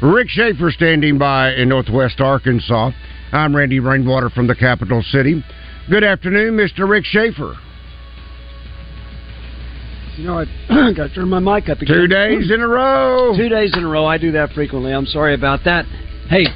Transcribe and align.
Rick 0.00 0.28
Schaefer 0.30 0.70
standing 0.70 1.18
by 1.18 1.54
in 1.54 1.70
Northwest 1.70 2.20
Arkansas. 2.20 2.92
I'm 3.32 3.54
Randy 3.54 3.80
Rainwater 3.80 4.30
from 4.30 4.46
the 4.46 4.54
capital 4.54 5.02
city. 5.02 5.44
Good 5.90 6.04
afternoon, 6.04 6.56
Mr. 6.56 6.88
Rick 6.88 7.04
Schaefer. 7.04 7.56
You 10.16 10.26
know, 10.26 10.38
I 10.38 10.92
got 10.96 11.08
to 11.08 11.14
turn 11.14 11.28
my 11.28 11.40
mic 11.40 11.68
up 11.68 11.82
again. 11.82 11.96
Two 11.96 12.06
days 12.06 12.50
in 12.50 12.60
a 12.60 12.68
row. 12.68 13.34
Two 13.36 13.48
days 13.48 13.76
in 13.76 13.82
a 13.82 13.88
row. 13.88 14.06
I 14.06 14.18
do 14.18 14.30
that 14.32 14.52
frequently. 14.52 14.92
I'm 14.92 15.06
sorry 15.06 15.34
about 15.34 15.64
that. 15.64 15.84
Hey, 16.28 16.46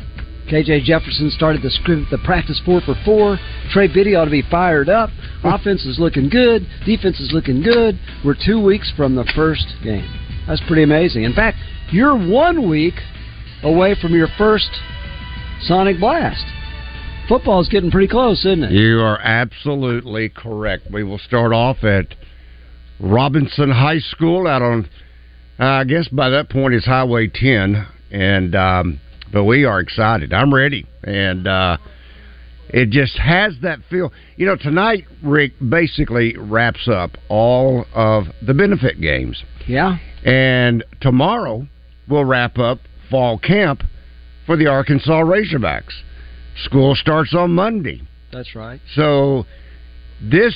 KJ 0.48 0.84
Jefferson 0.84 1.28
started 1.30 1.62
the 1.62 1.70
script, 1.70 2.12
the 2.12 2.18
practice 2.18 2.60
four 2.64 2.80
for 2.80 2.94
four. 3.04 3.38
Trey 3.70 3.88
Biddy 3.92 4.14
ought 4.14 4.26
to 4.26 4.30
be 4.30 4.42
fired 4.50 4.88
up. 4.88 5.10
Offense 5.44 5.84
is 5.84 5.98
looking 5.98 6.28
good. 6.28 6.64
Defense 6.86 7.18
is 7.18 7.32
looking 7.32 7.60
good. 7.60 7.98
We're 8.24 8.36
two 8.36 8.62
weeks 8.62 8.92
from 8.96 9.16
the 9.16 9.24
first 9.34 9.66
game. 9.82 10.08
That's 10.46 10.62
pretty 10.68 10.84
amazing. 10.84 11.24
In 11.24 11.32
fact, 11.32 11.58
you're 11.90 12.16
one 12.16 12.68
week 12.68 12.94
away 13.62 13.94
from 14.00 14.14
your 14.14 14.28
first 14.38 14.70
Sonic 15.62 15.98
Blast. 16.00 16.44
Football's 17.28 17.68
getting 17.68 17.90
pretty 17.90 18.08
close, 18.08 18.40
isn't 18.40 18.64
it? 18.64 18.72
You 18.72 19.00
are 19.00 19.18
absolutely 19.20 20.28
correct. 20.28 20.88
We 20.92 21.04
will 21.04 21.18
start 21.18 21.52
off 21.52 21.84
at 21.84 22.14
Robinson 22.98 23.70
High 23.70 24.00
School 24.00 24.46
out 24.46 24.62
on, 24.62 24.88
uh, 25.58 25.64
I 25.64 25.84
guess 25.84 26.08
by 26.08 26.30
that 26.30 26.50
point 26.50 26.74
it's 26.74 26.86
Highway 26.86 27.28
10, 27.28 27.86
and 28.10 28.54
um, 28.54 29.00
but 29.32 29.44
we 29.44 29.64
are 29.64 29.80
excited. 29.80 30.32
I'm 30.32 30.52
ready, 30.52 30.86
and 31.04 31.46
uh, 31.46 31.78
it 32.68 32.90
just 32.90 33.16
has 33.18 33.54
that 33.62 33.78
feel. 33.88 34.12
You 34.36 34.46
know, 34.46 34.56
tonight 34.56 35.04
Rick 35.22 35.52
basically 35.66 36.36
wraps 36.36 36.88
up 36.88 37.12
all 37.28 37.86
of 37.94 38.24
the 38.44 38.54
benefit 38.54 39.00
games. 39.00 39.42
Yeah. 39.66 39.98
And 40.24 40.84
tomorrow 41.00 41.66
we'll 42.08 42.24
wrap 42.24 42.58
up 42.58 42.78
fall 43.12 43.38
camp 43.38 43.82
for 44.46 44.56
the 44.56 44.66
Arkansas 44.66 45.22
Razorbacks. 45.22 45.92
School 46.64 46.94
starts 46.96 47.34
on 47.34 47.52
Monday. 47.52 48.00
That's 48.32 48.56
right. 48.56 48.80
So 48.94 49.44
this 50.20 50.54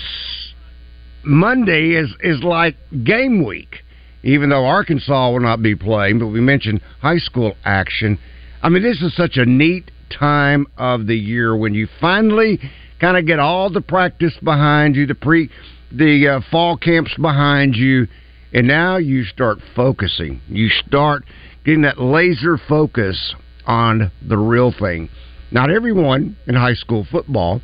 Monday 1.22 1.90
is 1.90 2.12
is 2.20 2.42
like 2.42 2.76
game 3.04 3.44
week. 3.44 3.82
Even 4.22 4.48
though 4.48 4.66
Arkansas 4.66 5.30
will 5.30 5.40
not 5.40 5.62
be 5.62 5.76
playing, 5.76 6.18
but 6.18 6.26
we 6.28 6.40
mentioned 6.40 6.80
high 7.00 7.18
school 7.18 7.54
action. 7.64 8.18
I 8.60 8.70
mean, 8.70 8.82
this 8.82 9.00
is 9.00 9.14
such 9.14 9.36
a 9.36 9.44
neat 9.44 9.92
time 10.10 10.66
of 10.76 11.06
the 11.06 11.14
year 11.14 11.56
when 11.56 11.74
you 11.74 11.86
finally 12.00 12.58
kind 13.00 13.16
of 13.16 13.26
get 13.26 13.38
all 13.38 13.70
the 13.70 13.80
practice 13.80 14.32
behind 14.42 14.96
you, 14.96 15.06
the 15.06 15.14
pre, 15.14 15.48
the 15.92 16.28
uh, 16.28 16.40
fall 16.50 16.76
camps 16.76 17.14
behind 17.20 17.76
you, 17.76 18.08
and 18.52 18.66
now 18.66 18.96
you 18.96 19.24
start 19.24 19.58
focusing. 19.76 20.40
You 20.48 20.70
start 20.70 21.24
getting 21.66 21.82
that 21.82 22.00
laser 22.00 22.56
focus 22.68 23.34
on 23.66 24.12
the 24.26 24.38
real 24.38 24.72
thing. 24.72 25.10
Not 25.50 25.70
everyone 25.70 26.36
in 26.46 26.54
high 26.54 26.74
school 26.74 27.06
football 27.10 27.60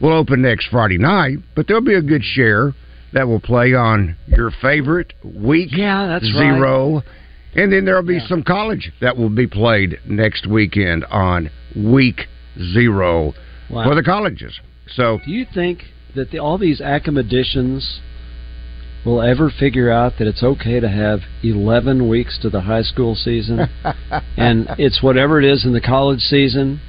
will 0.00 0.14
open 0.14 0.42
next 0.42 0.68
Friday 0.68 0.98
night, 0.98 1.38
but 1.54 1.68
there'll 1.68 1.82
be 1.82 1.94
a 1.94 2.02
good 2.02 2.24
share 2.24 2.72
that 3.12 3.28
will 3.28 3.40
play 3.40 3.74
on 3.74 4.16
your 4.26 4.50
favorite 4.62 5.12
week 5.22 5.68
yeah, 5.70 6.06
that's 6.06 6.24
zero. 6.24 6.94
Right. 6.94 7.04
And 7.54 7.70
then 7.70 7.84
there'll 7.84 8.02
be 8.02 8.14
yeah. 8.14 8.26
some 8.26 8.42
college 8.42 8.90
that 9.02 9.18
will 9.18 9.28
be 9.28 9.46
played 9.46 9.98
next 10.06 10.46
weekend 10.46 11.04
on 11.04 11.50
week 11.76 12.22
zero 12.72 13.34
wow. 13.70 13.84
for 13.84 13.94
the 13.94 14.02
colleges. 14.02 14.58
So, 14.88 15.18
do 15.26 15.30
you 15.30 15.44
think 15.52 15.82
that 16.16 16.30
the, 16.30 16.38
all 16.38 16.56
these 16.56 16.80
academicians 16.80 18.00
will 19.04 19.20
ever 19.20 19.50
figure 19.50 19.90
out 19.90 20.14
that 20.18 20.28
it's 20.28 20.42
okay 20.42 20.78
to 20.80 20.88
have 20.88 21.20
11 21.42 22.08
weeks 22.08 22.38
to 22.40 22.50
the 22.50 22.62
high 22.62 22.82
school 22.82 23.14
season 23.14 23.60
and 24.36 24.68
it's 24.78 25.02
whatever 25.02 25.38
it 25.40 25.44
is 25.44 25.64
in 25.64 25.72
the 25.72 25.80
college 25.80 26.20
season 26.20 26.80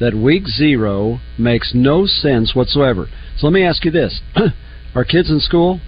that 0.00 0.14
week 0.14 0.46
zero 0.46 1.18
makes 1.38 1.72
no 1.74 2.06
sense 2.06 2.54
whatsoever. 2.54 3.08
So 3.36 3.46
let 3.46 3.52
me 3.52 3.64
ask 3.64 3.84
you 3.84 3.90
this. 3.90 4.20
Are 4.94 5.04
kids 5.04 5.30
in 5.30 5.40
school? 5.40 5.80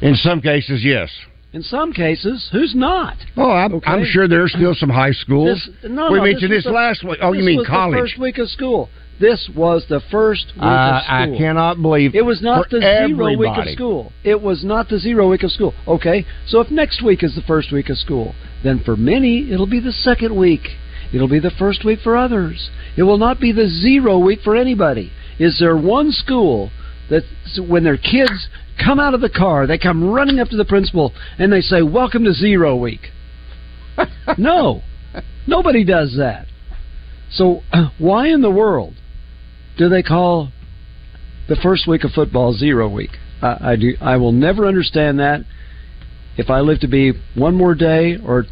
In 0.00 0.14
some 0.14 0.40
cases, 0.40 0.82
yes. 0.84 1.10
In 1.54 1.62
some 1.62 1.92
cases, 1.92 2.48
who's 2.50 2.74
not? 2.74 3.16
Oh, 3.36 3.48
I'm, 3.48 3.74
okay. 3.74 3.88
I'm 3.88 4.04
sure 4.04 4.26
there's 4.26 4.52
still 4.52 4.74
some 4.74 4.88
high 4.88 5.12
schools. 5.12 5.70
This, 5.80 5.88
no, 5.92 6.10
we 6.10 6.18
no, 6.18 6.24
mentioned 6.24 6.50
this, 6.50 6.58
this, 6.58 6.64
the, 6.64 6.72
last 6.72 7.04
week. 7.04 7.20
Oh, 7.22 7.32
you 7.32 7.44
mean 7.44 7.58
was 7.58 7.68
college? 7.68 7.94
The 7.94 8.00
first 8.02 8.18
week 8.18 8.38
of 8.38 8.48
school. 8.48 8.88
This 9.20 9.48
was 9.54 9.84
the 9.88 10.00
first 10.10 10.46
week 10.56 10.64
uh, 10.64 10.66
of 10.66 11.02
school. 11.04 11.34
I 11.36 11.38
cannot 11.38 11.80
believe 11.80 12.16
it 12.16 12.24
was 12.24 12.42
not 12.42 12.68
the 12.70 12.82
everybody. 12.82 13.36
zero 13.36 13.38
week 13.38 13.56
of 13.56 13.72
school. 13.72 14.12
It 14.24 14.42
was 14.42 14.64
not 14.64 14.88
the 14.88 14.98
zero 14.98 15.30
week 15.30 15.44
of 15.44 15.52
school. 15.52 15.74
Okay, 15.86 16.26
so 16.48 16.58
if 16.58 16.72
next 16.72 17.04
week 17.04 17.22
is 17.22 17.36
the 17.36 17.42
first 17.42 17.70
week 17.70 17.88
of 17.88 17.98
school, 17.98 18.34
then 18.64 18.82
for 18.84 18.96
many 18.96 19.52
it'll 19.52 19.68
be 19.68 19.78
the 19.78 19.92
second 19.92 20.36
week. 20.36 20.66
It'll 21.12 21.28
be 21.28 21.38
the 21.38 21.52
first 21.56 21.84
week 21.84 22.00
for 22.02 22.16
others. 22.16 22.68
It 22.96 23.04
will 23.04 23.18
not 23.18 23.38
be 23.38 23.52
the 23.52 23.68
zero 23.68 24.18
week 24.18 24.40
for 24.42 24.56
anybody. 24.56 25.12
Is 25.38 25.60
there 25.60 25.76
one 25.76 26.10
school 26.10 26.72
that 27.10 27.22
when 27.68 27.84
their 27.84 27.96
kids 27.96 28.48
come 28.82 28.98
out 28.98 29.14
of 29.14 29.20
the 29.20 29.30
car, 29.30 29.66
they 29.66 29.78
come 29.78 30.10
running 30.10 30.40
up 30.40 30.48
to 30.48 30.56
the 30.56 30.64
principal 30.64 31.12
and 31.38 31.52
they 31.52 31.60
say, 31.60 31.82
"Welcome 31.82 32.24
to 32.24 32.32
zero 32.32 32.76
week"? 32.76 33.10
no, 34.38 34.82
nobody 35.46 35.84
does 35.84 36.16
that. 36.18 36.46
So 37.30 37.62
why 37.98 38.28
in 38.28 38.40
the 38.42 38.50
world 38.50 38.94
do 39.76 39.88
they 39.88 40.02
call 40.02 40.50
the 41.48 41.56
first 41.56 41.86
week 41.86 42.04
of 42.04 42.12
football 42.12 42.54
zero 42.54 42.88
week? 42.88 43.10
I, 43.42 43.72
I 43.72 43.76
do. 43.76 43.94
I 44.00 44.16
will 44.16 44.32
never 44.32 44.66
understand 44.66 45.18
that. 45.20 45.40
If 46.36 46.50
I 46.50 46.60
live 46.60 46.80
to 46.80 46.88
be 46.88 47.12
one 47.36 47.54
more 47.54 47.74
day 47.74 48.16
or 48.16 48.46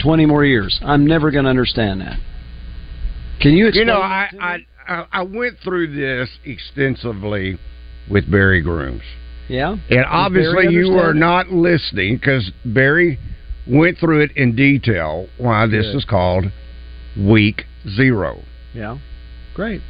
twenty 0.00 0.26
more 0.26 0.44
years, 0.44 0.78
I'm 0.82 1.06
never 1.06 1.30
going 1.30 1.44
to 1.44 1.50
understand 1.50 2.00
that. 2.00 2.18
Can 3.40 3.52
you 3.52 3.66
explain? 3.66 3.88
You 3.88 3.92
know, 3.92 4.00
I, 4.00 4.30
I 4.86 5.06
I 5.12 5.22
went 5.22 5.58
through 5.64 5.94
this 5.94 6.30
extensively 6.44 7.58
with 8.10 8.30
Barry 8.30 8.60
Grooms. 8.60 9.02
Yeah, 9.48 9.76
and 9.90 10.04
obviously 10.08 10.68
you 10.72 10.90
were 10.90 11.12
not 11.12 11.50
listening 11.50 12.16
because 12.16 12.50
Barry 12.64 13.18
went 13.66 13.98
through 13.98 14.22
it 14.22 14.30
in 14.36 14.56
detail. 14.56 15.26
Why 15.38 15.66
this 15.66 15.86
Good. 15.86 15.96
is 15.96 16.04
called 16.04 16.44
week 17.18 17.64
zero. 17.96 18.40
Yeah, 18.72 18.98
great. 19.54 19.82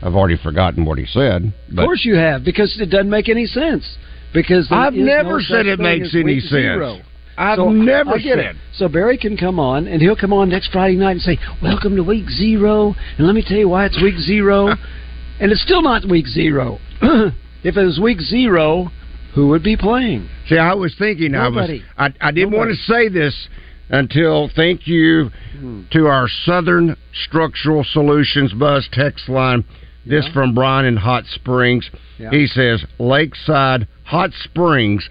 I've 0.00 0.14
already 0.14 0.36
forgotten 0.40 0.84
what 0.84 0.96
he 0.98 1.06
said. 1.06 1.52
Of 1.70 1.76
course 1.76 2.04
you 2.04 2.14
have, 2.14 2.44
because 2.44 2.76
it 2.80 2.86
doesn't 2.86 3.10
make 3.10 3.28
any 3.28 3.46
sense. 3.46 3.84
Because 4.32 4.68
I've 4.70 4.92
never 4.94 5.38
no 5.38 5.40
said 5.40 5.66
it 5.66 5.80
makes 5.80 6.14
any 6.14 6.38
sense. 6.38 6.50
Zero. 6.50 7.00
I've 7.36 7.56
So, 7.56 7.70
never 7.70 8.14
I 8.14 8.18
get 8.18 8.36
said. 8.36 8.46
it. 8.46 8.56
So 8.74 8.88
Barry 8.88 9.16
can 9.16 9.36
come 9.36 9.58
on, 9.58 9.86
and 9.88 10.00
he'll 10.02 10.16
come 10.16 10.32
on 10.32 10.48
next 10.50 10.70
Friday 10.70 10.96
night 10.96 11.12
and 11.12 11.20
say, 11.22 11.38
"Welcome 11.62 11.96
to 11.96 12.02
week 12.04 12.28
zero, 12.30 12.94
and 13.16 13.26
let 13.26 13.34
me 13.34 13.42
tell 13.42 13.56
you 13.56 13.68
why 13.68 13.86
it's 13.86 14.00
week 14.00 14.18
zero, 14.18 14.74
and 15.40 15.52
it's 15.52 15.62
still 15.62 15.82
not 15.82 16.04
week 16.08 16.26
zero. 16.26 16.78
if 17.02 17.76
it 17.76 17.84
was 17.84 17.98
week 18.00 18.20
zero, 18.20 18.90
who 19.34 19.48
would 19.48 19.62
be 19.62 19.76
playing? 19.76 20.28
See, 20.48 20.58
I 20.58 20.74
was 20.74 20.94
thinking 20.98 21.32
Nobody. 21.32 21.84
I 21.96 22.04
was 22.04 22.12
I, 22.22 22.28
I 22.28 22.30
didn't 22.32 22.52
want 22.52 22.70
to 22.70 22.76
say 22.76 23.08
this 23.08 23.48
until 23.90 24.48
thank 24.54 24.86
you 24.86 25.30
Hmm. 25.58 25.82
to 25.92 26.06
our 26.06 26.28
Southern 26.44 26.96
Structural 27.26 27.82
Solutions 27.84 28.52
Buzz 28.52 28.88
text 28.92 29.28
line. 29.28 29.64
This 30.06 30.24
Yeah. 30.26 30.32
from 30.32 30.54
Brian 30.54 30.86
in 30.86 30.96
Hot 30.96 31.24
Springs. 31.26 31.88
Yeah. 32.18 32.30
He 32.30 32.46
says 32.46 32.84
Lakeside 32.98 33.86
Hot 34.04 34.30
Springs 34.44 35.08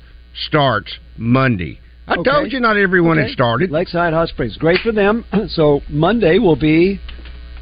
starts 0.47 0.97
Monday. 1.17 1.79
I 2.07 2.15
Okay. 2.15 2.31
told 2.31 2.53
you 2.53 2.59
not 2.61 2.77
everyone 2.77 3.17
Okay. 3.17 3.27
had 3.27 3.33
started. 3.33 3.71
Lakeside 3.71 4.13
Hot 4.13 4.29
Springs. 4.29 4.55
Great 4.57 4.79
for 4.81 4.91
them. 4.91 5.25
So 5.49 5.81
Monday 5.89 6.39
will 6.39 6.55
be 6.55 6.99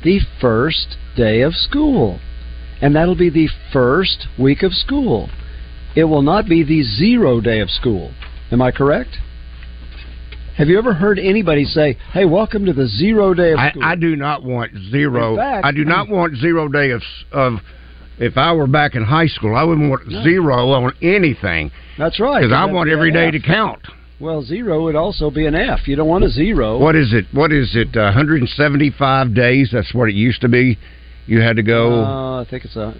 the 0.03 0.19
first 0.39 0.97
day 1.15 1.41
of 1.41 1.55
school. 1.55 2.19
And 2.85 2.95
that'll 2.95 3.15
be 3.15 3.31
the 3.31 3.49
first 3.73 4.27
week 4.37 4.61
of 4.61 4.71
school. 4.71 5.27
It 5.95 6.03
will 6.03 6.21
not 6.21 6.47
be 6.47 6.61
the 6.61 6.83
zero 6.83 7.41
day 7.41 7.59
of 7.59 7.71
school. 7.71 8.11
Am 8.51 8.61
I 8.61 8.69
correct? 8.69 9.09
Have 10.55 10.67
you 10.67 10.77
ever 10.77 10.93
heard 10.93 11.17
anybody 11.17 11.65
say, 11.65 11.97
"Hey, 12.13 12.25
welcome 12.25 12.63
to 12.67 12.73
the 12.73 12.85
zero 12.85 13.33
day 13.33 13.53
of 13.53 13.59
school"? 13.71 13.83
I 13.83 13.95
do 13.95 14.15
not 14.15 14.43
want 14.43 14.77
zero. 14.91 15.35
Fact- 15.35 15.65
I 15.65 15.71
do 15.71 15.83
not 15.83 16.09
want 16.09 16.37
zero 16.37 16.67
day 16.67 16.91
of 16.91 17.01
of. 17.31 17.59
If 18.19 18.37
I 18.37 18.53
were 18.53 18.67
back 18.67 18.93
in 18.93 19.03
high 19.03 19.25
school, 19.29 19.55
I 19.55 19.63
wouldn't 19.63 19.89
want 19.89 20.07
No. 20.07 20.21
zero 20.21 20.69
on 20.69 20.93
anything 21.01 21.71
That's 21.97 22.19
right. 22.19 22.41
because 22.41 22.53
I 22.53 22.65
want 22.65 22.85
be 22.85 22.93
every 22.93 23.11
day 23.11 23.29
F. 23.29 23.31
to 23.33 23.39
count. 23.39 23.79
Well, 24.19 24.43
zero 24.43 24.83
would 24.83 24.95
also 24.95 25.31
be 25.31 25.47
an 25.47 25.55
F. 25.55 25.87
You 25.87 25.95
don't 25.95 26.07
want 26.07 26.23
a 26.23 26.29
zero. 26.29 26.77
What 26.77 26.95
is 26.95 27.13
it? 27.13 27.25
What 27.31 27.51
is 27.51 27.75
it? 27.75 27.97
Uh, 27.97 28.03
175 28.13 29.33
days. 29.33 29.71
That's 29.71 29.91
what 29.95 30.07
it 30.07 30.13
used 30.13 30.41
to 30.41 30.49
be. 30.49 30.77
You 31.27 31.41
had 31.41 31.55
to 31.55 31.63
go. 31.63 32.03
Uh, 32.03 32.41
I 32.41 32.45
think 32.49 32.65
it's 32.65 32.75
a, 32.75 32.93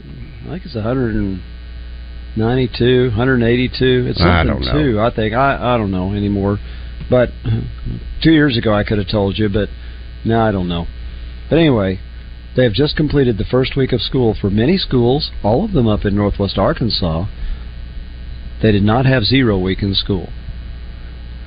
I 0.45 0.50
think 0.50 0.66
it's 0.66 0.75
192, 0.75 3.10
182. 3.10 4.06
It's 4.07 4.19
I 4.19 4.44
something 4.44 4.48
don't 4.48 4.66
know. 4.66 4.94
too. 4.94 5.00
I 5.00 5.13
think 5.13 5.33
I 5.33 5.75
I 5.75 5.77
don't 5.77 5.92
know 5.92 6.13
anymore. 6.13 6.57
But 7.10 7.30
two 8.24 8.31
years 8.31 8.57
ago 8.57 8.74
I 8.74 8.83
could 8.83 8.98
have 8.98 9.10
told 9.10 9.38
you, 9.38 9.50
but 9.50 9.69
now 10.25 10.48
I 10.48 10.51
don't 10.51 10.68
know. 10.68 10.88
But 11.50 11.60
anyway, 11.60 12.00
they 12.56 12.63
have 12.63 12.74
just 12.74 12.95
completed 12.95 13.38
the 13.38 13.45
first 13.45 13.75
week 13.75 13.94
of 13.94 14.01
school 14.01 14.36
for 14.39 14.50
many 14.50 14.78
schools, 14.78 15.31
all 15.44 15.66
of 15.66 15.74
them 15.74 15.88
up 15.88 16.06
in 16.06 16.16
Northwest 16.16 16.57
Arkansas. 16.57 17.25
They 18.62 18.71
did 18.71 18.83
not 18.83 19.06
have 19.06 19.24
zero 19.24 19.60
week 19.60 19.83
in 19.83 19.94
school. 19.94 20.30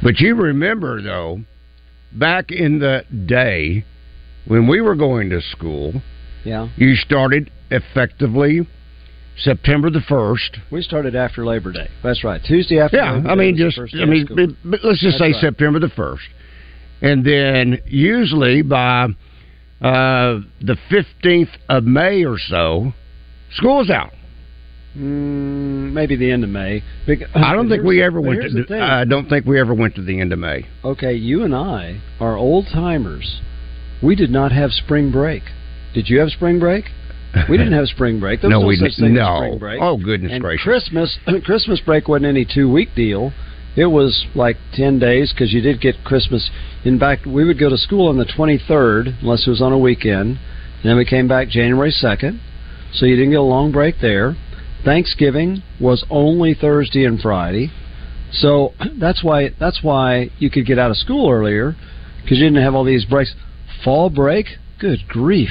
But 0.03 0.21
you 0.21 0.37
remember 0.37 1.03
though, 1.03 1.41
back 2.13 2.53
in 2.53 2.79
the 2.79 3.05
day 3.27 3.85
when 4.47 4.69
we 4.69 4.81
were 4.81 4.95
going 4.95 5.31
to 5.31 5.41
school, 5.41 6.03
Yeah, 6.49 6.69
you 6.77 6.95
started 6.97 7.50
effectively 7.71 8.67
September 9.37 9.91
the 9.91 10.00
first. 10.09 10.59
we 10.73 10.83
started 10.83 11.15
after 11.15 11.45
Labor 11.45 11.73
Day. 11.73 11.89
That's 12.03 12.25
right, 12.25 12.41
Tuesday 12.43 12.81
after. 12.81 12.97
Yeah, 12.97 13.12
Labor 13.12 13.29
I 13.31 13.35
mean, 13.35 13.56
just 13.56 13.79
I 13.79 14.05
mean, 14.05 14.27
but- 14.65 14.81
let's 14.85 15.00
just 15.00 15.19
That's 15.19 15.19
say 15.19 15.33
right. 15.33 15.41
September 15.41 15.79
the 15.79 15.91
first, 15.91 16.25
and 17.03 17.25
then 17.25 17.79
usually 17.87 18.62
by 18.62 19.05
uh, 19.81 20.41
the 20.61 20.77
fifteenth 20.91 21.50
of 21.69 21.85
May 21.85 22.25
or 22.25 22.39
so, 22.39 22.93
school's 23.53 23.91
out. 23.91 24.12
Mm, 24.97 25.93
maybe 25.93 26.17
the 26.17 26.31
end 26.31 26.43
of 26.43 26.50
May. 26.50 26.83
Bec- 27.06 27.29
I 27.35 27.53
don't 27.53 27.69
think 27.69 27.85
we 27.85 28.03
ever 28.03 28.21
went 28.21 28.43
to. 28.43 28.65
the. 28.65 28.81
I 28.81 29.05
don't 29.05 29.29
think 29.29 29.47
we 29.47 29.61
ever 29.61 29.75
went 29.75 29.95
to 29.97 30.03
the 30.03 30.19
end 30.21 30.33
of 30.33 30.39
May. 30.39 30.67
okay, 30.83 31.12
you 31.15 31.45
and 31.45 31.55
I 31.55 32.00
are 32.19 32.37
old 32.37 32.67
timers. 32.73 33.41
We 34.03 34.17
did 34.17 34.31
not 34.31 34.50
have 34.53 34.71
spring 34.73 35.12
break. 35.12 35.43
Did 35.94 36.08
you 36.08 36.20
have 36.20 36.31
spring 36.31 36.58
break? 36.58 36.85
We 37.49 37.56
didn't 37.56 37.75
have 37.75 37.88
spring 37.88 38.20
break. 38.20 38.40
There 38.43 38.50
was 38.50 38.55
no, 38.55 38.61
no, 38.62 38.67
we 38.67 38.76
such 38.76 38.96
didn't. 38.96 39.14
No. 39.14 39.37
spring 39.38 39.58
break. 39.58 39.81
Oh 39.82 39.96
goodness 39.96 40.32
and 40.32 40.43
gracious! 40.43 40.64
Christmas 40.64 41.19
Christmas 41.44 41.81
break 41.81 42.08
wasn't 42.08 42.26
any 42.26 42.44
two 42.44 42.70
week 42.70 42.94
deal. 42.94 43.32
It 43.76 43.87
was 43.87 44.26
like 44.35 44.56
ten 44.73 44.99
days 44.99 45.32
because 45.32 45.52
you 45.52 45.61
did 45.61 45.81
get 45.81 46.02
Christmas. 46.05 46.50
In 46.85 46.99
fact, 46.99 47.26
we 47.26 47.44
would 47.44 47.58
go 47.58 47.69
to 47.69 47.76
school 47.76 48.08
on 48.08 48.17
the 48.17 48.25
twenty 48.25 48.58
third, 48.58 49.08
unless 49.20 49.46
it 49.46 49.50
was 49.50 49.61
on 49.62 49.73
a 49.73 49.79
weekend. 49.79 50.38
And 50.82 50.85
then 50.85 50.96
we 50.96 51.05
came 51.05 51.29
back 51.29 51.49
January 51.49 51.90
second, 51.90 52.40
so 52.93 53.05
you 53.05 53.17
didn't 53.17 53.32
get 53.32 53.40
a 53.40 53.43
long 53.43 53.73
break 53.73 53.96
there. 54.00 54.37
Thanksgiving 54.85 55.62
was 55.81 56.05
only 56.08 56.55
Thursday 56.55 57.05
and 57.05 57.20
Friday, 57.20 57.70
so 58.32 58.73
that's 58.99 59.23
why 59.23 59.50
that's 59.61 59.82
why 59.82 60.31
you 60.38 60.50
could 60.50 60.67
get 60.67 60.79
out 60.79 60.90
of 60.90 60.96
school 60.96 61.31
earlier 61.31 61.76
because 62.23 62.38
you 62.38 62.44
didn't 62.44 62.62
have 62.62 62.75
all 62.75 62.85
these 62.85 63.05
breaks. 63.05 63.35
Fall 63.85 64.11
break, 64.11 64.46
good 64.81 65.00
grief! 65.06 65.50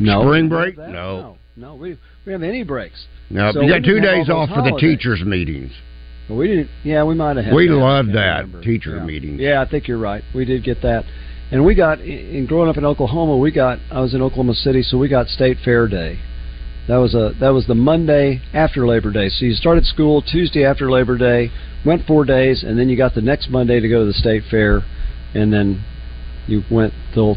No 0.00 0.22
Spring 0.22 0.48
we 0.48 0.56
didn't 0.56 0.66
have 0.66 0.76
break? 0.76 0.94
No. 0.94 1.20
no, 1.20 1.38
no. 1.56 1.74
We 1.74 1.98
we 2.24 2.32
have 2.32 2.42
any 2.42 2.62
breaks. 2.62 3.06
No, 3.30 3.52
So 3.52 3.60
we 3.60 3.68
got 3.68 3.84
two 3.84 4.00
days 4.00 4.28
off 4.28 4.48
for 4.50 4.62
the 4.62 4.76
teachers' 4.78 5.22
meetings. 5.24 5.72
We 6.30 6.48
didn't. 6.48 6.70
Yeah, 6.84 7.04
we 7.04 7.14
might 7.14 7.36
have 7.36 7.46
had. 7.46 7.54
We 7.54 7.68
loved 7.68 8.14
that, 8.14 8.42
remember. 8.42 8.62
teacher 8.62 8.96
yeah. 8.96 9.04
meetings. 9.04 9.40
Yeah, 9.40 9.62
I 9.62 9.68
think 9.68 9.88
you're 9.88 9.98
right. 9.98 10.22
We 10.34 10.44
did 10.44 10.62
get 10.62 10.82
that, 10.82 11.04
and 11.50 11.64
we 11.64 11.74
got 11.74 12.00
in 12.00 12.46
growing 12.46 12.68
up 12.68 12.76
in 12.76 12.84
Oklahoma. 12.84 13.36
We 13.36 13.50
got. 13.50 13.78
I 13.90 14.00
was 14.00 14.14
in 14.14 14.22
Oklahoma 14.22 14.54
City, 14.54 14.82
so 14.82 14.98
we 14.98 15.08
got 15.08 15.28
State 15.28 15.58
Fair 15.64 15.88
Day. 15.88 16.18
That 16.86 16.96
was 16.96 17.14
a 17.14 17.32
that 17.40 17.50
was 17.50 17.66
the 17.66 17.74
Monday 17.74 18.40
after 18.52 18.86
Labor 18.86 19.10
Day. 19.10 19.28
So 19.28 19.46
you 19.46 19.54
started 19.54 19.84
school 19.86 20.22
Tuesday 20.22 20.64
after 20.64 20.90
Labor 20.90 21.16
Day, 21.16 21.50
went 21.84 22.06
four 22.06 22.24
days, 22.24 22.62
and 22.62 22.78
then 22.78 22.88
you 22.88 22.96
got 22.96 23.14
the 23.14 23.22
next 23.22 23.48
Monday 23.48 23.80
to 23.80 23.88
go 23.88 24.00
to 24.00 24.06
the 24.06 24.12
State 24.12 24.42
Fair, 24.50 24.82
and 25.34 25.52
then 25.52 25.82
you 26.46 26.62
went 26.70 26.92
till 27.14 27.36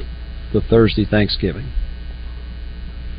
the 0.53 0.61
Thursday 0.61 1.05
Thanksgiving. 1.05 1.71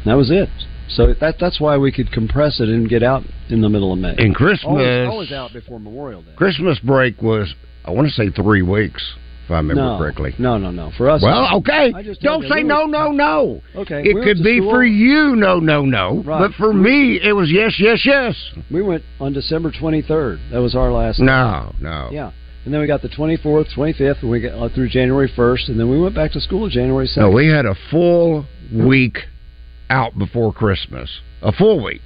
That 0.05 0.15
was 0.15 0.31
it. 0.31 0.49
So 0.89 1.15
that 1.21 1.37
that's 1.41 1.61
why 1.61 1.79
we 1.79 1.91
could 1.91 2.13
compress 2.13 2.61
it 2.61 2.69
and 2.69 2.89
get 2.89 3.03
out 3.03 3.23
in 3.49 3.61
the 3.63 3.69
middle 3.69 3.93
of 3.93 3.99
May. 3.99 4.15
And 4.19 4.35
Christmas, 4.35 4.65
Always, 4.67 5.09
always 5.09 5.33
out 5.33 5.53
before 5.53 5.81
Memorial 5.81 6.23
Day. 6.23 6.33
Christmas 6.37 6.79
break 6.81 7.23
was 7.23 7.55
I 7.85 7.91
want 7.91 8.09
to 8.09 8.15
say 8.15 8.31
three 8.31 8.63
weeks 8.63 9.03
if 9.45 9.51
I 9.51 9.57
remember 9.57 9.83
no, 9.83 9.99
correctly. 9.99 10.35
No, 10.39 10.59
no, 10.59 10.71
no. 10.71 10.93
For 10.97 11.11
us, 11.11 11.23
Well, 11.23 11.57
okay. 11.59 11.93
I 11.95 12.03
Don't 12.21 12.43
say 12.43 12.57
we 12.57 12.63
no, 12.63 12.85
no, 12.85 13.11
no. 13.11 13.61
Okay, 13.75 14.03
It 14.05 14.15
we 14.15 14.23
could 14.23 14.43
be 14.43 14.59
school- 14.59 14.71
for 14.71 14.85
you, 14.85 15.35
no, 15.35 15.59
no, 15.59 15.85
no. 15.85 16.23
Right. 16.25 16.39
But 16.39 16.53
for 16.55 16.73
me, 16.73 17.21
it 17.21 17.33
was 17.33 17.51
yes, 17.51 17.75
yes, 17.79 18.03
yes. 18.05 18.37
We 18.71 18.83
went 18.83 19.03
on 19.19 19.33
December 19.33 19.73
23rd. 19.73 20.51
That 20.53 20.59
was 20.59 20.77
our 20.77 20.93
last. 20.93 21.19
No, 21.19 21.75
no. 21.81 22.11
Yeah, 22.13 22.31
and 22.65 22.73
then 22.73 22.81
we 22.81 22.87
got 22.87 23.03
the 23.03 23.09
24th, 23.09 23.75
25th, 23.75 24.23
and 24.23 24.31
we 24.31 24.41
got 24.41 24.53
uh, 24.53 24.69
through 24.69 24.89
January 24.91 25.29
1st, 25.37 25.71
and 25.71 25.81
then 25.81 25.91
we 25.91 26.01
went 26.01 26.15
back 26.15 26.31
to 26.33 26.41
school 26.41 26.69
January 26.69 27.09
2nd. 27.09 27.17
No, 27.17 27.31
we 27.31 27.49
had 27.49 27.67
a 27.67 27.75
full 27.91 28.47
week 28.73 29.19
out 29.93 30.19
before 30.19 30.53
Christmas. 30.53 31.09
A 31.43 31.53
full 31.53 31.83
week. 31.85 32.03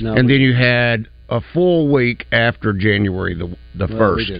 No, 0.00 0.14
and 0.14 0.26
we- 0.26 0.34
then 0.34 0.40
you 0.40 0.54
had 0.54 1.08
a 1.28 1.40
full 1.52 1.88
week 1.92 2.26
after 2.32 2.72
January 2.72 3.34
the 3.34 3.48
the 3.74 3.86
well, 3.88 3.98
first. 3.98 4.30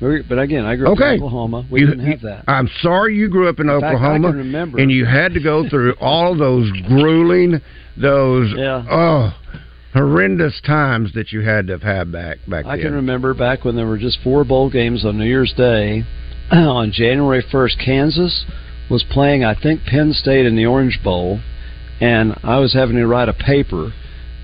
We. 0.00 0.22
But 0.28 0.38
again, 0.38 0.64
I 0.64 0.76
grew 0.76 0.86
up 0.92 0.92
Okay. 0.98 1.14
in 1.14 1.22
Oklahoma. 1.22 1.64
We 1.70 1.80
You- 1.80 1.86
didn't 1.88 2.06
have 2.06 2.20
that. 2.22 2.44
I'm 2.46 2.68
sorry 2.82 3.16
you 3.16 3.28
grew 3.28 3.48
up 3.48 3.58
in, 3.60 3.68
In 3.68 3.80
fact, 3.80 3.92
I 3.92 3.96
Oklahoma 3.96 4.28
can 4.28 4.38
remember. 4.38 4.78
and 4.78 4.90
you 4.92 5.04
had 5.06 5.34
to 5.34 5.40
go 5.40 5.68
through 5.68 5.92
all 6.00 6.34
those 6.36 6.70
grueling, 6.86 7.60
those 7.96 8.52
Yeah. 8.56 8.82
oh 8.90 9.34
horrendous 9.94 10.60
times 10.60 11.12
that 11.14 11.32
you 11.32 11.40
had 11.40 11.66
to 11.66 11.72
have 11.72 11.82
had 11.82 12.12
back 12.12 12.38
back 12.46 12.66
I 12.66 12.76
then. 12.76 12.86
can 12.86 12.94
remember 12.94 13.34
back 13.34 13.64
when 13.64 13.74
there 13.74 13.86
were 13.86 13.98
just 13.98 14.20
four 14.22 14.44
bowl 14.44 14.70
games 14.70 15.04
on 15.04 15.18
New 15.18 15.24
Year's 15.24 15.52
Day. 15.54 16.04
on 16.52 16.92
January 16.92 17.42
1st, 17.42 17.78
Kansas 17.78 18.44
was 18.88 19.02
playing, 19.02 19.44
I 19.44 19.52
think, 19.54 19.84
Penn 19.84 20.12
State 20.14 20.46
in 20.46 20.56
the 20.56 20.64
Orange 20.64 21.02
Bowl, 21.02 21.40
and 22.00 22.34
I 22.42 22.58
was 22.58 22.72
having 22.72 22.96
to 22.96 23.06
write 23.06 23.28
a 23.28 23.34
paper 23.34 23.92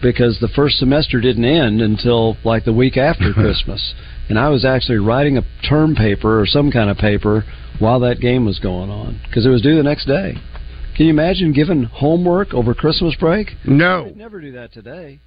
because 0.03 0.39
the 0.41 0.49
first 0.49 0.79
semester 0.79 1.21
didn't 1.21 1.45
end 1.45 1.81
until 1.81 2.37
like 2.45 2.65
the 2.65 2.73
week 2.73 2.97
after 2.97 3.33
Christmas. 3.35 3.95
And 4.29 4.39
I 4.39 4.49
was 4.49 4.65
actually 4.65 4.99
writing 4.99 5.39
a 5.39 5.43
term 5.69 5.95
paper 5.95 6.41
or 6.41 6.47
some 6.47 6.71
kind 6.71 6.91
of 6.91 6.97
paper 6.97 7.45
while 7.79 8.01
that 8.01 8.21
game 8.21 8.45
was 8.45 8.59
going 8.59 8.91
on 8.91 9.21
because 9.27 9.47
it 9.47 9.51
was 9.51 9.63
due 9.63 9.77
the 9.77 9.83
next 9.83 10.07
day. 10.07 10.35
Can 10.97 11.07
you 11.07 11.11
imagine 11.11 11.53
giving 11.53 11.85
homework 11.85 12.55
over 12.55 12.75
Christmas 12.75 13.17
break? 13.19 13.49
No. 13.65 14.05
They'd 14.05 14.17
never 14.17 14.41
do 14.41 14.53
that 14.53 14.73
today. 14.73 15.21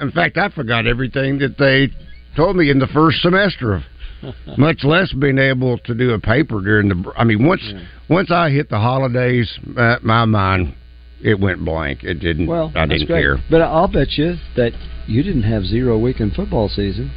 In 0.00 0.12
fact, 0.12 0.36
I 0.36 0.50
forgot 0.50 0.86
everything 0.86 1.38
that 1.38 1.56
they 1.58 1.88
told 2.36 2.56
me 2.56 2.70
in 2.70 2.78
the 2.78 2.86
first 2.88 3.20
semester 3.22 3.74
of 3.74 3.82
much 4.58 4.84
less 4.84 5.12
being 5.12 5.38
able 5.38 5.78
to 5.78 5.94
do 5.94 6.10
a 6.10 6.18
paper 6.18 6.60
during 6.60 6.88
the 6.88 7.12
I 7.16 7.24
mean 7.24 7.46
once 7.46 7.62
once 8.10 8.30
I 8.32 8.50
hit 8.50 8.68
the 8.68 8.78
holidays 8.78 9.48
uh, 9.76 9.96
my 10.02 10.24
mind 10.24 10.74
it 11.22 11.38
went 11.40 11.64
blank. 11.64 12.04
It 12.04 12.14
didn't 12.20 12.46
Well, 12.46 12.72
I 12.74 12.86
didn't 12.86 13.06
great. 13.06 13.22
care. 13.22 13.38
But 13.50 13.62
I'll 13.62 13.88
bet 13.88 14.16
you 14.16 14.36
that 14.56 14.72
you 15.06 15.22
didn't 15.22 15.42
have 15.42 15.64
zero 15.64 15.98
week 15.98 16.20
in 16.20 16.30
football 16.30 16.68
season. 16.68 17.10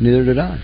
Neither 0.00 0.24
did 0.24 0.38
I. 0.38 0.60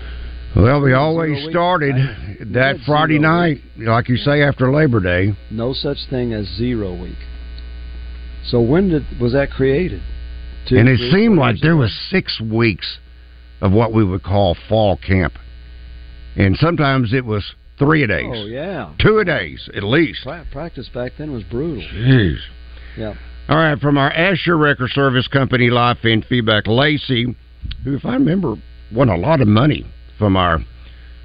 Well, 0.55 0.79
we 0.81 0.93
always 0.93 1.49
started 1.49 1.95
I- 1.95 2.37
that 2.53 2.79
Friday 2.85 3.19
night, 3.19 3.61
like 3.77 4.07
you 4.07 4.15
say, 4.15 4.41
after 4.41 4.71
Labor 4.71 5.01
Day. 5.01 5.33
No 5.51 5.73
such 5.73 5.97
thing 6.09 6.33
as 6.33 6.47
zero 6.47 6.93
week. 6.93 7.17
So 8.45 8.61
when 8.61 8.89
did 8.89 9.03
was 9.19 9.33
that 9.33 9.51
created? 9.51 10.01
Two, 10.67 10.77
and 10.77 10.87
it 10.87 10.97
three, 10.97 11.11
seemed 11.11 11.37
like 11.37 11.59
there 11.61 11.75
was 11.75 11.93
six 12.09 12.39
weeks 12.39 12.99
of 13.61 13.71
what 13.71 13.91
we 13.93 14.03
would 14.03 14.23
call 14.23 14.55
fall 14.69 14.97
camp. 14.97 15.33
And 16.37 16.55
sometimes 16.57 17.13
it 17.13 17.25
was 17.25 17.53
three 17.77 18.01
a 18.01 18.05
oh, 18.05 18.07
days. 18.07 18.31
Oh 18.33 18.45
yeah. 18.45 18.93
Two 18.99 19.19
a 19.19 19.25
days, 19.25 19.69
at 19.75 19.83
least. 19.83 20.23
Pra- 20.23 20.45
practice 20.51 20.89
back 20.93 21.13
then 21.17 21.31
was 21.31 21.43
brutal. 21.43 21.83
Jeez. 21.93 22.37
Yeah. 22.97 23.13
All 23.47 23.57
right, 23.57 23.79
from 23.79 23.97
our 23.97 24.11
Asher 24.11 24.57
Record 24.57 24.89
Service 24.91 25.27
Company 25.27 25.69
live 25.69 25.99
fan 25.99 26.23
feedback, 26.27 26.65
Lacey, 26.65 27.35
who, 27.83 27.95
if 27.95 28.05
I 28.05 28.13
remember, 28.13 28.55
won 28.91 29.09
a 29.09 29.17
lot 29.17 29.39
of 29.41 29.47
money 29.47 29.85
from 30.17 30.35
our 30.35 30.59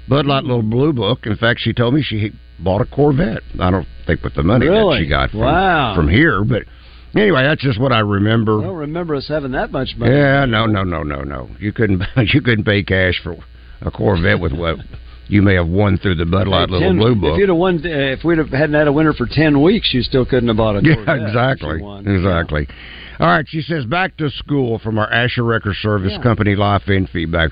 Bud 0.07 0.25
Light 0.27 0.43
Little 0.43 0.61
Blue 0.61 0.93
Book. 0.93 1.25
In 1.25 1.35
fact, 1.35 1.61
she 1.61 1.73
told 1.73 1.95
me 1.95 2.03
she 2.03 2.31
bought 2.59 2.81
a 2.81 2.85
Corvette. 2.85 3.41
I 3.59 3.71
don't 3.71 3.87
think 4.05 4.23
with 4.23 4.35
the 4.35 4.43
money 4.43 4.67
Really? 4.67 4.99
that 4.99 5.03
she 5.03 5.09
got 5.09 5.31
from, 5.31 5.39
Wow. 5.39 5.95
from 5.95 6.09
here, 6.09 6.43
but 6.43 6.63
anyway, 7.15 7.43
that's 7.43 7.61
just 7.61 7.79
what 7.79 7.91
I 7.91 7.99
remember. 7.99 8.59
I 8.59 8.65
don't 8.65 8.75
remember 8.77 9.15
us 9.15 9.27
having 9.27 9.51
that 9.53 9.71
much 9.71 9.95
money. 9.97 10.15
Yeah, 10.15 10.45
no, 10.45 10.65
no, 10.67 10.83
no, 10.83 11.01
no, 11.01 11.21
no. 11.23 11.49
You 11.59 11.73
couldn't 11.73 12.03
you 12.33 12.41
couldn't 12.41 12.65
pay 12.65 12.83
cash 12.83 13.19
for 13.23 13.35
a 13.81 13.89
Corvette 13.89 14.39
with 14.39 14.51
what 14.51 14.77
you 15.27 15.41
may 15.41 15.55
have 15.55 15.67
won 15.67 15.97
through 15.97 16.15
the 16.15 16.25
Bud 16.25 16.47
Light 16.47 16.67
Hey, 16.69 16.73
Little 16.73 16.89
10 16.89 16.97
Blue 16.97 17.15
Book. 17.15 17.33
If 17.33 17.39
you'd 17.39 17.49
have 17.49 17.57
won, 17.57 17.75
uh, 17.77 17.89
if 17.89 18.23
we'd 18.23 18.37
have 18.37 18.49
hadn't 18.49 18.73
had 18.75 18.87
a 18.87 18.91
winner 18.93 19.13
for 19.13 19.25
ten 19.27 19.61
weeks, 19.61 19.93
you 19.93 20.01
still 20.01 20.25
couldn't 20.25 20.47
have 20.49 20.57
bought 20.57 20.75
a 20.77 20.81
Corvette. 20.95 21.05
Yeah, 21.21 21.27
exactly. 21.27 21.81
Exactly. 22.05 22.67
All 23.19 23.27
right, 23.27 23.45
she 23.47 23.61
says 23.61 23.85
back 23.85 24.17
to 24.17 24.29
school 24.31 24.79
from 24.79 24.97
our 24.97 25.11
Asher 25.11 25.43
Record 25.43 25.75
Service 25.81 26.13
Yeah. 26.13 26.23
Company 26.23 26.55
life 26.55 26.87
in 26.87 27.07
feedback. 27.07 27.51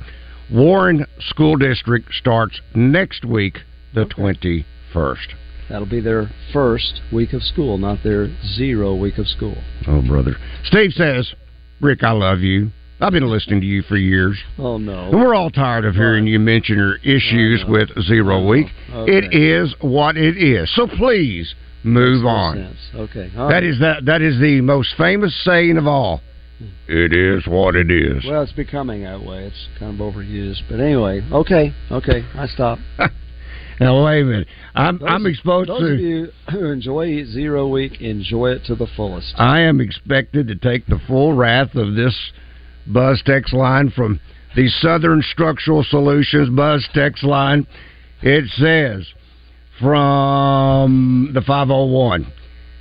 Warren 0.51 1.05
School 1.19 1.55
District 1.57 2.11
starts 2.15 2.59
next 2.73 3.23
week, 3.23 3.59
the 3.93 4.05
twenty 4.05 4.65
first. 4.91 5.27
That'll 5.69 5.85
be 5.88 5.99
their 6.01 6.31
first 6.51 7.01
week 7.13 7.33
of 7.33 7.43
school, 7.43 7.77
not 7.77 7.99
their 8.03 8.35
zero 8.55 8.95
week 8.95 9.19
of 9.19 9.27
school. 9.27 9.55
Oh, 9.88 10.01
brother. 10.01 10.35
Steve 10.63 10.91
says, 10.93 11.31
Rick, 11.79 12.03
I 12.03 12.11
love 12.11 12.39
you. 12.39 12.71
I've 13.01 13.13
been 13.13 13.29
listening 13.29 13.62
to 13.62 13.65
you 13.68 13.82
for 13.84 13.96
years. 13.98 14.38
Oh 14.58 14.77
no. 14.77 15.10
And 15.10 15.20
we're 15.22 15.34
all 15.36 15.50
tired 15.50 15.86
of 15.86 15.96
hearing 15.96 16.27
you 16.27 16.39
mention 16.39 16.75
your 16.77 16.98
issues 16.98 17.62
I 17.63 17.68
know. 17.68 17.72
with 17.72 18.03
Zero 18.06 18.46
Week. 18.48 18.68
Okay. 18.91 19.12
It 19.12 19.34
is 19.34 19.74
what 19.82 20.18
it 20.18 20.38
is. 20.38 20.70
So 20.75 20.86
please 20.88 21.53
move 21.84 22.24
Makes 22.24 22.29
on. 22.29 22.56
sense. 22.58 22.77
Okay. 23.10 23.32
all 23.38 23.48
That 23.48 23.53
right. 23.56 23.63
is 23.63 23.79
that 23.79 24.06
that 24.06 24.22
is 24.22 24.38
the 24.39 24.60
most 24.62 24.96
famous 24.98 25.34
saying 25.46 25.77
of 25.77 25.88
all. 25.88 26.22
Hmm. 26.58 26.65
It 26.89 27.13
is 27.13 27.48
what 27.48 27.75
it 27.77 27.89
is. 27.89 28.25
Well, 28.27 28.44
it's 28.44 28.51
becoming 28.51 29.03
that 29.03 29.24
way. 29.24 29.46
It's 29.46 29.68
kind 29.79 30.00
of 30.00 30.13
overused, 30.13 30.63
but 30.70 30.82
anyway. 30.82 31.22
Okay. 31.32 31.74
Okay. 31.89 32.25
I 32.36 32.48
stop. 32.48 32.79
now 33.79 34.03
wait 34.06 34.22
a 34.22 34.25
minute. 34.25 34.48
I'm 34.75 34.98
Those- 34.98 35.08
I'm 35.10 35.25
exposed 35.25 35.70
Those 35.70 35.79
to 35.79 35.94
of 35.94 36.00
you 36.01 36.27
who 36.51 36.65
enjoy 36.70 37.24
zero 37.25 37.65
week, 37.68 38.01
enjoy 38.01 38.51
it 38.51 38.65
to 38.65 38.75
the 38.75 38.88
fullest. 38.98 39.36
I 39.38 39.62
am 39.62 39.79
expected 39.79 40.48
to 40.50 40.56
take 40.56 40.86
the 40.88 41.00
full 41.08 41.32
wrath 41.34 41.75
of 41.75 41.96
this 41.96 42.13
Buzz 42.88 43.21
text 43.25 43.53
line 43.53 43.91
from 43.91 44.19
the 44.55 44.67
Southern 44.67 45.21
Structural 45.21 45.83
Solutions 45.83 46.50
Buzz 46.50 46.88
text 46.93 47.24
line. 47.24 47.67
It 48.21 48.45
says 48.57 49.07
from 49.79 51.31
the 51.33 51.41
501 51.41 52.31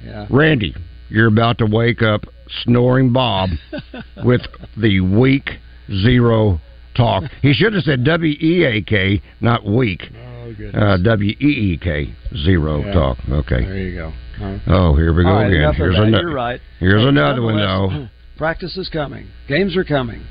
Yeah. 0.04 0.26
Randy, 0.30 0.74
you're 1.08 1.26
about 1.28 1.58
to 1.58 1.66
wake 1.66 2.02
up 2.02 2.22
snoring 2.64 3.12
Bob 3.12 3.50
with 4.24 4.42
the 4.76 5.00
weak 5.00 5.48
zero 5.90 6.60
talk. 6.96 7.24
He 7.42 7.52
should 7.52 7.74
have 7.74 7.84
said 7.84 8.04
W 8.04 8.34
E 8.40 8.64
A 8.64 8.82
K, 8.82 9.22
not 9.40 9.64
weak. 9.64 10.02
Oh. 10.16 10.54
Uh, 10.74 10.96
W 10.96 11.30
E 11.40 11.44
E 11.74 11.78
K 11.80 12.14
zero 12.44 12.80
Yeah. 12.84 12.92
talk. 12.92 13.18
Okay. 13.30 13.64
there 13.64 13.76
you 13.78 13.94
go. 13.96 14.12
Right. 14.40 14.60
Oh, 14.68 14.94
here 14.96 15.12
we 15.12 15.24
go 15.24 15.30
right, 15.30 15.46
again. 15.52 15.74
Here's 15.74 15.96
another. 15.96 16.22
You're 16.22 16.34
right. 16.34 16.60
Here's 16.80 17.04
another 17.04 17.42
one 17.42 17.56
though. 17.56 18.08
Practice 18.38 18.76
is 18.76 18.88
coming. 18.88 19.26
Games 19.48 19.76
are 19.76 19.84
coming. 19.84 20.22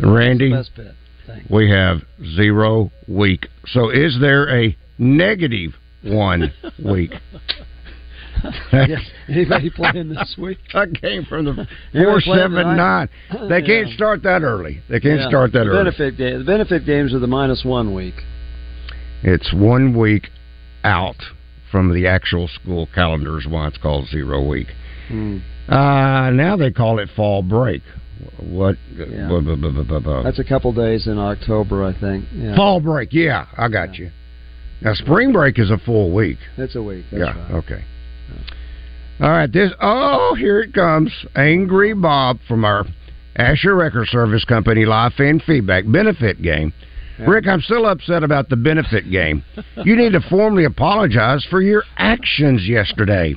Randy. 0.00 0.52
We 1.50 1.70
have 1.70 1.98
zero 2.34 2.90
week. 3.08 3.46
So 3.66 3.90
is 3.90 4.16
there 4.20 4.48
a 4.58 4.76
negative 4.98 5.72
one 6.02 6.52
week? 6.84 7.12
yes. 8.72 9.00
Anybody 9.28 9.70
playing 9.70 10.10
this 10.10 10.36
week? 10.38 10.58
I 10.74 10.86
came 10.86 11.24
from 11.24 11.44
the 11.46 11.66
four 11.92 12.20
seven 12.20 12.76
nine. 12.76 13.08
They 13.48 13.62
can't 13.62 13.90
start 13.90 14.22
that 14.22 14.42
early. 14.42 14.80
They 14.88 15.00
can't 15.00 15.20
Yeah. 15.20 15.28
start 15.28 15.52
that 15.52 15.64
the 15.64 15.70
early. 15.70 15.84
benefit 15.90 16.16
ga- 16.16 16.38
The 16.38 16.44
benefit 16.44 16.86
games 16.86 17.12
are 17.14 17.18
the 17.18 17.26
minus 17.26 17.64
one 17.64 17.94
week. 17.94 18.14
It's 19.22 19.52
one 19.52 19.96
week 19.98 20.28
out 20.84 21.16
from 21.72 21.92
the 21.92 22.06
actual 22.06 22.46
school 22.48 22.88
calendar 22.94 23.38
is 23.38 23.46
why 23.46 23.66
it's 23.66 23.78
called 23.78 24.06
zero 24.08 24.46
week. 24.46 24.68
Hmm. 25.08 25.38
Uh, 25.68 26.30
now 26.30 26.56
they 26.56 26.70
call 26.70 26.98
it 26.98 27.08
fall 27.16 27.42
break. 27.42 27.82
What? 28.38 28.76
Yeah. 28.94 29.28
blah, 29.28 29.40
blah, 29.40 29.98
blah. 30.00 30.22
That's 30.22 30.38
a 30.38 30.44
couple 30.44 30.72
days 30.72 31.06
in 31.06 31.18
October, 31.18 31.84
I 31.84 31.98
think. 31.98 32.26
Yeah. 32.32 32.56
fall 32.56 32.80
break. 32.80 33.12
Yeah, 33.12 33.46
I 33.56 33.68
got 33.68 33.96
you. 33.96 34.10
Now 34.80 34.94
spring 34.94 35.32
break 35.32 35.58
is 35.58 35.70
a 35.70 35.78
full 35.78 36.12
week. 36.12 36.38
That's 36.56 36.76
a 36.76 36.82
week. 36.82 37.06
That's 37.10 37.20
yeah. 37.20 37.42
right. 37.42 37.64
Okay. 37.64 37.84
All 39.20 39.30
right. 39.30 39.50
This. 39.50 39.72
Oh, 39.80 40.34
here 40.38 40.60
it 40.60 40.74
comes. 40.74 41.10
Angry 41.34 41.94
Bob 41.94 42.38
from 42.46 42.64
our 42.64 42.84
Asher 43.36 43.74
Record 43.74 44.08
Service 44.08 44.44
Company 44.44 44.84
live 44.84 45.14
fan 45.14 45.40
feedback 45.40 45.84
benefit 45.86 46.42
game. 46.42 46.72
Rick, 47.18 47.46
I'm 47.46 47.60
still 47.60 47.86
upset 47.86 48.22
about 48.22 48.48
the 48.48 48.56
benefit 48.56 49.10
game. 49.10 49.42
You 49.84 49.96
need 49.96 50.12
to 50.12 50.20
formally 50.28 50.64
apologize 50.64 51.46
for 51.48 51.62
your 51.62 51.84
actions 51.96 52.66
yesterday. 52.66 53.34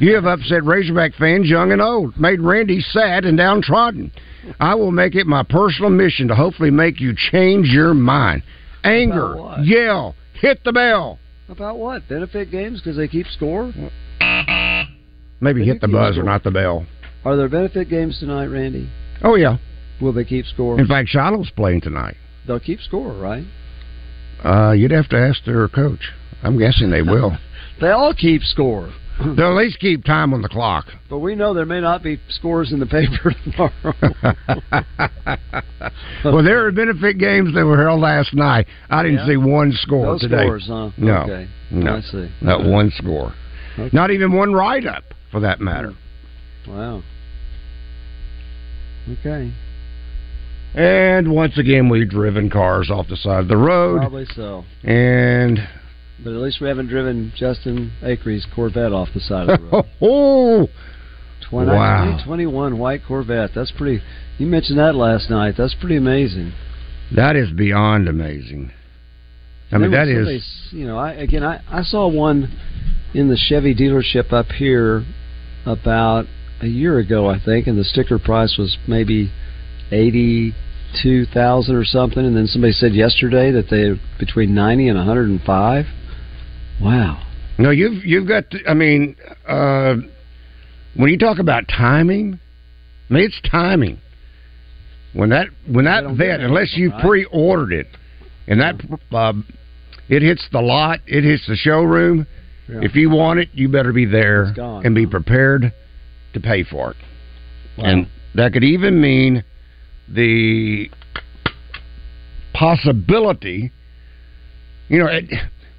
You 0.00 0.14
have 0.14 0.24
upset 0.26 0.64
Razorback 0.64 1.14
fans, 1.14 1.48
young 1.48 1.72
and 1.72 1.80
old, 1.80 2.18
made 2.18 2.40
Randy 2.40 2.80
sad 2.80 3.24
and 3.24 3.38
downtrodden. 3.38 4.10
I 4.58 4.74
will 4.74 4.90
make 4.90 5.14
it 5.14 5.26
my 5.26 5.42
personal 5.42 5.90
mission 5.90 6.28
to 6.28 6.34
hopefully 6.34 6.70
make 6.70 7.00
you 7.00 7.14
change 7.14 7.68
your 7.68 7.94
mind. 7.94 8.42
Anger, 8.82 9.36
yell, 9.62 10.16
hit 10.34 10.64
the 10.64 10.72
bell. 10.72 11.18
About 11.48 11.78
what? 11.78 12.08
Benefit 12.08 12.50
games 12.50 12.80
because 12.80 12.96
they 12.96 13.08
keep 13.08 13.26
score? 13.26 13.72
Maybe 15.40 15.60
They 15.60 15.66
hit 15.66 15.80
the 15.80 15.88
buzzer, 15.88 16.22
not 16.22 16.44
the 16.44 16.50
bell. 16.50 16.86
Are 17.24 17.36
there 17.36 17.48
benefit 17.48 17.88
games 17.90 18.18
tonight, 18.18 18.46
Randy? 18.46 18.88
Oh 19.22 19.34
yeah. 19.34 19.58
Will 20.00 20.12
they 20.12 20.24
keep 20.24 20.46
score? 20.46 20.80
In 20.80 20.86
fact, 20.86 21.08
Shiloh's 21.08 21.50
playing 21.50 21.82
tonight. 21.82 22.16
They'll 22.46 22.60
keep 22.60 22.80
score, 22.80 23.12
right? 23.12 23.44
Uh, 24.44 24.72
you'd 24.72 24.90
have 24.90 25.08
to 25.10 25.16
ask 25.18 25.44
their 25.44 25.68
coach. 25.68 26.10
I'm 26.42 26.58
guessing 26.58 26.90
they 26.90 27.02
will. 27.02 27.36
They 27.80 27.88
all 27.92 28.12
keep 28.12 28.42
score. 28.42 28.92
They'll 29.36 29.52
at 29.52 29.64
least 29.64 29.78
keep 29.80 30.04
time 30.04 30.34
on 30.34 30.42
the 30.42 30.50
clock. 30.50 30.84
But 31.08 31.20
we 31.20 31.34
know 31.34 31.54
there 31.54 31.64
may 31.64 31.80
not 31.80 32.02
be 32.02 32.20
scores 32.28 32.72
in 32.72 32.78
the 32.78 32.84
paper 32.98 33.32
tomorrow. 33.42 33.94
well, 36.24 36.44
there 36.44 36.66
are 36.66 36.72
benefit 36.72 37.16
games 37.16 37.54
that 37.54 37.64
were 37.64 37.82
held 37.82 38.00
last 38.00 38.34
night. 38.34 38.66
I 38.90 39.02
didn't 39.02 39.20
Yeah. 39.20 39.26
see 39.28 39.36
one 39.38 39.72
score 39.72 40.04
no 40.06 40.18
today. 40.18 40.44
scores, 40.44 40.66
huh? 40.68 40.90
No, 40.98 41.16
Okay. 41.22 41.48
no. 41.70 41.96
I 41.96 42.00
see. 42.02 42.30
Not 42.42 42.64
one 42.64 42.90
score. 42.90 43.32
Okay. 43.78 43.88
Not 43.96 44.10
even 44.10 44.32
one 44.32 44.52
write 44.52 44.84
up, 44.86 45.04
for 45.30 45.40
that 45.40 45.58
matter. 45.60 45.94
Wow. 46.68 47.02
Okay. 49.20 49.50
And 50.74 51.32
once 51.32 51.58
again, 51.58 51.88
we've 51.88 52.08
driven 52.08 52.48
cars 52.50 52.90
off 52.90 53.08
the 53.08 53.16
side 53.16 53.40
of 53.40 53.48
the 53.48 53.56
road. 53.56 53.98
Probably 54.00 54.26
so. 54.36 54.64
And 54.84 55.58
But 56.22 56.30
at 56.30 56.36
least 56.40 56.60
we 56.60 56.68
haven't 56.68 56.86
driven 56.88 57.32
Justin 57.36 57.92
Acrie's 58.02 58.46
Corvette 58.54 58.92
off 58.92 59.08
the 59.12 59.20
side 59.20 59.48
of 59.48 59.60
the 59.60 59.66
road. 59.72 59.84
oh, 60.00 60.68
20, 61.50 61.70
Wow. 61.70 62.04
2021 62.24 62.78
white 62.78 63.00
Corvette. 63.06 63.50
That's 63.54 63.72
pretty. 63.72 64.02
You 64.38 64.46
mentioned 64.46 64.78
that 64.78 64.94
last 64.94 65.28
night. 65.28 65.54
That's 65.58 65.74
pretty 65.74 65.96
amazing. 65.96 66.52
that 67.16 67.34
is 67.36 67.50
beyond 67.50 68.08
amazing. 68.08 68.70
I 69.72 69.78
mean, 69.78 69.90
that 69.92 70.08
is. 70.08 70.44
You 70.72 70.86
know, 70.86 70.98
I 70.98 71.12
again, 71.12 71.42
I, 71.44 71.60
I 71.68 71.82
saw 71.82 72.08
one 72.08 72.48
in 73.14 73.28
the 73.28 73.36
Chevy 73.36 73.74
dealership 73.74 74.32
up 74.32 74.46
here 74.46 75.04
about 75.66 76.26
a 76.60 76.66
year 76.66 76.98
ago, 76.98 77.28
I 77.28 77.38
think, 77.44 77.66
and 77.66 77.78
the 77.78 77.84
sticker 77.84 78.18
price 78.18 78.56
was 78.58 78.76
maybe 78.88 79.30
eighty-two 79.92 81.26
thousand 81.26 81.76
or 81.76 81.84
something. 81.84 82.24
And 82.24 82.36
then 82.36 82.46
somebody 82.46 82.72
said 82.72 82.94
yesterday 82.94 83.50
that 83.52 83.68
they 83.70 84.00
between 84.18 84.54
ninety 84.54 84.88
and 84.88 84.96
one 84.96 85.06
hundred 85.06 85.28
and 85.30 85.40
five. 85.42 85.86
Wow. 86.80 87.26
No, 87.58 87.70
you've 87.70 88.04
you've 88.04 88.26
got. 88.26 88.50
To, 88.50 88.58
I 88.66 88.74
mean, 88.74 89.16
uh, 89.46 89.96
when 90.96 91.10
you 91.10 91.18
talk 91.18 91.38
about 91.38 91.68
timing, 91.68 92.40
I 93.10 93.12
mean 93.12 93.24
it's 93.24 93.40
timing. 93.50 94.00
When 95.12 95.30
that 95.30 95.48
when 95.68 95.84
that 95.86 96.04
vet, 96.16 96.40
unless 96.40 96.76
you 96.76 96.90
right? 96.90 97.02
pre-ordered 97.04 97.72
it, 97.72 97.86
and 98.46 98.60
that 98.60 98.80
uh, 99.12 99.32
it 100.08 100.22
hits 100.22 100.46
the 100.52 100.60
lot, 100.60 101.00
it 101.06 101.24
hits 101.24 101.46
the 101.46 101.56
showroom. 101.56 102.26
Yeah. 102.68 102.78
If 102.82 102.94
you 102.94 103.10
want 103.10 103.40
it, 103.40 103.48
you 103.52 103.68
better 103.68 103.92
be 103.92 104.06
there 104.06 104.52
gone, 104.54 104.86
and 104.86 104.94
be 104.94 105.06
prepared 105.06 105.72
to 106.32 106.40
pay 106.40 106.62
for 106.62 106.92
it. 106.92 106.96
Wow. 107.76 107.84
And 107.84 108.08
that 108.36 108.52
could 108.52 108.62
even 108.62 109.00
mean 109.00 109.42
the 110.12 110.90
possibility. 112.52 113.72
You 114.88 114.98
know, 114.98 115.06
it, 115.06 115.24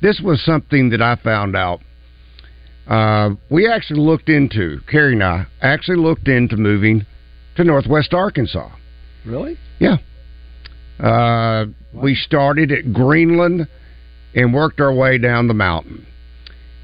this 0.01 0.21
was 0.23 0.43
something 0.43 0.89
that 0.89 1.01
I 1.01 1.15
found 1.15 1.55
out. 1.55 1.81
Uh, 2.87 3.35
we 3.49 3.69
actually 3.69 3.99
looked 3.99 4.29
into 4.29 4.79
Carrie 4.89 5.13
and 5.13 5.23
I 5.23 5.45
actually 5.61 5.97
looked 5.97 6.27
into 6.27 6.57
moving 6.57 7.05
to 7.55 7.63
Northwest 7.63 8.13
Arkansas. 8.13 8.69
really? 9.25 9.57
Yeah. 9.79 9.97
Uh, 10.99 11.65
we 11.93 12.15
started 12.15 12.71
at 12.71 12.93
Greenland 12.93 13.67
and 14.33 14.53
worked 14.53 14.79
our 14.79 14.93
way 14.93 15.17
down 15.17 15.47
the 15.47 15.53
mountain. 15.53 16.05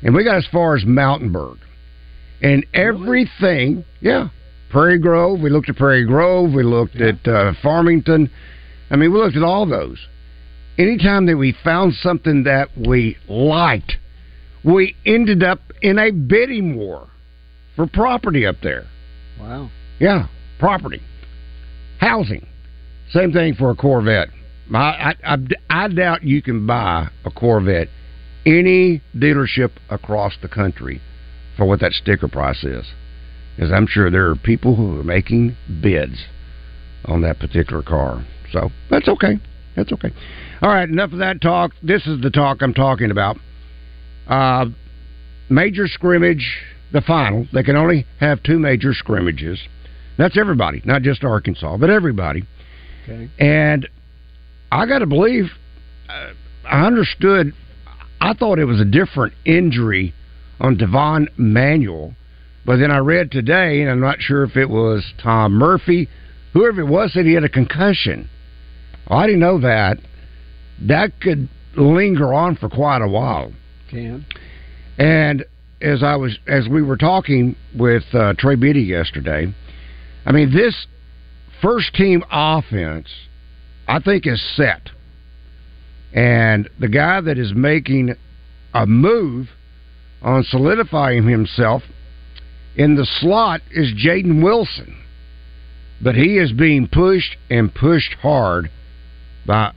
And 0.03 0.13
we 0.13 0.23
got 0.23 0.37
as 0.37 0.47
far 0.51 0.75
as 0.75 0.85
Mountainburg. 0.85 1.57
And 2.41 2.65
everything, 2.73 3.85
yeah. 3.99 4.29
Prairie 4.69 4.99
Grove, 4.99 5.39
we 5.39 5.49
looked 5.49 5.69
at 5.69 5.75
Prairie 5.77 6.05
Grove, 6.05 6.51
we 6.53 6.63
looked 6.63 6.95
Yeah. 6.95 7.07
at 7.07 7.27
uh, 7.27 7.53
Farmington. 7.61 8.29
I 8.89 8.95
mean, 8.95 9.11
we 9.13 9.19
looked 9.19 9.37
at 9.37 9.43
all 9.43 9.65
those. 9.65 9.97
Anytime 10.77 11.25
that 11.27 11.37
we 11.37 11.55
found 11.63 11.93
something 11.95 12.43
that 12.43 12.69
we 12.77 13.17
liked, 13.27 13.97
we 14.63 14.95
ended 15.05 15.43
up 15.43 15.59
in 15.81 15.97
a 15.97 16.11
bidding 16.11 16.77
war 16.77 17.07
for 17.75 17.87
property 17.87 18.45
up 18.45 18.57
there. 18.61 18.85
Wow. 19.39 19.69
Yeah, 19.99 20.27
property, 20.59 21.01
housing. 21.99 22.45
Same 23.11 23.31
thing 23.31 23.55
for 23.55 23.71
a 23.71 23.75
Corvette. 23.75 24.29
I, 24.73 25.15
I, 25.23 25.37
I 25.69 25.87
doubt 25.87 26.23
you 26.23 26.41
can 26.41 26.67
buy 26.67 27.07
a 27.25 27.31
Corvette 27.31 27.87
any 28.45 29.01
dealership 29.15 29.71
across 29.89 30.33
the 30.41 30.47
country 30.47 31.01
for 31.55 31.65
what 31.65 31.79
that 31.79 31.93
sticker 31.93 32.27
price 32.27 32.63
is. 32.63 32.85
Because 33.57 33.71
I'm 33.71 33.87
sure 33.87 34.11
there 34.11 34.29
are 34.29 34.35
people 34.35 34.75
who 34.75 34.99
are 34.99 35.03
making 35.03 35.57
bids 35.81 36.25
on 37.05 37.21
that 37.23 37.39
particular 37.39 37.81
car. 37.81 38.23
So 38.51 38.69
that's 38.91 39.07
okay. 39.07 39.39
That's 39.75 39.91
okay. 39.91 40.11
All 40.61 40.69
right, 40.69 40.87
enough 40.87 41.11
of 41.11 41.19
that 41.19 41.41
talk. 41.41 41.71
This 41.81 42.05
is 42.05 42.21
the 42.21 42.29
talk 42.29 42.61
I'm 42.61 42.75
talking 42.75 43.09
about. 43.09 43.37
Uh, 44.27 44.65
major 45.49 45.87
scrimmage, 45.87 46.57
the 46.93 47.01
final. 47.01 47.47
They 47.51 47.63
can 47.63 47.75
only 47.75 48.05
have 48.19 48.43
two 48.43 48.59
major 48.59 48.93
scrimmages. 48.93 49.59
That's 50.19 50.37
everybody, 50.37 50.83
not 50.85 51.01
just 51.01 51.23
Arkansas, 51.23 51.77
but 51.77 51.89
everybody. 51.89 52.43
Okay. 53.03 53.29
And 53.39 53.87
I 54.71 54.85
got 54.85 54.99
to 54.99 55.07
believe, 55.07 55.45
uh, 56.09 56.33
I 56.67 56.85
understood. 56.85 57.53
I 58.21 58.33
thought 58.33 58.59
it 58.59 58.65
was 58.65 58.79
a 58.79 58.85
different 58.85 59.33
injury 59.45 60.13
on 60.59 60.77
Devon 60.77 61.29
Manuel, 61.37 62.13
but 62.67 62.79
then 62.79 62.91
I 62.91 62.97
read 62.97 63.31
today, 63.31 63.81
and 63.81 63.89
I'm 63.89 64.01
not 64.01 64.19
sure 64.19 64.43
if 64.43 64.57
it 64.57 64.69
was 64.69 65.13
Tom 65.23 65.53
Murphy, 65.53 66.09
whoever 66.51 66.81
it 66.81 66.87
was, 66.87 67.13
said 67.13 67.25
he 67.25 67.33
had 67.33 67.45
a 67.45 67.49
concussion. 67.49 68.29
Well, 69.09 69.19
I 69.19 69.25
didn't 69.25 69.39
know 69.39 69.61
that. 69.61 69.99
That 70.81 71.21
could 71.21 71.47
linger 71.77 72.33
on 72.33 72.57
for 72.57 72.67
quite 72.67 73.01
a 73.01 73.07
while. 73.07 73.53
Can. 73.89 74.25
And 74.97 75.45
as 75.81 76.03
I 76.03 76.17
was, 76.17 76.37
as 76.45 76.67
we 76.67 76.81
were 76.81 76.97
talking 76.97 77.55
with 77.73 78.03
uh, 78.13 78.33
Trey 78.37 78.55
Biddy 78.55 78.81
yesterday, 78.81 79.53
I 80.25 80.31
mean 80.33 80.53
this 80.53 80.87
first 81.61 81.95
team 81.95 82.21
offense, 82.29 83.07
I 83.87 83.99
think 83.99 84.27
is 84.27 84.43
set. 84.57 84.89
And 86.13 86.69
the 86.81 86.89
guy 86.89 87.21
that 87.21 87.37
is 87.37 87.53
making 87.55 88.15
a 88.73 88.85
move 88.85 89.47
on 90.21 90.43
solidifying 90.43 91.25
himself 91.25 91.83
in 92.77 92.95
the 92.95 93.07
slot 93.19 93.61
is 93.71 93.93
Jaden 93.93 94.41
Wilson. 94.41 94.95
But 96.01 96.15
he 96.15 96.37
is 96.37 96.53
being 96.53 96.87
pushed 96.87 97.35
and 97.49 97.73
pushed 97.73 98.13
hard 98.21 98.69
by 99.45 99.73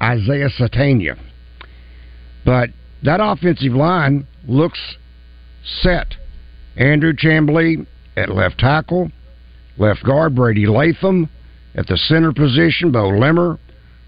Isaiah 0.00 0.48
Sategna. 0.48 1.18
But 2.44 2.70
that 3.02 3.20
offensive 3.20 3.72
line 3.72 4.26
looks 4.46 4.78
set. 5.82 6.14
Andrew 6.76 7.12
Chamblee 7.12 7.86
at 8.16 8.28
left 8.28 8.58
tackle, 8.58 9.10
left 9.76 10.04
guard 10.04 10.36
Brady 10.36 10.66
Latham, 10.66 11.28
at 11.74 11.88
the 11.88 11.96
center 11.96 12.32
position 12.32 12.92
Beaux 12.92 13.08
Limmer, 13.08 13.58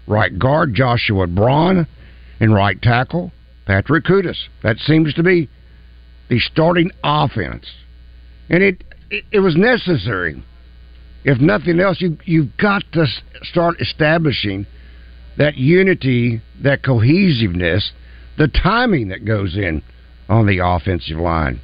right 0.07 0.37
guard 0.39 0.73
Joshua 0.73 1.27
Braun, 1.27 1.85
and 2.39 2.53
right 2.53 2.81
tackle 2.81 3.33
Patrick 3.65 4.05
Kutas. 4.05 4.37
That 4.63 4.77
seems 4.77 5.13
to 5.15 5.23
be 5.23 5.49
the 6.29 6.39
starting 6.39 6.91
offense, 7.03 7.65
and 8.49 8.63
it 8.63 8.83
it, 9.09 9.39
was 9.39 9.55
necessary. 9.55 10.43
If 11.23 11.39
nothing 11.39 11.79
else, 11.79 12.01
you 12.01 12.17
you've 12.25 12.55
got 12.57 12.83
to 12.93 13.05
start 13.43 13.79
establishing 13.81 14.65
that 15.37 15.55
unity, 15.55 16.41
that 16.63 16.83
cohesiveness, 16.83 17.91
the 18.37 18.47
timing 18.47 19.09
that 19.09 19.25
goes 19.25 19.55
in 19.55 19.81
on 20.29 20.45
the 20.45 20.59
offensive 20.63 21.17
line. 21.17 21.61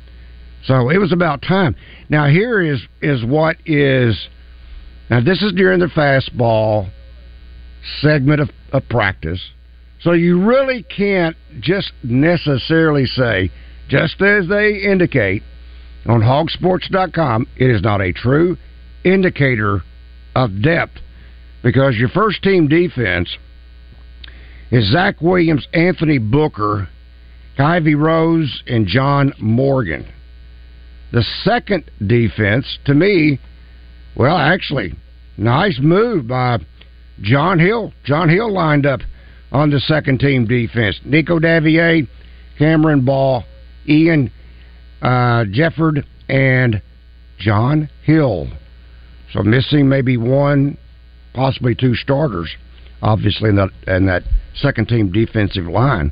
So 0.66 0.90
it 0.90 0.98
was 0.98 1.12
about 1.12 1.42
time. 1.42 1.76
Now 2.10 2.28
here 2.28 2.62
is 2.62 2.82
is 3.02 3.24
what 3.26 3.58
is 3.66 4.28
now 5.10 5.22
this 5.22 5.42
is 5.42 5.54
during 5.54 5.80
the 5.80 5.88
fastball 5.88 6.90
segment 8.02 8.42
of, 8.42 8.50
of 8.72 8.88
practice. 8.90 9.42
So 10.02 10.12
you 10.12 10.44
really 10.44 10.84
can't 10.84 11.36
just 11.62 11.92
necessarily 12.04 13.06
say, 13.06 13.52
just 13.88 14.22
as 14.22 14.48
they 14.50 14.76
indicate 14.76 15.44
on 16.06 16.22
hogsports.com, 16.22 17.48
it 17.58 17.70
is 17.70 17.82
not 17.82 18.02
a 18.02 18.14
true 18.14 18.58
indicator 19.04 19.82
of 20.36 20.62
depth 20.62 21.00
because 21.62 21.96
your 21.96 22.10
first 22.10 22.44
team 22.44 22.68
defense 22.68 23.38
is 24.72 24.92
Zach 24.92 25.22
Williams, 25.22 25.68
Anthony 25.74 26.18
Booker, 26.18 26.90
Kyvie 27.58 28.00
Rose, 28.00 28.64
and 28.68 28.88
John 28.88 29.34
Morgan. 29.40 30.12
The 31.12 31.24
second 31.44 31.90
defense, 32.06 32.80
to 32.86 32.94
me, 32.94 33.40
well, 34.16 34.36
actually, 34.36 34.96
nice 35.38 35.80
move 35.80 36.28
by 36.28 36.58
John 37.22 37.60
Hill. 37.60 37.94
John 38.04 38.30
Hill 38.30 38.52
lined 38.52 38.86
up 38.86 39.02
on 39.52 39.70
the 39.70 39.80
second 39.80 40.20
team 40.20 40.46
defense. 40.46 41.00
Nico 41.06 41.40
Davillier, 41.40 42.08
Cameron 42.58 43.06
Ball, 43.06 43.44
Ian 43.88 44.32
uh, 45.04 45.44
Geffrard, 45.46 46.06
and 46.30 46.82
John 47.38 47.90
Hill. 48.04 48.48
So 49.34 49.44
missing 49.44 49.90
maybe 49.90 50.18
one, 50.18 50.78
possibly 51.34 51.76
two 51.76 51.96
starters, 51.96 52.50
obviously 53.02 53.50
in 53.50 53.58
that 53.58 53.70
in 53.88 54.06
that 54.08 54.24
second 54.56 54.88
team 54.88 55.12
defensive 55.12 55.66
line. 55.66 56.12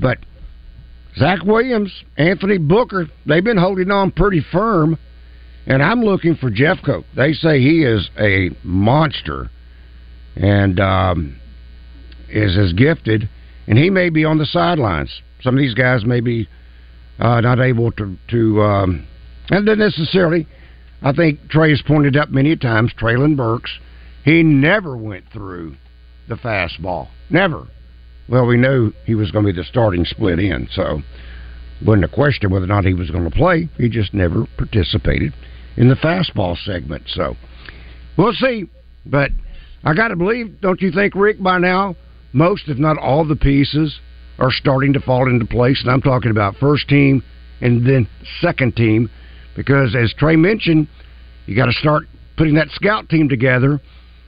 But 0.00 0.18
Zach 1.18 1.44
Williams, 1.44 1.92
Anthony 2.16 2.58
Booker, 2.58 3.08
they've 3.26 3.44
been 3.44 3.58
holding 3.58 3.90
on 3.90 4.10
pretty 4.10 4.44
firm. 4.50 4.98
And 5.64 5.80
I'm 5.80 6.00
looking 6.00 6.34
for 6.34 6.50
Jeffcoat. 6.50 7.04
They 7.14 7.34
say 7.34 7.60
he 7.60 7.84
is 7.84 8.10
a 8.18 8.50
monster 8.64 9.48
and 10.34 10.80
um, 10.80 11.38
is 12.28 12.58
as 12.58 12.72
gifted, 12.72 13.28
and 13.68 13.78
he 13.78 13.90
may 13.90 14.08
be 14.10 14.24
on 14.24 14.38
the 14.38 14.46
sidelines. 14.46 15.22
Some 15.42 15.54
of 15.54 15.60
these 15.60 15.74
guys 15.74 16.04
may 16.04 16.20
be 16.20 16.48
uh, 17.18 17.40
not 17.40 17.60
able 17.60 17.92
to 17.92 18.16
to, 18.28 18.62
um, 18.62 19.06
and 19.50 19.66
necessarily. 19.66 20.46
I 21.04 21.12
think 21.12 21.48
Trey 21.48 21.70
has 21.70 21.82
pointed 21.82 22.16
out 22.16 22.30
many 22.30 22.56
times. 22.56 22.92
Treylon 22.98 23.36
Burks, 23.36 23.70
he 24.24 24.44
never 24.44 24.96
went 24.96 25.24
through 25.32 25.74
the 26.28 26.36
fastball. 26.36 27.08
Never. 27.28 27.66
Well, 28.28 28.46
we 28.46 28.56
knew 28.56 28.92
he 29.04 29.16
was 29.16 29.32
going 29.32 29.44
to 29.44 29.52
be 29.52 29.56
the 29.56 29.64
starting 29.64 30.04
split 30.04 30.38
in, 30.38 30.68
so 30.72 31.02
wasn't 31.84 32.04
a 32.04 32.08
question 32.08 32.50
whether 32.50 32.64
or 32.64 32.68
not 32.68 32.84
he 32.84 32.94
was 32.94 33.10
going 33.10 33.24
to 33.28 33.36
play. 33.36 33.68
He 33.76 33.88
just 33.88 34.14
never 34.14 34.46
participated 34.56 35.34
in 35.76 35.88
the 35.88 35.96
fastball 35.96 36.56
segment. 36.64 37.04
So 37.08 37.36
we'll 38.16 38.32
see. 38.34 38.66
But 39.04 39.30
I 39.84 39.94
got 39.94 40.08
to 40.08 40.16
believe, 40.16 40.60
don't 40.60 40.80
you 40.80 40.92
think, 40.92 41.14
Rick? 41.14 41.42
By 41.42 41.58
now, 41.58 41.96
most, 42.32 42.68
if 42.68 42.78
not 42.78 42.98
all, 42.98 43.26
the 43.26 43.36
pieces 43.36 43.98
are 44.38 44.50
starting 44.50 44.92
to 44.94 45.00
fall 45.00 45.28
into 45.28 45.46
place, 45.46 45.80
and 45.82 45.90
I'm 45.90 46.02
talking 46.02 46.30
about 46.30 46.56
first 46.56 46.88
team 46.88 47.22
and 47.60 47.86
then 47.86 48.08
second 48.40 48.76
team, 48.76 49.10
because 49.56 49.94
as 49.94 50.12
Trey 50.18 50.36
mentioned, 50.36 50.88
you 51.46 51.54
got 51.54 51.66
to 51.66 51.72
start 51.72 52.04
putting 52.36 52.54
that 52.54 52.68
scout 52.70 53.08
team 53.08 53.28
together, 53.28 53.80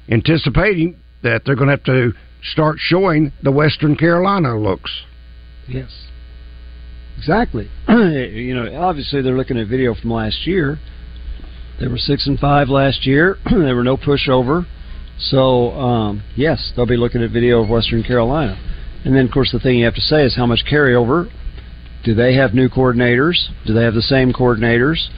anticipating 0.09 0.97
that 1.23 1.43
they're 1.45 1.57
going 1.57 1.69
to 1.69 1.73
have 1.73 1.85
to 1.85 2.13
start 2.43 2.77
showing 2.79 3.33
the 3.43 3.51
Western 3.51 3.97
Carolina 3.97 4.59
looks. 4.59 4.91
Yes. 5.67 5.91
Exactly. 7.17 7.71
you 7.89 8.55
know, 8.55 8.83
obviously 8.83 9.23
they're 9.23 9.37
looking 9.37 9.59
at 9.59 9.69
video 9.69 9.95
from 9.95 10.11
last 10.11 10.47
year. 10.47 10.79
They 11.81 11.89
were 11.89 11.99
six 11.99 12.27
and 12.27 12.39
five 12.39 12.69
last 12.69 13.07
year. 13.07 13.37
there 13.51 13.75
were 13.75 13.85
no 13.85 13.97
pushover. 13.97 14.67
So 15.19 15.71
um, 15.73 16.23
yes, 16.37 16.73
they'll 16.75 16.87
be 16.87 16.97
looking 16.97 17.23
at 17.23 17.31
video 17.31 17.63
of 17.63 17.69
Western 17.69 18.03
Carolina. 18.03 18.59
And 19.05 19.15
then, 19.15 19.27
of 19.27 19.31
course, 19.33 19.53
the 19.53 19.59
thing 19.59 19.79
you 19.79 19.85
have 19.85 19.95
to 19.95 20.01
say 20.01 20.25
is 20.25 20.37
how 20.37 20.47
much 20.47 20.65
carryover. 20.71 21.31
Do 22.05 22.15
they 22.15 22.35
have 22.35 22.55
new 22.55 22.69
coordinators? 22.69 23.49
Do 23.67 23.75
they 23.75 23.83
have 23.83 23.95
the 23.95 24.03
same 24.03 24.33
coordinators? 24.33 25.09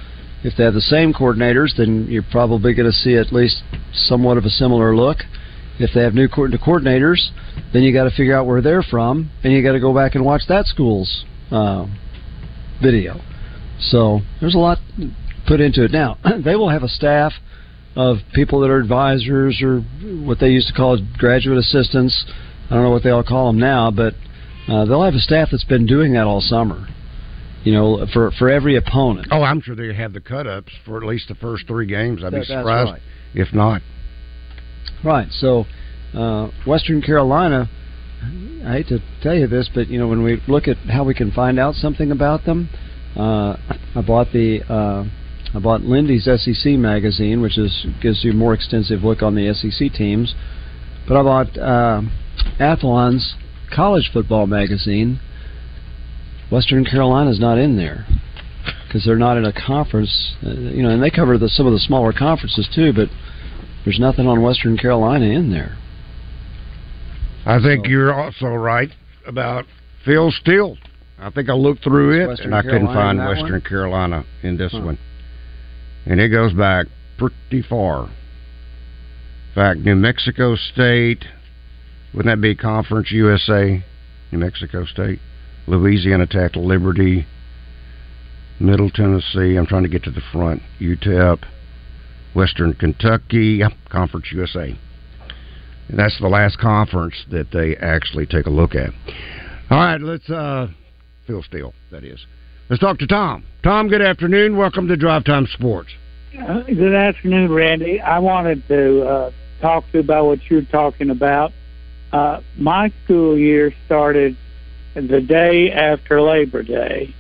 If 0.43 0.57
they 0.57 0.65
have 0.65 0.75
the 0.75 0.81
same 0.81 1.13
coordinators, 1.13 1.77
then 1.77 2.07
you're 2.09 2.25
probably 2.31 2.75
going 2.75 2.91
to 2.91 2.97
see 2.97 3.17
at 3.17 3.33
least 3.33 3.63
somewhat 3.93 4.39
of 4.39 4.45
a 4.45 4.51
similar 4.51 4.95
look. 4.95 5.19
If 5.79 5.91
they 5.95 6.03
have 6.03 6.15
new 6.15 6.29
co- 6.29 6.49
coordinators, 6.49 7.31
then 7.73 7.83
you 7.83 7.93
got 7.93 8.05
to 8.05 8.11
figure 8.11 8.37
out 8.37 8.47
where 8.47 8.63
they're 8.63 8.83
from, 8.83 9.31
and 9.43 9.53
you 9.53 9.63
got 9.63 9.73
to 9.73 9.81
go 9.81 9.95
back 9.95 10.15
and 10.15 10.25
watch 10.25 10.43
that 10.49 10.67
school's 10.67 11.25
uh, 11.51 11.87
video. 12.83 13.21
So 13.81 14.21
there's 14.41 14.55
a 14.55 14.59
lot 14.59 14.79
put 15.47 15.61
into 15.61 15.85
it. 15.85 15.91
Now 15.91 16.19
they 16.45 16.57
will 16.57 16.71
have 16.71 16.83
a 16.83 16.89
staff 16.89 17.33
of 17.95 18.19
people 18.35 18.61
that 18.61 18.71
are 18.71 18.79
advisors 18.79 19.61
or 19.63 19.81
what 20.25 20.39
they 20.39 20.51
used 20.51 20.69
to 20.69 20.75
call 20.75 20.99
graduate 21.19 21.59
assistants. 21.59 22.25
I 22.71 22.75
don't 22.75 22.83
know 22.83 22.91
what 22.91 23.03
they 23.03 23.11
all 23.11 23.23
call 23.23 23.47
them 23.49 23.59
now, 23.61 23.91
but 23.91 24.15
uh, 24.69 24.85
they'll 24.85 25.05
have 25.05 25.15
a 25.15 25.19
staff 25.21 25.49
that's 25.51 25.65
been 25.65 25.87
doing 25.87 26.13
that 26.15 26.25
all 26.27 26.41
summer. 26.41 26.87
You 27.65 27.73
know, 27.73 28.07
for 28.13 28.31
for 28.33 28.49
every 28.49 28.77
opponent. 28.77 29.29
Oh, 29.33 29.43
I'm 29.43 29.61
sure 29.61 29.75
they 29.75 29.93
have 29.95 30.13
the 30.13 30.21
cut 30.21 30.47
ups 30.47 30.73
for 30.85 30.97
at 30.99 31.03
least 31.03 31.29
the 31.29 31.35
first 31.35 31.67
three 31.67 31.87
games. 31.87 32.23
I'd 32.23 32.33
That- 32.33 32.41
be 32.41 32.45
surprised 32.47 32.93
right. 32.93 33.03
if 33.35 33.53
not. 33.53 33.83
Right. 35.05 35.27
So, 35.33 35.67
uh, 36.15 36.49
Western 36.67 37.03
Carolina. 37.03 37.69
I 38.65 38.73
hate 38.73 38.89
to 38.89 39.01
tell 39.23 39.35
you 39.35 39.47
this, 39.47 39.69
but 39.73 39.89
you 39.89 39.99
know 39.99 40.09
when 40.09 40.23
we 40.23 40.41
look 40.49 40.67
at 40.69 40.77
how 40.89 41.05
we 41.05 41.15
can 41.15 41.31
find 41.31 41.59
out 41.59 41.75
something 41.75 42.11
about 42.11 42.45
them, 42.45 42.69
uh, 43.17 43.57
I 43.95 44.01
bought 44.01 44.33
the 44.33 44.63
uh, 44.69 45.05
I 45.55 45.59
bought 45.61 45.83
Lindy's 45.83 46.25
SEC 46.25 46.73
magazine, 46.79 47.41
which 47.43 47.59
is 47.59 47.87
gives 48.01 48.25
you 48.25 48.31
a 48.33 48.35
more 48.35 48.55
extensive 48.55 49.05
look 49.05 49.23
on 49.23 49.35
the 49.35 49.53
SEC 49.55 49.93
teams. 49.93 50.35
But 51.07 51.17
I 51.19 51.23
bought 51.23 51.59
uh, 51.59 52.03
Athlon's 52.59 53.35
college 53.75 54.11
football 54.13 54.47
magazine, 54.47 55.21
Western 56.51 56.85
Carolina's 56.85 57.41
not 57.41 57.59
in 57.59 57.77
there 57.77 58.07
because 58.87 59.05
they're 59.05 59.17
not 59.17 59.37
in 59.37 59.45
a 59.45 59.53
conference. 59.53 60.35
Uh, 60.45 60.51
you 60.51 60.83
know, 60.83 60.91
and 60.91 61.03
they 61.03 61.11
cover 61.11 61.39
the, 61.39 61.49
some 61.49 61.67
of 61.67 61.73
the 61.73 61.79
smaller 61.79 62.13
conferences 62.13 62.69
too, 62.75 62.93
but 62.93 63.09
there's 63.85 63.99
nothing 63.99 64.27
on 64.27 64.43
Western 64.43 64.77
Carolina 64.77 65.27
in 65.27 65.51
there. 65.51 65.77
I 67.45 67.61
think 67.61 67.87
so. 67.87 67.91
you're 67.91 68.13
also 68.13 68.47
right 68.47 68.91
about 69.27 69.65
Phil 70.05 70.31
Steele. 70.33 70.77
I 71.19 71.31
think 71.31 71.49
I 71.49 71.55
looked 71.55 71.83
through 71.85 72.23
it 72.23 72.27
Western 72.27 72.47
and 72.47 72.55
I 72.55 72.63
Carolina 72.63 72.87
couldn't 72.87 72.95
find 72.95 73.19
Western 73.19 73.53
one? 73.53 73.61
Carolina 73.63 74.25
in 74.43 74.57
this 74.57 74.73
huh. 74.73 74.81
one, 74.81 74.99
and 76.05 76.21
it 76.21 76.29
goes 76.29 76.53
back 76.53 76.87
pretty 77.17 77.63
far. 77.63 78.05
In 78.05 79.55
fact, 79.55 79.81
New 79.81 79.95
Mexico 79.95 80.57
State 80.57 81.25
wouldn't 82.17 82.33
that 82.33 82.41
be 82.41 82.55
Conference 82.55 83.11
USA, 83.11 83.85
New 84.33 84.39
Mexico 84.39 84.87
State, 84.87 85.19
Louisiana 85.67 86.27
Tech, 86.27 86.57
Liberty, 86.57 87.27
Middle 88.59 88.89
Tennessee. 88.89 89.57
I'm 89.57 89.67
trying 89.67 89.83
to 89.83 89.89
get 89.91 90.03
to 90.05 90.11
the 90.11 90.23
front. 90.33 90.63
UTEP, 90.81 91.45
Western 92.35 92.73
Kentucky, 92.73 93.61
Conference 93.91 94.29
USA. 94.33 94.75
And 95.89 95.99
that's 95.99 96.19
the 96.19 96.29
last 96.29 96.59
conference 96.59 97.15
that 97.31 97.51
they 97.53 97.77
actually 97.77 98.25
take 98.25 98.47
a 98.47 98.51
look 98.51 98.75
at. 98.75 98.91
All 99.71 99.79
right, 99.79 100.01
let's 100.01 100.29
uh, 100.31 100.69
Phil 101.27 101.43
Steele, 101.43 101.75
that 101.91 102.03
is. 102.03 102.25
Let's 102.71 102.81
talk 102.81 102.99
to 102.99 103.07
Tom. 103.07 103.45
Tom, 103.63 103.89
good 103.89 104.01
afternoon. 104.01 104.57
Welcome 104.57 104.89
to 104.89 104.97
Drive 104.97 105.25
Time 105.25 105.47
Sports. 105.53 105.91
Uh, 106.37 106.63
good 106.63 106.95
afternoon, 106.95 107.53
Randy. 107.53 108.01
I 108.01 108.19
wanted 108.21 108.67
to 108.69 109.03
uh, 109.03 109.31
talk 109.61 109.85
to 109.93 109.99
you 109.99 110.01
about 110.01 110.25
what 110.25 110.39
you're 110.49 110.63
talking 110.63 111.11
about. 111.11 111.53
Uh, 112.13 112.41
my 112.57 112.93
school 113.05 113.37
year 113.37 113.75
started 113.87 114.37
the 114.95 115.21
day 115.21 115.71
after 115.73 116.23
Labor 116.23 116.63
Day. 116.63 117.15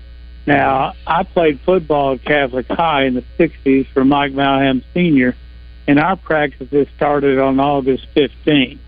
Now, 0.46 0.94
I 1.06 1.24
played 1.24 1.60
football 1.60 2.14
at 2.14 2.24
Catholic 2.24 2.68
High 2.68 3.04
in 3.04 3.14
the 3.14 3.24
60s 3.38 3.88
for 3.92 4.04
Mike 4.04 4.32
Malham 4.32 4.84
Sr., 4.94 5.34
and 5.88 5.98
our 5.98 6.16
practices 6.16 6.86
started 6.96 7.38
on 7.38 7.60
August 7.60 8.06
15th. 8.14 8.78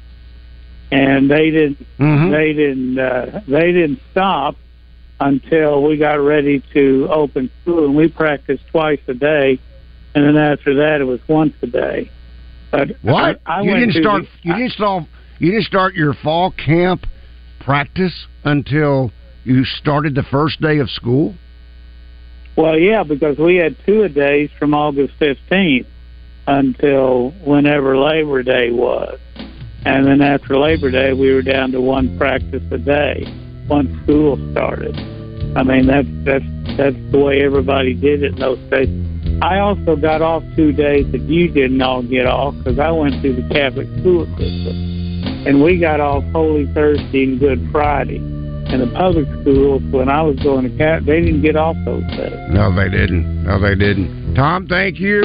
And 0.91 1.31
they 1.31 1.51
didn't, 1.51 1.87
mm-hmm. 1.99 2.31
they 2.31 2.53
didn't, 2.53 2.99
uh, 2.99 3.41
they 3.47 3.73
didn't 3.73 4.01
stop 4.13 4.57
until 5.21 5.83
we 5.83 5.97
got 5.97 6.15
ready 6.15 6.63
to 6.73 7.09
open 7.11 7.51
school, 7.63 7.85
and 7.87 7.97
we 7.97 8.09
practiced 8.09 8.67
twice 8.69 9.01
a 9.09 9.15
day, 9.15 9.59
and 10.15 10.25
then 10.25 10.37
after 10.37 10.77
that 10.77 11.01
it 11.01 11.05
was 11.05 11.21
once 11.29 11.55
a 11.63 11.67
day. 11.67 12.11
But 12.71 12.97
what? 13.03 13.41
I, 13.47 13.59
I 13.59 13.63
you 13.63 13.75
didn't 13.75 14.03
start. 14.03 14.23
The, 14.23 14.29
you 14.43 14.55
didn't 14.55 14.73
start. 14.73 15.05
You 15.39 15.53
didn't 15.53 15.67
start 15.67 15.95
your 15.95 16.15
fall 16.15 16.53
camp 16.53 17.07
practice 17.61 18.27
until 18.45 19.13
you 19.45 19.65
started 19.65 20.15
the 20.15 20.25
first 20.25 20.61
day 20.61 20.79
of 20.79 20.91
school. 20.91 21.35
Well, 22.57 22.77
yeah, 22.77 23.05
because 23.05 23.39
we 23.39 23.57
had 23.57 23.77
two 23.87 24.03
a 24.03 24.09
days 24.09 24.51
from 24.59 24.75
August 24.75 25.15
fifteenth 25.19 25.87
until 26.49 27.31
whenever 27.45 27.97
Labor 27.97 28.43
Day 28.43 28.71
was, 28.71 29.21
and 29.85 30.07
then 30.07 30.21
after 30.23 30.59
Labor 30.59 30.91
Day 30.91 31.13
we 31.13 31.33
were 31.33 31.43
down 31.43 31.71
to 31.73 31.81
one 31.81 32.19
practice 32.19 32.65
a 32.73 32.79
day 32.79 33.25
once 33.69 33.91
school 34.03 34.37
started. 34.51 34.97
I 35.57 35.63
mean 35.63 35.87
that's 35.87 36.09
that's 36.25 36.77
that's 36.77 37.13
the 37.13 37.19
way 37.19 37.45
everybody 37.45 37.95
did 37.95 38.23
it 38.23 38.33
in 38.33 38.41
those 38.41 38.59
days. 38.71 38.89
I 39.41 39.61
also 39.61 39.95
got 39.95 40.21
off 40.21 40.43
two 40.57 40.73
days 40.73 41.11
that 41.13 41.21
you 41.23 41.49
didn't 41.49 41.81
all 41.81 42.03
get 42.03 42.27
off 42.27 42.55
because 42.59 42.81
I 42.81 42.91
went 42.91 43.21
through 43.21 43.37
the 43.37 43.49
Catholic 43.55 43.87
school 44.01 44.27
system, 44.37 44.98
and 45.47 45.63
we 45.63 45.79
got 45.79 46.01
off 46.01 46.25
Holy 46.33 46.67
Thursday 46.75 47.25
and 47.25 47.41
Good 47.41 47.69
Friday. 47.71 48.19
And 48.19 48.83
the 48.83 48.93
public 48.95 49.27
schools, 49.41 49.83
when 49.91 50.09
I 50.09 50.23
was 50.23 50.37
going 50.41 50.71
to 50.71 50.77
Cat, 50.77 51.07
they 51.07 51.21
didn't 51.21 51.43
get 51.43 51.57
off 51.57 51.77
those 51.85 52.03
days. 52.17 52.37
No, 52.51 52.75
they 52.75 52.91
didn't. 52.91 53.45
No, 53.45 53.59
they 53.61 53.75
didn't. 53.75 54.35
Tom, 54.35 54.67
thank 54.67 54.99
you. 55.01 55.23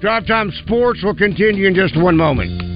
Drive 0.00 0.26
Time 0.26 0.52
Sports 0.64 1.02
will 1.02 1.14
continue 1.14 1.66
in 1.66 1.74
just 1.74 1.96
one 2.00 2.16
moment. 2.16 2.73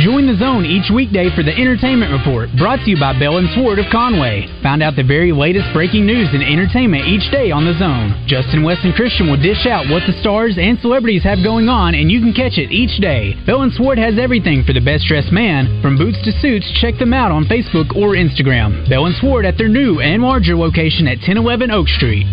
Join 0.00 0.24
the 0.24 0.40
zone 0.40 0.64
each 0.64 0.88
weekday 0.88 1.28
for 1.36 1.44
the 1.44 1.52
Entertainment 1.52 2.08
Report, 2.08 2.48
brought 2.56 2.80
to 2.80 2.88
you 2.88 2.96
by 2.96 3.12
Bell 3.20 3.36
and 3.36 3.52
Sword 3.52 3.76
of 3.76 3.84
Conway. 3.92 4.48
Find 4.64 4.80
out 4.80 4.96
the 4.96 5.04
very 5.04 5.28
latest 5.28 5.68
breaking 5.76 6.08
news 6.08 6.32
and 6.32 6.40
entertainment 6.40 7.04
each 7.04 7.28
day 7.28 7.52
on 7.52 7.68
the 7.68 7.76
zone. 7.76 8.16
Justin 8.24 8.64
West 8.64 8.80
and 8.88 8.96
Christian 8.96 9.28
will 9.28 9.36
dish 9.36 9.68
out 9.68 9.92
what 9.92 10.00
the 10.08 10.16
stars 10.24 10.56
and 10.56 10.80
celebrities 10.80 11.20
have 11.22 11.44
going 11.44 11.68
on, 11.68 11.92
and 11.92 12.10
you 12.10 12.24
can 12.24 12.32
catch 12.32 12.56
it 12.56 12.72
each 12.72 12.96
day. 12.96 13.36
Bell 13.44 13.60
and 13.60 13.72
Sword 13.76 14.00
has 14.00 14.16
everything 14.16 14.64
for 14.64 14.72
the 14.72 14.80
best 14.80 15.04
dressed 15.04 15.36
man. 15.36 15.68
From 15.84 16.00
boots 16.00 16.16
to 16.24 16.32
suits, 16.40 16.64
check 16.80 16.96
them 16.96 17.12
out 17.12 17.28
on 17.28 17.44
Facebook 17.44 17.92
or 17.92 18.16
Instagram. 18.16 18.88
Bell 18.88 19.04
and 19.04 19.14
Sword 19.20 19.44
at 19.44 19.58
their 19.60 19.68
new 19.68 20.00
and 20.00 20.22
larger 20.22 20.56
location 20.56 21.12
at 21.12 21.20
1011 21.20 21.70
Oak 21.70 21.88
Street. 21.92 22.24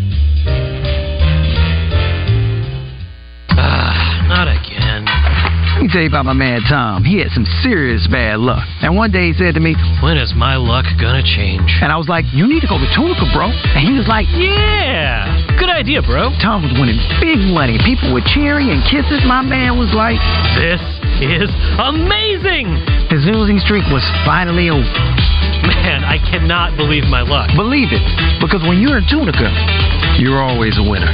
Ah, 3.51 4.07
Let 5.77 5.85
me 5.85 5.93
tell 5.93 6.01
you 6.01 6.09
about 6.09 6.25
my 6.25 6.33
man 6.33 6.65
Tom. 6.65 7.05
He 7.05 7.21
had 7.21 7.29
some 7.37 7.45
serious 7.61 8.09
bad 8.09 8.41
luck. 8.41 8.65
And 8.81 8.97
one 8.97 9.13
day 9.13 9.29
he 9.29 9.33
said 9.37 9.53
to 9.53 9.61
me, 9.61 9.77
When 10.01 10.17
is 10.17 10.33
my 10.33 10.57
luck 10.57 10.89
gonna 10.97 11.21
change? 11.21 11.69
And 11.85 11.93
I 11.93 12.01
was 12.01 12.09
like, 12.09 12.25
You 12.33 12.49
need 12.49 12.65
to 12.65 12.67
go 12.67 12.81
to 12.81 12.89
Tunica, 12.97 13.29
bro. 13.29 13.53
And 13.53 13.85
he 13.85 13.93
was 13.93 14.09
like, 14.09 14.25
Yeah, 14.33 15.29
good 15.61 15.69
idea, 15.69 16.01
bro. 16.01 16.33
Tom 16.41 16.65
was 16.65 16.73
winning 16.81 16.97
big 17.21 17.37
money. 17.53 17.77
People 17.85 18.09
were 18.09 18.25
cheering 18.25 18.73
and 18.73 18.81
kisses. 18.89 19.21
My 19.29 19.45
man 19.45 19.77
was 19.77 19.93
like, 19.93 20.17
This 20.57 20.81
is 21.21 21.45
amazing! 21.77 22.73
His 23.13 23.29
losing 23.29 23.61
streak 23.61 23.85
was 23.93 24.01
finally 24.25 24.73
over. 24.73 24.81
Man, 24.81 26.01
I 26.01 26.17
cannot 26.17 26.73
believe 26.73 27.05
my 27.05 27.21
luck. 27.21 27.53
Believe 27.53 27.93
it, 27.93 28.01
because 28.41 28.65
when 28.65 28.81
you're 28.81 28.97
in 28.97 29.05
Tunica, 29.05 29.53
you're 30.17 30.41
always 30.41 30.73
a 30.81 30.85
winner. 30.89 31.13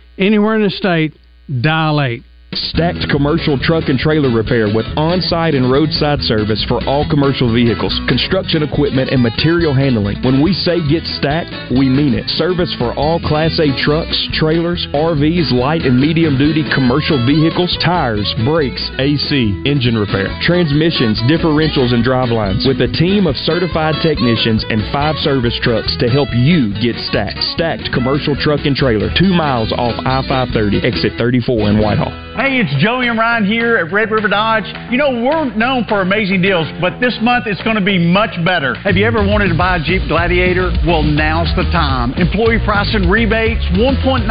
anywhere 0.21 0.55
in 0.55 0.63
the 0.63 0.69
state, 0.69 1.13
dial 1.61 1.99
8. 1.99 2.23
Stacked 2.53 3.07
commercial 3.07 3.55
truck 3.57 3.87
and 3.87 3.95
trailer 3.95 4.27
repair 4.27 4.67
with 4.67 4.83
on 4.99 5.21
site 5.23 5.55
and 5.55 5.71
roadside 5.71 6.19
service 6.19 6.59
for 6.67 6.83
all 6.83 7.07
commercial 7.07 7.47
vehicles, 7.47 7.95
construction 8.11 8.59
equipment, 8.59 9.07
and 9.07 9.23
material 9.23 9.71
handling. 9.73 10.19
When 10.19 10.43
we 10.43 10.51
say 10.51 10.83
get 10.91 11.07
stacked, 11.15 11.47
we 11.71 11.87
mean 11.87 12.11
it. 12.11 12.27
Service 12.35 12.75
for 12.75 12.91
all 12.99 13.23
Class 13.23 13.55
A 13.63 13.71
trucks, 13.79 14.19
trailers, 14.35 14.83
RVs, 14.91 15.55
light 15.55 15.87
and 15.87 15.95
medium 15.95 16.35
duty 16.35 16.67
commercial 16.75 17.23
vehicles, 17.23 17.71
tires, 17.79 18.27
brakes, 18.43 18.83
AC, 18.99 19.31
engine 19.63 19.95
repair, 19.95 20.27
transmissions, 20.43 21.23
differentials, 21.31 21.95
and 21.95 22.03
drivelines. 22.03 22.67
With 22.67 22.83
a 22.83 22.91
team 22.99 23.31
of 23.31 23.39
certified 23.47 23.95
technicians 24.03 24.67
and 24.67 24.83
five 24.91 25.15
service 25.23 25.55
trucks 25.63 25.95
to 26.03 26.11
help 26.11 26.27
you 26.35 26.75
get 26.83 26.99
stacked. 27.07 27.39
Stacked 27.55 27.95
commercial 27.95 28.35
truck 28.35 28.67
and 28.67 28.75
trailer, 28.75 29.07
two 29.15 29.31
miles 29.31 29.71
off 29.71 29.95
I 30.03 30.19
530, 30.27 30.83
exit 30.83 31.15
34 31.15 31.71
in 31.71 31.79
Whitehall. 31.79 32.30
Hey, 32.41 32.57
it's 32.57 32.73
Joey 32.81 33.05
and 33.05 33.21
Ryan 33.21 33.45
here 33.45 33.77
at 33.77 33.93
Red 33.93 34.09
River 34.09 34.25
Dodge. 34.25 34.65
You 34.89 34.97
know, 34.97 35.13
we're 35.13 35.53
known 35.53 35.85
for 35.85 36.01
amazing 36.01 36.41
deals, 36.41 36.65
but 36.81 36.97
this 36.97 37.13
month 37.21 37.45
it's 37.45 37.61
going 37.61 37.77
to 37.77 37.85
be 37.85 38.01
much 38.01 38.33
better. 38.41 38.73
Have 38.81 38.97
you 38.97 39.05
ever 39.05 39.21
wanted 39.21 39.53
to 39.53 39.57
buy 39.57 39.77
a 39.77 39.83
Jeep 39.85 40.01
Gladiator? 40.09 40.73
Well, 40.81 41.05
now's 41.05 41.53
the 41.53 41.69
time. 41.69 42.17
Employee 42.17 42.57
pricing 42.65 43.05
rebates, 43.05 43.61
1.9% 43.77 44.25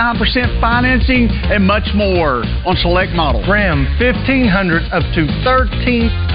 financing, 0.59 1.31
and 1.55 1.62
much 1.62 1.87
more 1.94 2.42
on 2.66 2.75
select 2.83 3.14
models. 3.14 3.46
Ram 3.46 3.87
1500 4.03 4.90
up 4.90 5.07
to 5.14 5.31
$13,000 5.46 6.35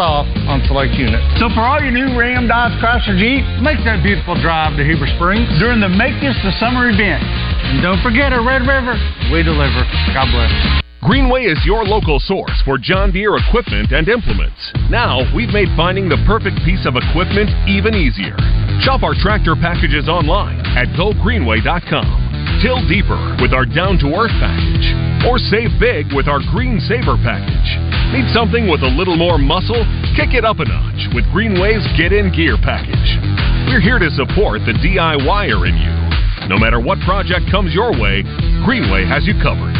off 0.00 0.24
on 0.48 0.64
select 0.64 0.96
units. 0.96 1.20
So 1.36 1.52
for 1.52 1.68
all 1.68 1.84
your 1.84 1.92
new 1.92 2.16
Ram, 2.16 2.48
Dodge, 2.48 2.72
Chrysler, 2.80 3.12
Jeep, 3.20 3.44
make 3.60 3.76
that 3.84 4.00
beautiful 4.00 4.40
drive 4.40 4.80
to 4.80 4.84
Heber 4.88 5.04
Springs 5.20 5.52
during 5.60 5.84
the 5.84 5.92
Make 5.92 6.16
This 6.24 6.32
the 6.40 6.56
Summer 6.56 6.88
event. 6.88 7.20
And 7.68 7.82
don't 7.84 8.00
forget 8.00 8.32
at 8.32 8.40
Red 8.40 8.64
River, 8.64 8.96
we 9.28 9.44
deliver. 9.44 9.84
God 10.16 10.32
bless. 10.32 10.50
Greenway 11.04 11.44
is 11.44 11.60
your 11.68 11.84
local 11.84 12.18
source 12.18 12.56
for 12.64 12.76
John 12.76 13.12
Deere 13.12 13.36
equipment 13.36 13.92
and 13.92 14.08
implements. 14.08 14.58
Now, 14.90 15.22
we've 15.36 15.52
made 15.52 15.68
finding 15.76 16.08
the 16.08 16.18
perfect 16.26 16.58
piece 16.64 16.82
of 16.88 16.96
equipment 16.96 17.52
even 17.68 17.94
easier. 17.94 18.34
Shop 18.82 19.04
our 19.04 19.14
tractor 19.14 19.54
packages 19.54 20.08
online 20.08 20.58
at 20.74 20.88
gogreenway.com. 20.96 22.60
Till 22.64 22.80
deeper 22.88 23.20
with 23.38 23.52
our 23.52 23.68
down 23.68 24.00
to 24.02 24.16
earth 24.16 24.34
package. 24.42 24.88
Or 25.28 25.38
save 25.38 25.76
big 25.78 26.10
with 26.16 26.26
our 26.26 26.40
Green 26.50 26.80
Saver 26.80 27.20
package. 27.20 27.68
Need 28.16 28.32
something 28.34 28.66
with 28.66 28.80
a 28.80 28.90
little 28.96 29.16
more 29.16 29.38
muscle? 29.38 29.84
Kick 30.16 30.34
it 30.34 30.42
up 30.42 30.58
a 30.58 30.64
notch 30.64 31.12
with 31.14 31.28
Greenway's 31.30 31.84
Get 32.00 32.16
In 32.16 32.32
Gear 32.32 32.56
package. 32.58 33.20
We're 33.68 33.84
here 33.84 34.00
to 34.00 34.10
support 34.16 34.64
the 34.64 34.72
DIYer 34.72 35.68
in 35.68 35.76
you. 35.76 35.97
No 36.48 36.56
matter 36.56 36.80
what 36.80 36.98
project 37.04 37.50
comes 37.50 37.74
your 37.74 37.92
way, 37.92 38.24
Greenway 38.64 39.04
has 39.04 39.26
you 39.26 39.34
covered. 39.42 39.76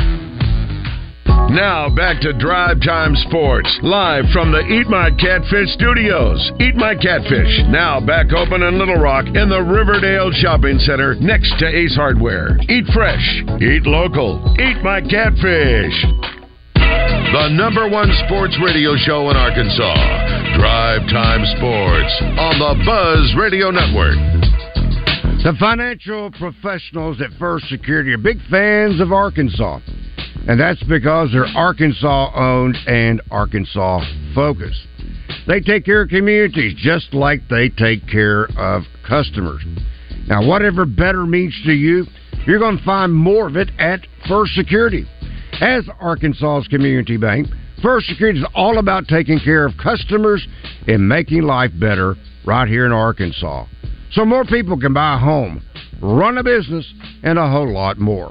Now 1.48 1.88
back 1.88 2.20
to 2.20 2.36
Drive 2.36 2.84
Time 2.84 3.16
Sports, 3.24 3.72
live 3.82 4.28
from 4.34 4.52
the 4.52 4.60
Eat 4.68 4.86
My 4.86 5.08
Catfish 5.16 5.72
studios. 5.72 6.36
Eat 6.60 6.76
My 6.76 6.92
Catfish, 6.94 7.64
now 7.72 8.04
back 8.04 8.36
open 8.36 8.60
in 8.60 8.76
Little 8.78 9.00
Rock 9.00 9.24
in 9.32 9.48
the 9.48 9.64
Riverdale 9.64 10.30
Shopping 10.30 10.78
Center 10.78 11.14
next 11.16 11.56
to 11.58 11.66
Ace 11.66 11.96
Hardware. 11.96 12.60
Eat 12.68 12.84
fresh, 12.92 13.24
eat 13.64 13.88
local, 13.88 14.44
eat 14.60 14.84
my 14.84 15.00
catfish. 15.00 15.96
The 17.32 17.48
number 17.56 17.88
one 17.88 18.12
sports 18.28 18.56
radio 18.62 18.92
show 18.96 19.30
in 19.30 19.36
Arkansas, 19.36 19.96
Drive 20.60 21.00
Time 21.08 21.48
Sports, 21.56 22.12
on 22.36 22.60
the 22.60 22.76
Buzz 22.84 23.34
Radio 23.40 23.70
Network. 23.70 24.20
The 25.44 25.54
financial 25.60 26.32
professionals 26.32 27.20
at 27.20 27.30
First 27.38 27.68
Security 27.68 28.12
are 28.12 28.18
big 28.18 28.38
fans 28.50 29.00
of 29.00 29.12
Arkansas. 29.12 29.78
And 30.48 30.58
that's 30.58 30.82
because 30.82 31.30
they're 31.30 31.46
Arkansas 31.46 32.32
owned 32.34 32.76
and 32.88 33.22
Arkansas 33.30 34.00
focused. 34.34 34.80
They 35.46 35.60
take 35.60 35.84
care 35.84 36.02
of 36.02 36.08
communities 36.08 36.74
just 36.76 37.14
like 37.14 37.42
they 37.48 37.68
take 37.68 38.06
care 38.08 38.48
of 38.58 38.82
customers. 39.08 39.62
Now, 40.26 40.44
whatever 40.44 40.84
better 40.84 41.24
means 41.24 41.54
to 41.66 41.72
you, 41.72 42.04
you're 42.44 42.58
going 42.58 42.78
to 42.78 42.84
find 42.84 43.14
more 43.14 43.46
of 43.46 43.56
it 43.56 43.70
at 43.78 44.00
First 44.28 44.54
Security. 44.54 45.06
As 45.60 45.88
Arkansas's 46.00 46.66
community 46.66 47.16
bank, 47.16 47.46
First 47.80 48.08
Security 48.08 48.40
is 48.40 48.46
all 48.56 48.78
about 48.78 49.06
taking 49.06 49.38
care 49.38 49.64
of 49.64 49.74
customers 49.80 50.44
and 50.88 51.08
making 51.08 51.42
life 51.42 51.70
better 51.78 52.16
right 52.44 52.66
here 52.66 52.86
in 52.86 52.92
Arkansas. 52.92 53.66
So 54.12 54.24
more 54.24 54.44
people 54.44 54.78
can 54.78 54.92
buy 54.94 55.14
a 55.14 55.18
home, 55.18 55.62
run 56.00 56.38
a 56.38 56.42
business, 56.42 56.90
and 57.22 57.38
a 57.38 57.48
whole 57.48 57.72
lot 57.72 57.98
more. 57.98 58.30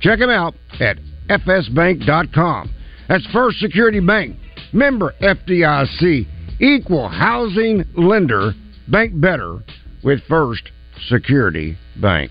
Check 0.00 0.18
them 0.18 0.30
out 0.30 0.54
at 0.80 0.98
fsbank.com. 1.28 2.74
That's 3.08 3.26
First 3.32 3.58
Security 3.58 4.00
Bank, 4.00 4.36
member 4.72 5.14
FDIC, 5.20 6.26
equal 6.60 7.08
housing 7.08 7.84
lender, 7.94 8.52
bank 8.88 9.20
better 9.20 9.58
with 10.02 10.20
First 10.28 10.70
Security 11.08 11.76
Bank. 12.00 12.30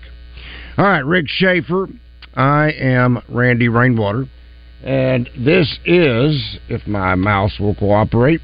All 0.76 0.84
right, 0.84 1.04
Rick 1.04 1.26
Schaefer. 1.28 1.88
I 2.34 2.72
am 2.72 3.22
Randy 3.28 3.68
Rainwater. 3.68 4.26
And 4.82 5.28
this 5.38 5.78
is, 5.84 6.58
if 6.68 6.86
my 6.86 7.14
mouse 7.14 7.58
will 7.60 7.74
cooperate, 7.74 8.40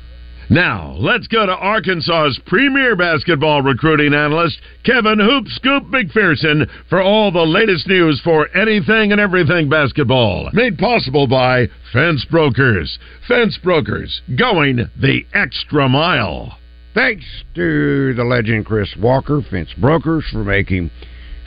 now, 0.50 0.94
let's 0.98 1.26
go 1.26 1.44
to 1.44 1.52
Arkansas's 1.52 2.40
premier 2.46 2.96
basketball 2.96 3.62
recruiting 3.62 4.14
analyst, 4.14 4.58
Kevin 4.84 5.18
Hoop 5.18 5.46
Scoop 5.48 5.84
McPherson, 5.84 6.68
for 6.88 7.02
all 7.02 7.30
the 7.30 7.44
latest 7.44 7.87
news 7.87 8.20
for 8.24 8.48
anything 8.56 9.12
and 9.12 9.20
everything 9.20 9.68
basketball. 9.68 10.48
Made 10.52 10.78
possible 10.78 11.26
by 11.26 11.66
Fence 11.92 12.24
Brokers. 12.30 12.98
Fence 13.26 13.58
Brokers, 13.62 14.22
going 14.38 14.88
the 15.00 15.26
extra 15.34 15.88
mile. 15.88 16.58
Thanks 16.94 17.24
to 17.54 18.14
the 18.14 18.24
legend 18.24 18.64
Chris 18.64 18.88
Walker, 18.98 19.42
Fence 19.50 19.72
Brokers, 19.78 20.24
for 20.32 20.44
making 20.44 20.90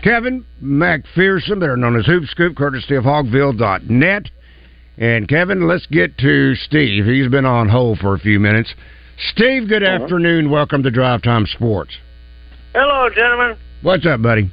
Kevin 0.03 0.45
McPherson, 0.63 1.59
they're 1.59 1.77
known 1.77 1.97
as 1.97 2.05
Hoop 2.05 2.25
Scoop, 2.25 2.55
courtesy 2.55 2.95
of 2.95 3.03
Hogville.net. 3.03 4.29
And 4.97 5.27
Kevin, 5.27 5.67
let's 5.67 5.85
get 5.87 6.17
to 6.19 6.55
Steve. 6.55 7.05
He's 7.05 7.29
been 7.29 7.45
on 7.45 7.69
hold 7.69 7.99
for 7.99 8.13
a 8.13 8.19
few 8.19 8.39
minutes. 8.39 8.73
Steve, 9.17 9.67
good 9.67 9.83
uh-huh. 9.83 10.03
afternoon. 10.03 10.49
Welcome 10.49 10.83
to 10.83 10.91
Drive 10.91 11.21
Time 11.21 11.45
Sports. 11.45 11.97
Hello, 12.73 13.09
gentlemen. 13.09 13.57
What's 13.81 14.05
up, 14.05 14.21
buddy? 14.21 14.51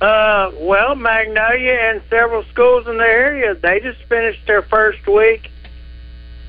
Uh, 0.00 0.50
well, 0.60 0.94
Magnolia 0.94 1.72
and 1.72 2.02
several 2.08 2.44
schools 2.52 2.86
in 2.86 2.98
the 2.98 3.04
area, 3.04 3.54
they 3.54 3.80
just 3.80 3.98
finished 4.08 4.40
their 4.46 4.62
first 4.62 5.06
week. 5.06 5.50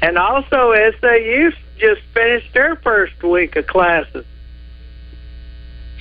And 0.02 0.18
also 0.18 0.74
SAU 1.02 1.50
just 1.78 2.02
finished 2.13 2.54
their 2.54 2.76
first 2.78 3.22
week 3.24 3.56
of 3.56 3.68
classes. 3.68 4.26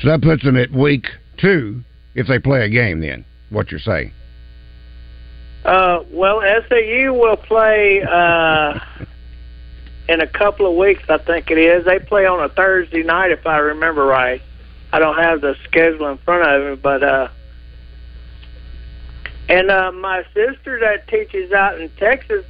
So 0.00 0.08
that 0.08 0.22
puts 0.22 0.44
them 0.44 0.56
at 0.56 0.70
week 0.70 1.06
two 1.38 1.82
if 2.14 2.26
they 2.28 2.38
play 2.38 2.64
a 2.64 2.68
game 2.68 3.00
then, 3.00 3.24
what 3.50 3.70
you're 3.70 3.80
saying. 3.80 4.12
Uh, 5.64 6.04
well, 6.10 6.40
SAU 6.40 7.12
will 7.12 7.36
play 7.36 8.02
uh, 8.02 8.78
in 10.08 10.20
a 10.20 10.26
couple 10.26 10.66
of 10.66 10.76
weeks, 10.76 11.02
I 11.08 11.18
think 11.18 11.50
it 11.50 11.58
is. 11.58 11.84
They 11.84 11.98
play 11.98 12.26
on 12.26 12.42
a 12.42 12.48
Thursday 12.48 13.02
night, 13.02 13.30
if 13.30 13.46
I 13.46 13.58
remember 13.58 14.04
right. 14.04 14.40
I 14.92 14.98
don't 14.98 15.18
have 15.18 15.40
the 15.42 15.54
schedule 15.64 16.08
in 16.08 16.18
front 16.18 16.48
of 16.48 16.70
me, 16.70 16.76
but 16.76 17.02
uh, 17.02 17.28
and 19.48 19.70
uh, 19.70 19.92
my 19.92 20.24
sister 20.34 20.80
that 20.80 21.08
teaches 21.08 21.52
out 21.52 21.80
in 21.80 21.90
Texas, 21.90 22.44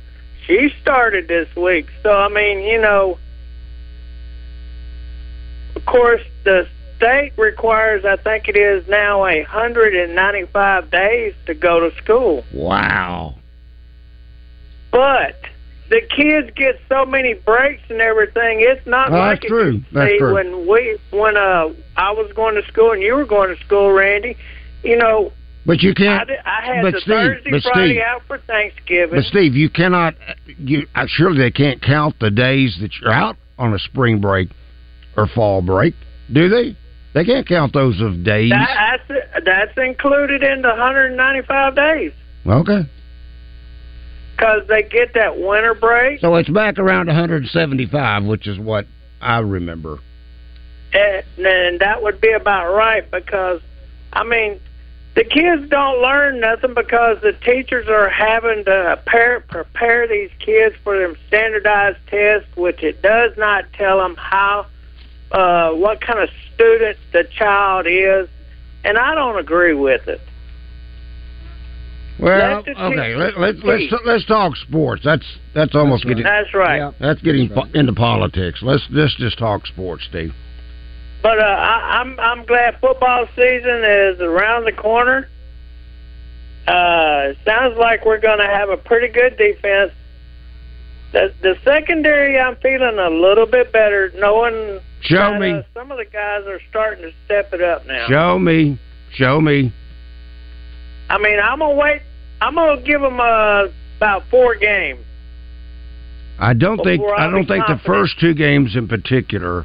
she 0.46 0.72
started 0.80 1.26
this 1.26 1.54
week. 1.56 1.88
So 2.02 2.12
I 2.12 2.28
mean, 2.28 2.60
you 2.60 2.80
know, 2.80 3.18
of 5.74 5.84
course, 5.84 6.22
the 6.44 6.68
state 6.98 7.32
requires, 7.38 8.04
I 8.04 8.16
think 8.16 8.48
it 8.48 8.56
is 8.56 8.86
now, 8.88 9.24
a 9.24 9.42
195 9.42 10.90
days 10.90 11.34
to 11.46 11.54
go 11.54 11.80
to 11.80 11.96
school. 12.02 12.44
Wow. 12.52 13.36
But 14.90 15.36
the 15.90 16.00
kids 16.00 16.50
get 16.54 16.80
so 16.88 17.04
many 17.04 17.34
breaks 17.34 17.82
and 17.88 18.00
everything. 18.00 18.58
It's 18.60 18.86
not 18.86 19.10
well, 19.10 19.20
like 19.20 19.40
that's 19.40 19.48
true. 19.48 19.82
That's 19.92 20.10
see 20.10 20.18
true. 20.18 20.34
when 20.34 20.68
we 20.68 20.98
when 21.10 21.36
uh 21.36 21.68
I 21.96 22.10
was 22.12 22.30
going 22.34 22.54
to 22.56 22.66
school 22.68 22.92
and 22.92 23.02
you 23.02 23.14
were 23.14 23.24
going 23.24 23.54
to 23.54 23.64
school, 23.64 23.92
Randy. 23.92 24.36
You 24.82 24.96
know. 24.96 25.32
But 25.66 25.82
you 25.82 25.94
can't. 25.94 26.30
I, 26.30 26.34
I 26.44 26.74
had 26.74 26.82
but 26.82 26.94
the 26.94 27.00
Steve, 27.00 27.14
Thursday, 27.14 27.50
but 27.50 27.62
Friday 27.62 27.94
Steve, 27.94 28.02
out 28.02 28.22
for 28.26 28.38
Thanksgiving. 28.38 29.16
But 29.16 29.24
Steve, 29.24 29.54
you 29.54 29.68
cannot. 29.68 30.14
You 30.58 30.86
uh, 30.94 31.04
surely 31.06 31.38
they 31.38 31.50
can't 31.50 31.82
count 31.82 32.16
the 32.20 32.30
days 32.30 32.78
that 32.80 32.90
you're 33.00 33.12
out 33.12 33.36
on 33.58 33.74
a 33.74 33.78
spring 33.78 34.20
break 34.20 34.48
or 35.16 35.26
fall 35.26 35.60
break, 35.60 35.94
do 36.32 36.48
they? 36.48 36.76
They 37.18 37.24
can't 37.24 37.48
count 37.48 37.72
those 37.72 38.00
of 38.00 38.22
days. 38.22 38.50
That, 38.50 39.00
that's 39.08 39.44
that's 39.44 39.76
included 39.76 40.44
in 40.44 40.62
the 40.62 40.68
195 40.68 41.74
days. 41.74 42.12
Okay. 42.46 42.88
Because 44.36 44.68
they 44.68 44.84
get 44.84 45.14
that 45.14 45.36
winter 45.36 45.74
break. 45.74 46.20
So 46.20 46.36
it's 46.36 46.48
back 46.48 46.78
around 46.78 47.08
175, 47.08 48.24
which 48.24 48.46
is 48.46 48.56
what 48.56 48.86
I 49.20 49.38
remember. 49.40 49.98
And, 50.92 51.24
and 51.44 51.80
that 51.80 52.04
would 52.04 52.20
be 52.20 52.30
about 52.30 52.72
right 52.72 53.10
because, 53.10 53.62
I 54.12 54.22
mean, 54.22 54.60
the 55.16 55.24
kids 55.24 55.68
don't 55.68 56.00
learn 56.00 56.38
nothing 56.38 56.74
because 56.74 57.20
the 57.20 57.32
teachers 57.32 57.88
are 57.88 58.08
having 58.08 58.64
to 58.66 59.00
prepare, 59.04 59.40
prepare 59.40 60.06
these 60.06 60.30
kids 60.38 60.76
for 60.84 60.96
them 60.96 61.16
standardized 61.26 61.98
tests, 62.06 62.46
which 62.54 62.84
it 62.84 63.02
does 63.02 63.32
not 63.36 63.64
tell 63.72 63.98
them 63.98 64.14
how, 64.14 64.66
uh, 65.32 65.70
what 65.70 66.00
kind 66.00 66.18
of 66.20 66.28
student 66.54 66.98
the 67.12 67.24
child 67.36 67.86
is, 67.86 68.28
and 68.84 68.98
I 68.98 69.14
don't 69.14 69.38
agree 69.38 69.74
with 69.74 70.08
it. 70.08 70.20
Well, 72.18 72.64
okay, 72.66 73.14
let, 73.14 73.38
let, 73.38 73.64
let's 73.64 73.94
let's 74.04 74.26
talk 74.26 74.56
sports. 74.56 75.02
That's 75.04 75.24
that's 75.54 75.76
almost 75.76 76.02
that's 76.02 76.08
getting 76.08 76.24
that's 76.24 76.52
right. 76.52 76.78
Yeah. 76.78 76.90
That's 76.98 77.22
getting 77.22 77.48
that's 77.48 77.60
right. 77.66 77.74
into 77.76 77.92
politics. 77.92 78.60
Let's 78.60 78.84
let's 78.90 79.14
just 79.16 79.38
talk 79.38 79.66
sports, 79.66 80.04
Steve. 80.08 80.32
But 81.22 81.38
uh, 81.38 81.42
I, 81.42 82.00
I'm 82.00 82.18
I'm 82.18 82.44
glad 82.44 82.78
football 82.80 83.26
season 83.36 83.84
is 83.84 84.20
around 84.20 84.64
the 84.64 84.72
corner. 84.72 85.28
Uh, 86.66 87.34
sounds 87.44 87.78
like 87.78 88.04
we're 88.04 88.20
going 88.20 88.38
to 88.38 88.46
have 88.46 88.68
a 88.68 88.76
pretty 88.76 89.08
good 89.08 89.36
defense. 89.38 89.92
The 91.12 91.32
the 91.42 91.54
secondary, 91.64 92.38
I'm 92.38 92.56
feeling 92.56 92.98
a 92.98 93.10
little 93.10 93.46
bit 93.46 93.72
better, 93.72 94.12
knowing 94.16 94.80
Show 95.00 95.16
that, 95.16 95.40
me. 95.40 95.52
uh, 95.52 95.62
some 95.74 95.90
of 95.90 95.98
the 95.98 96.04
guys 96.04 96.42
are 96.46 96.60
starting 96.68 97.02
to 97.04 97.12
step 97.24 97.52
it 97.52 97.62
up 97.62 97.86
now. 97.86 98.06
Show 98.08 98.38
me. 98.38 98.78
Show 99.12 99.40
me. 99.40 99.72
I 101.08 101.18
mean, 101.18 101.38
I'm 101.40 101.60
gonna 101.60 101.74
wait. 101.74 102.02
I'm 102.40 102.54
gonna 102.54 102.82
give 102.82 103.00
them 103.00 103.20
uh, 103.20 103.68
about 103.96 104.24
four 104.30 104.54
games. 104.56 105.00
I 106.38 106.54
don't 106.54 106.82
think 106.84 107.02
I 107.02 107.24
I'll 107.24 107.30
don't 107.30 107.46
think 107.46 107.66
the 107.66 107.80
first 107.84 108.20
two 108.20 108.34
games 108.34 108.76
in 108.76 108.86
particular 108.86 109.64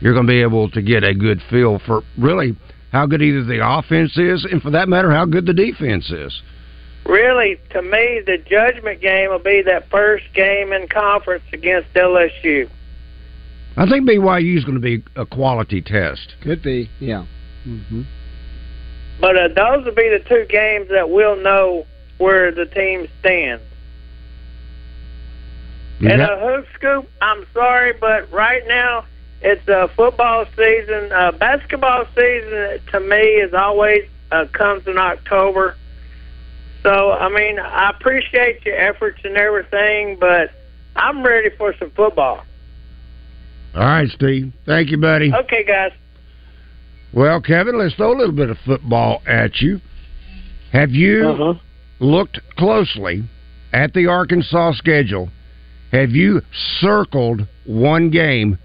you're 0.00 0.12
going 0.12 0.26
to 0.26 0.30
be 0.30 0.42
able 0.42 0.70
to 0.70 0.82
get 0.82 1.04
a 1.04 1.14
good 1.14 1.40
feel 1.50 1.78
for 1.86 2.02
really 2.18 2.56
how 2.92 3.06
good 3.06 3.22
either 3.22 3.44
the 3.44 3.60
offense 3.62 4.16
is 4.16 4.46
and 4.50 4.62
for 4.62 4.70
that 4.70 4.88
matter 4.88 5.10
how 5.10 5.24
good 5.24 5.46
the 5.46 5.54
defense 5.54 6.10
is. 6.10 6.42
Really, 7.08 7.60
to 7.70 7.82
me, 7.82 8.20
the 8.26 8.38
judgment 8.38 9.00
game 9.00 9.30
will 9.30 9.38
be 9.38 9.62
that 9.62 9.88
first 9.90 10.24
game 10.34 10.72
in 10.72 10.88
conference 10.88 11.44
against 11.52 11.92
LSU. 11.94 12.68
I 13.76 13.88
think 13.88 14.08
BYU 14.08 14.56
is 14.56 14.64
going 14.64 14.74
to 14.74 14.80
be 14.80 15.04
a 15.14 15.24
quality 15.24 15.82
test. 15.82 16.34
Could 16.40 16.62
be, 16.62 16.90
yeah. 16.98 17.26
Mm-hmm. 17.66 18.02
But 19.20 19.36
uh, 19.36 19.48
those 19.48 19.84
will 19.84 19.94
be 19.94 20.08
the 20.08 20.24
two 20.26 20.46
games 20.48 20.88
that 20.90 21.10
we'll 21.10 21.36
know 21.36 21.86
where 22.18 22.50
the 22.50 22.66
team 22.66 23.08
stands. 23.20 23.62
You 26.00 26.10
and 26.10 26.20
a 26.20 26.38
hoop 26.38 26.66
scoop, 26.74 27.08
I'm 27.22 27.46
sorry, 27.54 27.94
but 27.98 28.30
right 28.30 28.62
now 28.66 29.06
it's 29.40 29.66
uh, 29.68 29.88
football 29.96 30.44
season. 30.56 31.12
Uh, 31.12 31.32
basketball 31.32 32.04
season 32.14 32.80
to 32.92 33.00
me 33.00 33.16
is 33.16 33.54
always 33.54 34.08
uh, 34.30 34.46
comes 34.52 34.86
in 34.86 34.98
October. 34.98 35.76
So 36.86 37.10
I 37.10 37.28
mean, 37.28 37.58
I 37.58 37.90
appreciate 37.90 38.64
your 38.64 38.76
efforts 38.76 39.18
and 39.24 39.36
everything, 39.36 40.18
but 40.20 40.50
I'm 40.94 41.24
ready 41.24 41.50
for 41.58 41.74
some 41.80 41.90
football. 41.90 42.44
All 43.74 43.80
right, 43.82 44.08
Steve. 44.08 44.52
Thank 44.66 44.90
you, 44.92 44.96
buddy. 44.98 45.32
Okay, 45.34 45.64
guys. 45.64 45.90
Well, 47.12 47.40
Kevin, 47.40 47.76
let's 47.76 47.96
throw 47.96 48.12
a 48.12 48.16
little 48.16 48.34
bit 48.34 48.50
of 48.50 48.58
football 48.64 49.20
at 49.26 49.60
you. 49.60 49.80
Have 50.72 50.92
you 50.92 51.28
Uh-huh. 51.28 51.54
looked 51.98 52.38
closely 52.56 53.24
at 53.72 53.92
the 53.92 54.06
Arkansas 54.06 54.74
schedule? 54.74 55.28
Have 55.90 56.12
you 56.12 56.40
circled 56.80 57.46
one 57.64 58.10
game 58.10 58.58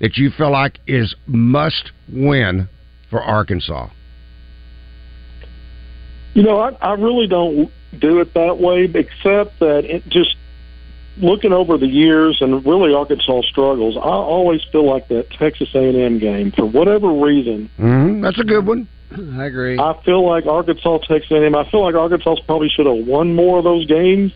that 0.00 0.16
you 0.16 0.30
feel 0.30 0.50
like 0.50 0.78
is 0.86 1.14
must 1.26 1.92
win 2.10 2.68
for 3.10 3.22
Arkansas? 3.22 3.88
You 6.36 6.42
know, 6.42 6.60
I, 6.60 6.68
I 6.82 6.92
really 6.92 7.26
don't 7.26 7.72
do 7.98 8.20
it 8.20 8.34
that 8.34 8.58
way, 8.58 8.84
except 8.84 9.58
that 9.60 9.86
it 9.86 10.06
just 10.06 10.36
looking 11.16 11.54
over 11.54 11.78
the 11.78 11.86
years 11.86 12.42
and 12.42 12.62
really 12.66 12.92
Arkansas 12.92 13.40
struggles. 13.48 13.96
I 13.96 14.00
always 14.00 14.60
feel 14.70 14.84
like 14.84 15.08
that 15.08 15.30
Texas 15.30 15.70
A&M 15.74 16.18
game, 16.18 16.52
for 16.52 16.66
whatever 16.66 17.10
reason, 17.10 17.70
Mm-hmm. 17.78 18.20
That's 18.20 18.38
a 18.38 18.44
good 18.44 18.66
one. 18.66 18.86
I 19.16 19.46
agree. 19.46 19.78
I 19.78 19.98
feel 20.04 20.28
like 20.28 20.44
Arkansas, 20.44 20.98
Texas 21.08 21.30
A&M. 21.30 21.56
I 21.56 21.70
feel 21.70 21.82
like 21.82 21.94
Arkansas 21.94 22.36
probably 22.46 22.68
should 22.68 22.84
have 22.84 23.06
won 23.06 23.34
more 23.34 23.56
of 23.56 23.64
those 23.64 23.86
games 23.86 24.32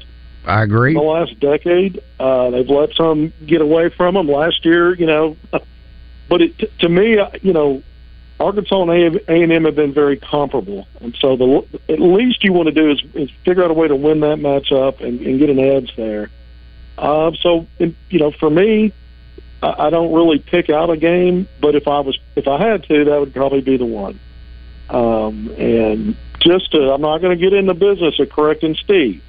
I 0.46 0.62
agree. 0.62 0.92
in 0.92 0.96
the 0.96 1.02
last 1.02 1.38
decade. 1.38 2.02
Uh, 2.18 2.48
they've 2.48 2.66
let 2.66 2.94
some 2.94 3.34
get 3.44 3.60
away 3.60 3.90
from 3.90 4.14
them 4.14 4.26
last 4.26 4.64
year. 4.64 4.94
You 4.94 5.04
know, 5.04 5.36
but 6.30 6.40
it, 6.40 6.78
to 6.78 6.88
me, 6.88 7.18
you 7.42 7.52
know, 7.52 7.82
Arkansas 8.40 8.82
and 8.82 8.90
A 8.90 9.42
and 9.42 9.52
M 9.52 9.64
have 9.66 9.76
been 9.76 9.92
very 9.92 10.16
comparable, 10.16 10.88
and 11.00 11.14
so 11.20 11.36
the 11.36 11.78
at 11.92 12.00
least 12.00 12.42
you 12.42 12.54
want 12.54 12.68
to 12.68 12.72
do 12.72 12.90
is, 12.90 13.02
is 13.14 13.30
figure 13.44 13.62
out 13.62 13.70
a 13.70 13.74
way 13.74 13.86
to 13.86 13.94
win 13.94 14.20
that 14.20 14.38
matchup 14.38 15.00
and, 15.00 15.20
and 15.20 15.38
get 15.38 15.50
an 15.50 15.58
edge 15.58 15.94
there. 15.94 16.30
Uh, 16.96 17.32
so 17.42 17.66
in, 17.78 17.94
you 18.08 18.18
know, 18.18 18.30
for 18.30 18.48
me, 18.48 18.94
I, 19.62 19.86
I 19.86 19.90
don't 19.90 20.14
really 20.14 20.38
pick 20.38 20.70
out 20.70 20.88
a 20.88 20.96
game, 20.96 21.48
but 21.60 21.74
if 21.74 21.86
I 21.86 22.00
was 22.00 22.18
if 22.34 22.48
I 22.48 22.58
had 22.58 22.84
to, 22.84 23.04
that 23.04 23.20
would 23.20 23.34
probably 23.34 23.60
be 23.60 23.76
the 23.76 23.84
one. 23.84 24.18
Um, 24.88 25.50
and 25.58 26.16
just 26.40 26.72
to, 26.72 26.92
I'm 26.92 27.02
not 27.02 27.18
going 27.18 27.38
to 27.38 27.42
get 27.42 27.52
in 27.52 27.66
the 27.66 27.74
business 27.74 28.18
of 28.18 28.30
correcting 28.30 28.74
Steve, 28.74 29.22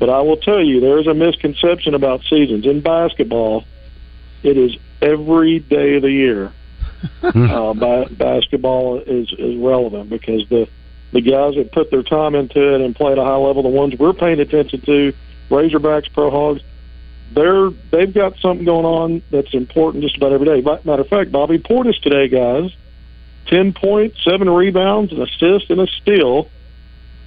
but 0.00 0.10
I 0.10 0.22
will 0.22 0.36
tell 0.38 0.60
you 0.60 0.80
there 0.80 0.98
is 0.98 1.06
a 1.06 1.14
misconception 1.14 1.94
about 1.94 2.22
seasons 2.24 2.66
in 2.66 2.80
basketball. 2.80 3.64
It 4.42 4.56
is 4.56 4.76
every 5.00 5.60
day 5.60 5.96
of 5.96 6.02
the 6.02 6.10
year 6.10 6.52
uh, 7.22 7.74
ba- 7.74 8.08
basketball 8.10 9.00
is 9.00 9.32
is 9.38 9.56
relevant 9.56 10.10
because 10.10 10.48
the 10.48 10.68
the 11.12 11.20
guys 11.20 11.54
that 11.54 11.72
put 11.72 11.90
their 11.90 12.02
time 12.02 12.34
into 12.34 12.74
it 12.74 12.80
and 12.80 12.94
play 12.94 13.12
at 13.12 13.18
a 13.18 13.24
high 13.24 13.36
level, 13.36 13.62
the 13.62 13.68
ones 13.68 13.94
we're 13.98 14.12
paying 14.12 14.40
attention 14.40 14.80
to, 14.82 15.14
Razorbacks, 15.48 16.12
Pro 16.12 16.30
Hogs, 16.30 16.60
they're 17.32 17.70
they've 17.90 18.12
got 18.12 18.38
something 18.38 18.64
going 18.64 18.84
on 18.84 19.22
that's 19.30 19.52
important 19.54 20.02
just 20.02 20.16
about 20.16 20.32
every 20.32 20.46
day. 20.46 20.60
Matter 20.60 21.02
of 21.02 21.08
fact, 21.08 21.32
Bobby 21.32 21.58
Portis 21.58 22.00
today, 22.00 22.28
guys, 22.28 22.70
ten 23.46 23.72
points, 23.72 24.22
seven 24.24 24.48
rebounds, 24.48 25.12
an 25.12 25.22
assist, 25.22 25.70
and 25.70 25.80
a 25.80 25.86
steal. 25.86 26.50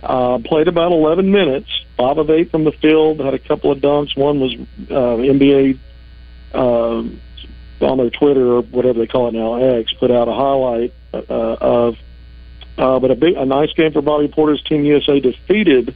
Uh, 0.03 0.39
played 0.39 0.67
about 0.67 0.91
11 0.91 1.31
minutes, 1.31 1.69
five 1.95 2.17
of 2.17 2.27
eight 2.31 2.49
from 2.49 2.63
the 2.63 2.71
field, 2.71 3.19
had 3.19 3.35
a 3.35 3.39
couple 3.39 3.71
of 3.71 3.77
dunks. 3.77 4.17
One 4.17 4.39
was 4.39 4.55
uh, 4.55 5.21
NBA 5.21 5.77
um, 6.55 7.21
on 7.81 7.97
their 7.97 8.09
Twitter 8.09 8.53
or 8.53 8.61
whatever 8.61 8.99
they 8.99 9.07
call 9.07 9.27
it 9.27 9.33
now, 9.33 9.55
X, 9.55 9.93
put 9.93 10.11
out 10.11 10.27
a 10.27 10.33
highlight 10.33 10.93
uh, 11.13 11.57
of. 11.59 11.97
Uh, 12.77 12.99
but 12.99 13.11
a 13.11 13.15
big, 13.15 13.35
a 13.35 13.45
nice 13.45 13.71
game 13.73 13.91
for 13.91 14.01
Bobby 14.01 14.27
Portis 14.27 14.63
Team 14.65 14.85
USA 14.85 15.19
defeated 15.19 15.93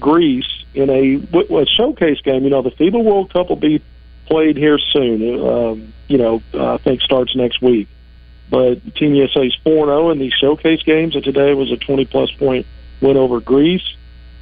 Greece 0.00 0.64
in 0.74 0.90
a, 0.90 1.16
a 1.54 1.66
showcase 1.66 2.20
game. 2.22 2.44
You 2.44 2.50
know, 2.50 2.62
the 2.62 2.72
FIBA 2.72 3.02
World 3.02 3.32
Cup 3.32 3.48
will 3.48 3.56
be 3.56 3.82
played 4.26 4.56
here 4.56 4.78
soon. 4.78 5.40
Um, 5.40 5.92
you 6.08 6.18
know, 6.18 6.42
I 6.52 6.78
think 6.78 7.02
starts 7.02 7.34
next 7.36 7.62
week. 7.62 7.88
But 8.50 8.94
Team 8.96 9.14
USA's 9.14 9.56
four 9.62 9.86
zero 9.86 10.10
in 10.10 10.18
these 10.18 10.32
showcase 10.32 10.82
games, 10.82 11.14
and 11.14 11.24
today 11.24 11.54
was 11.54 11.70
a 11.70 11.76
twenty 11.76 12.04
plus 12.04 12.30
point 12.32 12.66
win 13.00 13.16
over 13.16 13.40
Greece. 13.40 13.96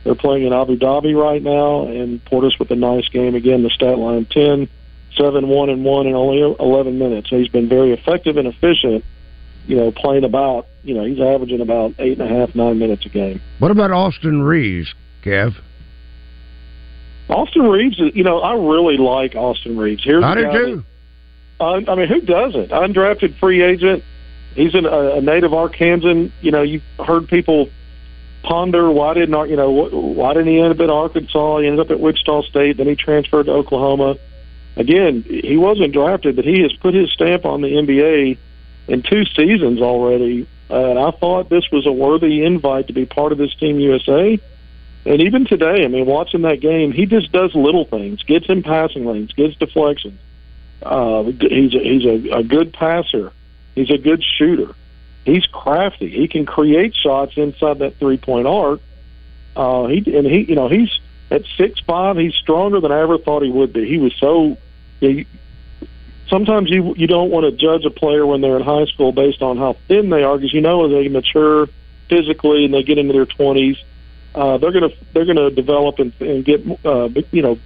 They're 0.04 0.14
playing 0.14 0.46
in 0.46 0.52
Abu 0.52 0.76
Dhabi 0.76 1.20
right 1.20 1.42
now, 1.42 1.88
and 1.88 2.24
Portis 2.24 2.58
with 2.60 2.70
a 2.70 2.76
nice 2.76 3.08
game 3.08 3.34
again. 3.34 3.64
The 3.64 3.70
stat 3.70 3.98
line 3.98 4.24
10, 4.26 4.68
7, 5.16 5.48
1, 5.48 5.68
and 5.68 5.84
1 5.84 6.06
in 6.06 6.14
only 6.14 6.40
11 6.40 6.98
minutes. 6.98 7.30
So 7.30 7.38
he's 7.38 7.48
been 7.48 7.68
very 7.68 7.92
effective 7.92 8.36
and 8.36 8.46
efficient, 8.48 9.04
you 9.66 9.76
know, 9.76 9.90
playing 9.90 10.24
about, 10.24 10.66
you 10.82 10.94
know, 10.94 11.04
he's 11.04 11.20
averaging 11.20 11.60
about 11.60 11.94
eight 11.98 12.18
and 12.18 12.30
a 12.30 12.32
half, 12.32 12.54
nine 12.54 12.78
minutes 12.78 13.06
a 13.06 13.08
game. 13.08 13.40
What 13.58 13.70
about 13.70 13.90
Austin 13.90 14.42
Reaves, 14.42 14.94
Kev? 15.22 15.54
Austin 17.28 17.62
Reaves, 17.62 17.98
is, 17.98 18.14
you 18.14 18.24
know, 18.24 18.40
I 18.40 18.54
really 18.54 18.98
like 18.98 19.34
Austin 19.34 19.76
Reaves. 19.76 20.04
Here's 20.04 20.22
I 20.22 20.34
do 20.34 20.42
too. 20.52 20.84
uh, 21.60 21.80
I 21.88 21.94
mean, 21.94 22.08
who 22.08 22.20
doesn't? 22.20 22.70
Undrafted 22.70 23.38
free 23.38 23.62
agent. 23.62 24.04
He's 24.54 24.74
an, 24.74 24.86
a, 24.86 25.16
a 25.16 25.20
native 25.20 25.50
Arkansan. 25.50 26.32
You 26.40 26.50
know, 26.50 26.62
you've 26.62 26.84
heard 27.04 27.28
people 27.28 27.68
ponder 28.42 28.90
why 28.90 29.12
didn't 29.14 29.50
you 29.50 29.56
know 29.56 29.70
why 29.70 30.32
didn't 30.32 30.48
he 30.48 30.60
end 30.60 30.72
up 30.72 30.80
at 30.80 30.88
Arkansas? 30.88 31.58
He 31.58 31.66
ended 31.66 31.84
up 31.84 31.90
at 31.90 32.00
Wichita 32.00 32.42
State. 32.42 32.76
Then 32.76 32.86
he 32.86 32.94
transferred 32.94 33.46
to 33.46 33.52
Oklahoma. 33.52 34.16
Again, 34.76 35.22
he 35.22 35.56
wasn't 35.56 35.92
drafted, 35.92 36.36
but 36.36 36.44
he 36.44 36.60
has 36.62 36.72
put 36.74 36.94
his 36.94 37.10
stamp 37.10 37.44
on 37.46 37.62
the 37.62 37.68
NBA 37.68 38.38
in 38.88 39.02
two 39.02 39.24
seasons 39.24 39.80
already. 39.80 40.46
Uh, 40.68 40.90
and 40.90 40.98
I 40.98 41.10
thought 41.12 41.48
this 41.48 41.70
was 41.70 41.86
a 41.86 41.92
worthy 41.92 42.44
invite 42.44 42.88
to 42.88 42.92
be 42.92 43.06
part 43.06 43.32
of 43.32 43.38
this 43.38 43.54
Team 43.54 43.80
USA. 43.80 44.38
And 45.06 45.22
even 45.22 45.46
today, 45.46 45.84
I 45.84 45.88
mean, 45.88 46.04
watching 46.04 46.42
that 46.42 46.60
game, 46.60 46.92
he 46.92 47.06
just 47.06 47.32
does 47.32 47.54
little 47.54 47.84
things, 47.84 48.22
gets 48.24 48.48
in 48.48 48.62
passing 48.62 49.06
lanes, 49.06 49.32
gets 49.32 49.56
deflections. 49.56 50.18
Uh, 50.82 51.22
he's 51.22 51.74
a, 51.74 51.78
he's 51.78 52.04
a, 52.04 52.38
a 52.38 52.42
good 52.42 52.72
passer. 52.72 53.32
He's 53.74 53.90
a 53.90 53.98
good 53.98 54.22
shooter. 54.22 54.74
He's 55.24 55.44
crafty. 55.46 56.08
He 56.08 56.28
can 56.28 56.46
create 56.46 56.94
shots 56.94 57.32
inside 57.36 57.78
that 57.80 57.98
three 57.98 58.16
point 58.16 58.46
arc. 58.46 58.80
Uh, 59.54 59.86
he 59.86 60.16
and 60.16 60.26
he, 60.26 60.44
you 60.48 60.54
know, 60.54 60.68
he's 60.68 60.90
at 61.30 61.42
six 61.56 61.80
five. 61.80 62.16
He's 62.16 62.34
stronger 62.34 62.80
than 62.80 62.92
I 62.92 63.00
ever 63.00 63.18
thought 63.18 63.42
he 63.42 63.50
would 63.50 63.72
be. 63.72 63.88
He 63.88 63.98
was 63.98 64.14
so. 64.20 64.56
He, 65.00 65.26
sometimes 66.28 66.70
you 66.70 66.94
you 66.96 67.06
don't 67.06 67.30
want 67.30 67.44
to 67.44 67.52
judge 67.52 67.84
a 67.84 67.90
player 67.90 68.26
when 68.26 68.40
they're 68.40 68.56
in 68.56 68.62
high 68.62 68.86
school 68.86 69.12
based 69.12 69.42
on 69.42 69.56
how 69.56 69.76
thin 69.88 70.10
they 70.10 70.22
are, 70.22 70.36
because 70.36 70.52
you 70.52 70.60
know 70.60 70.86
as 70.86 70.90
they 70.92 71.08
mature 71.08 71.68
physically 72.08 72.64
and 72.64 72.74
they 72.74 72.82
get 72.82 72.98
into 72.98 73.12
their 73.12 73.26
twenties, 73.26 73.76
uh, 74.34 74.58
they're 74.58 74.72
gonna 74.72 74.90
they're 75.12 75.26
gonna 75.26 75.50
develop 75.50 75.98
and, 75.98 76.12
and 76.20 76.44
get 76.44 76.64
uh, 76.84 77.08
you 77.30 77.42
know 77.42 77.58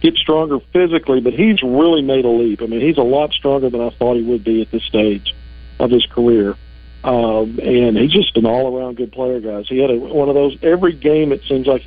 get 0.00 0.14
stronger 0.14 0.60
physically. 0.72 1.20
But 1.20 1.34
he's 1.34 1.62
really 1.62 2.02
made 2.02 2.24
a 2.24 2.30
leap. 2.30 2.62
I 2.62 2.66
mean, 2.66 2.80
he's 2.80 2.98
a 2.98 3.02
lot 3.02 3.32
stronger 3.32 3.70
than 3.70 3.80
I 3.80 3.90
thought 3.90 4.16
he 4.16 4.22
would 4.22 4.44
be 4.44 4.62
at 4.62 4.70
this 4.70 4.84
stage 4.84 5.34
of 5.78 5.90
his 5.90 6.06
career. 6.06 6.56
Um, 7.04 7.60
and 7.62 7.96
he's 7.96 8.10
just 8.10 8.36
an 8.36 8.46
all-around 8.46 8.96
good 8.96 9.12
player, 9.12 9.38
guys. 9.38 9.68
He 9.68 9.78
had 9.78 9.90
a, 9.90 9.94
one 9.94 10.28
of 10.28 10.34
those 10.34 10.56
every 10.60 10.92
game. 10.92 11.30
It 11.30 11.42
seems 11.48 11.66
like 11.66 11.86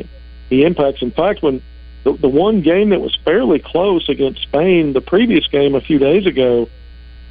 he 0.50 0.64
impacts. 0.64 1.02
In 1.02 1.12
fact, 1.12 1.42
when 1.42 1.62
the, 2.04 2.14
the 2.14 2.30
one 2.30 2.62
game 2.62 2.90
that 2.90 3.02
was 3.02 3.18
fairly 3.26 3.60
close 3.60 4.08
against 4.10 4.42
Spain, 4.44 4.94
the 4.94 5.02
previous 5.02 5.48
game 5.48 5.76
a 5.76 5.82
few 5.82 6.00
days 6.00 6.26
ago, 6.26 6.70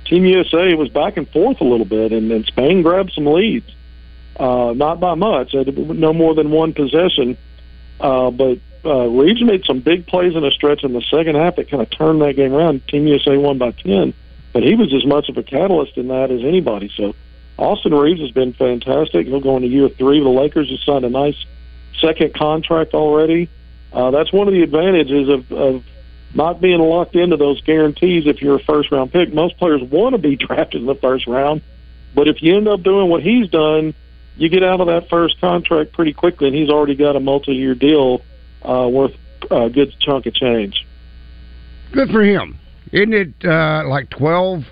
Team 0.05 0.25
USA 0.25 0.75
was 0.75 0.89
back 0.89 1.17
and 1.17 1.29
forth 1.31 1.61
a 1.61 1.65
little 1.65 1.87
bit, 1.87 2.13
and, 2.13 2.31
and 2.33 2.45
Spain 2.47 2.83
grabbed 2.83 3.13
some 3.13 3.27
leads. 3.27 3.71
uh, 4.39 4.73
not 4.75 5.01
by 5.01 5.15
much, 5.15 5.55
no 5.55 6.13
more 6.13 6.35
than 6.35 6.51
one 6.51 6.73
possession. 6.73 7.37
Uh, 8.01 8.31
but 8.31 8.59
uh, 8.85 9.07
Reaves 9.09 9.43
made 9.43 9.65
some 9.65 9.81
big 9.81 10.07
plays 10.07 10.37
in 10.37 10.45
a 10.45 10.51
stretch 10.51 10.85
in 10.85 10.93
the 10.93 11.03
second 11.03 11.35
half 11.35 11.57
that 11.57 11.69
kind 11.71 11.83
of 11.83 11.91
turned 11.91 12.23
that 12.23 12.37
game 12.37 12.53
around. 12.53 12.87
Team 12.87 13.07
USA 13.09 13.37
won 13.37 13.59
by 13.59 13.73
ten, 13.73 14.15
but 14.53 14.63
he 14.63 14.75
was 14.75 14.95
as 14.95 15.05
much 15.05 15.29
of 15.29 15.37
a 15.37 15.43
catalyst 15.43 15.97
in 15.97 16.09
that 16.09 16.31
as 16.31 16.43
anybody. 16.45 16.91
So 16.97 17.15
Austin 17.57 17.93
Reaves 17.93 18.21
has 18.21 18.31
been 18.31 18.53
fantastic. 18.53 19.27
He'll 19.27 19.41
go 19.41 19.57
into 19.57 19.69
year 19.69 19.89
three. 19.89 20.21
The 20.23 20.29
Lakers 20.29 20.71
have 20.71 20.79
signed 20.81 21.05
a 21.05 21.11
nice 21.11 21.45
second 22.01 22.35
contract 22.35 22.95
already. 22.95 23.51
Uh, 23.93 24.11
that's 24.11 24.33
one 24.33 24.49
of 24.49 24.55
the 24.55 24.63
advantages 24.63 25.29
of, 25.29 25.53
of 25.53 25.85
not 26.35 26.61
being 26.61 26.79
locked 26.79 27.17
into 27.17 27.37
those 27.37 27.61
guarantees 27.63 28.27
if 28.27 28.43
you're 28.43 28.57
a 28.57 28.65
first 28.65 28.91
round 28.93 29.13
pick. 29.13 29.33
Most 29.33 29.57
players 29.59 29.83
want 29.83 30.15
to 30.15 30.19
be 30.19 30.37
drafted 30.47 30.81
in 30.81 30.87
the 30.87 30.95
first 30.95 31.27
round, 31.27 31.63
but 32.15 32.29
if 32.29 32.43
you 32.43 32.57
end 32.57 32.69
up 32.69 32.83
doing 32.83 33.09
what 33.09 33.23
he's 33.23 33.49
done, 33.49 33.95
you 34.37 34.49
get 34.49 34.63
out 34.63 34.81
of 34.81 34.87
that 34.87 35.09
first 35.09 35.41
contract 35.41 35.93
pretty 35.93 36.13
quickly, 36.13 36.49
and 36.49 36.57
he's 36.57 36.71
already 36.71 36.95
got 36.95 37.17
a 37.17 37.21
multi 37.21 37.53
year 37.53 37.75
deal 37.75 38.23
uh, 38.63 38.89
worth 38.89 39.15
a 39.51 39.69
good 39.69 39.93
chunk 40.01 40.27
of 40.27 40.35
change. 40.35 40.87
Good 41.93 42.11
for 42.11 42.23
him. 42.23 42.59
Isn't 42.93 43.15
it 43.15 43.45
uh, 43.45 43.85
like 43.89 44.11
12, 44.11 44.63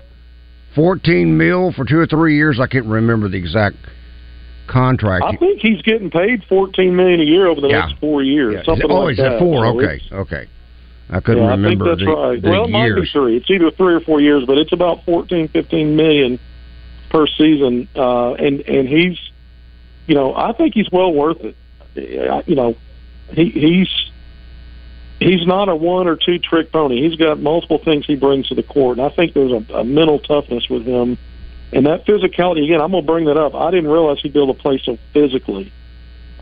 14 0.75 1.37
mil 1.37 1.73
for 1.73 1.85
two 1.85 1.99
or 1.99 2.07
three 2.07 2.35
years? 2.35 2.59
I 2.59 2.67
can't 2.67 2.85
remember 2.85 3.27
the 3.27 3.37
exact 3.37 3.77
contract. 4.67 5.25
I 5.25 5.35
think 5.35 5.59
he's 5.61 5.81
getting 5.81 6.09
paid 6.09 6.43
fourteen 6.45 6.95
million 6.95 7.19
a 7.19 7.23
year 7.23 7.47
over 7.47 7.61
the 7.61 7.69
Yeah. 7.69 7.85
next 7.85 7.99
four 7.99 8.23
years. 8.23 8.55
Yeah. 8.55 8.63
Something 8.63 8.91
oh, 8.91 9.01
like 9.01 9.13
is 9.13 9.17
that 9.17 9.39
four? 9.39 9.63
So 9.65 9.79
Okay, 9.79 10.01
okay. 10.11 10.47
I 11.09 11.19
couldn't 11.21 11.43
yeah, 11.43 11.51
remember 11.51 11.67
I 11.67 11.71
think 11.71 11.99
that's 11.99 11.99
the, 12.01 12.15
right. 12.15 12.41
the 12.41 12.49
well, 12.49 12.65
it 12.65 12.69
might 12.69 12.95
be 12.95 13.07
three. 13.07 13.37
It's 13.37 13.49
either 13.49 13.71
three 13.71 13.93
or 13.93 14.01
four 14.01 14.19
years, 14.19 14.45
but 14.45 14.57
it's 14.57 14.73
about 14.73 15.05
fourteen, 15.05 15.47
fifteen 15.47 15.95
million 15.95 16.39
per 17.09 17.27
season. 17.27 17.87
Uh, 17.95 18.33
and 18.33 18.61
and 18.61 18.87
he's, 18.87 19.17
you 20.05 20.15
know, 20.15 20.35
I 20.35 20.51
think 20.53 20.73
he's 20.73 20.91
well 20.91 21.13
worth 21.13 21.39
it. 21.41 21.55
You 22.47 22.55
know, 22.55 22.75
he 23.31 23.49
he's 23.49 24.11
he's 25.19 25.47
not 25.47 25.69
a 25.69 25.75
one 25.75 26.07
or 26.07 26.15
two 26.15 26.39
trick 26.39 26.71
pony. 26.71 27.07
He's 27.07 27.17
got 27.17 27.39
multiple 27.39 27.77
things 27.77 28.05
he 28.05 28.15
brings 28.15 28.49
to 28.49 28.55
the 28.55 28.63
court, 28.63 28.97
and 28.97 29.05
I 29.05 29.09
think 29.09 29.33
there's 29.33 29.51
a, 29.51 29.73
a 29.73 29.83
mental 29.83 30.19
toughness 30.19 30.69
with 30.69 30.85
him. 30.85 31.17
And 31.71 31.85
that 31.85 32.05
physicality 32.05 32.63
again, 32.63 32.81
I'm 32.81 32.91
gonna 32.91 33.05
bring 33.05 33.25
that 33.25 33.37
up. 33.37 33.53
I 33.55 33.71
didn't 33.71 33.89
realize 33.89 34.19
he'd 34.21 34.33
be 34.33 34.41
able 34.41 34.53
to 34.53 34.61
play 34.61 34.81
so 34.83 34.97
physically. 35.13 35.71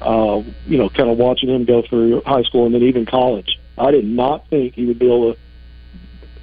Uh, 0.02 0.44
you 0.68 0.78
know, 0.78 0.90
kind 0.90 1.10
of 1.10 1.18
watching 1.18 1.50
him 1.50 1.66
go 1.66 1.82
through 1.82 2.22
high 2.26 2.44
school 2.44 2.66
and 2.66 2.76
then 2.76 2.84
even 2.84 3.06
college. 3.06 3.58
I 3.78 3.92
did 3.92 4.06
not 4.06 4.48
think 4.50 4.76
he 4.76 4.86
would 4.86 5.00
be 5.00 5.06
able 5.06 5.34
to, 5.34 5.40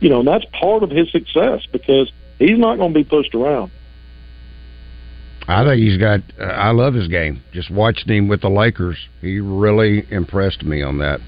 you 0.00 0.08
know, 0.08 0.20
and 0.20 0.28
that's 0.28 0.44
part 0.58 0.82
of 0.82 0.90
his 0.90 1.10
success 1.12 1.60
because 1.70 2.10
he's 2.38 2.58
not 2.58 2.76
going 2.76 2.92
to 2.92 2.98
be 2.98 3.04
pushed 3.04 3.34
around. 3.34 3.70
I 5.48 5.64
think 5.64 5.82
he's 5.82 5.98
got. 5.98 6.20
Uh, 6.38 6.44
I 6.44 6.70
love 6.70 6.94
his 6.94 7.08
game. 7.08 7.42
Just 7.52 7.70
watching 7.70 8.12
him 8.12 8.28
with 8.28 8.40
the 8.40 8.48
Lakers, 8.48 8.96
he 9.20 9.40
really 9.40 10.06
impressed 10.10 10.62
me 10.62 10.82
on 10.82 10.98
that. 10.98 11.20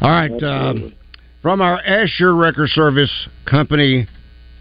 All 0.00 0.10
right, 0.10 0.42
um, 0.42 0.94
from 1.42 1.60
our 1.60 1.80
Asher 1.80 2.34
Record 2.34 2.70
Service 2.70 3.28
Company 3.46 4.06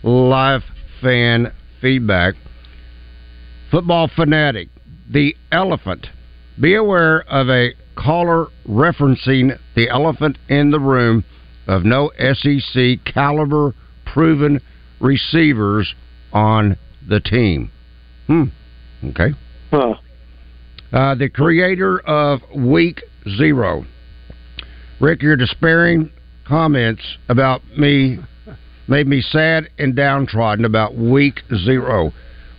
live 0.03 0.63
fan 1.01 1.51
feedback, 1.81 2.35
football 3.71 4.09
fanatic, 4.15 4.69
the 5.09 5.35
elephant. 5.51 6.07
Be 6.59 6.75
aware 6.75 7.21
of 7.29 7.49
a 7.49 7.73
caller 7.95 8.47
referencing 8.67 9.57
the 9.75 9.89
elephant 9.89 10.37
in 10.49 10.71
the 10.71 10.79
room 10.79 11.23
of 11.67 11.83
no 11.83 12.11
SEC 12.17 13.03
caliber 13.05 13.73
proven 14.05 14.61
receivers 14.99 15.93
on 16.33 16.77
the 17.07 17.19
team. 17.19 17.71
Hmm. 18.27 18.43
Okay. 19.03 19.33
Huh. 19.71 19.95
Uh, 20.91 21.15
the 21.15 21.29
creator 21.29 21.99
of 21.99 22.41
Week 22.55 23.01
Zero. 23.37 23.85
Rick, 24.99 25.21
your 25.21 25.35
despairing 25.35 26.11
comments 26.47 27.03
about 27.29 27.61
me 27.77 28.17
made 28.87 29.07
me 29.07 29.21
sad 29.21 29.69
and 29.77 29.95
downtrodden 29.95 30.65
about 30.65 30.95
Week 30.95 31.41
Zero. 31.65 32.13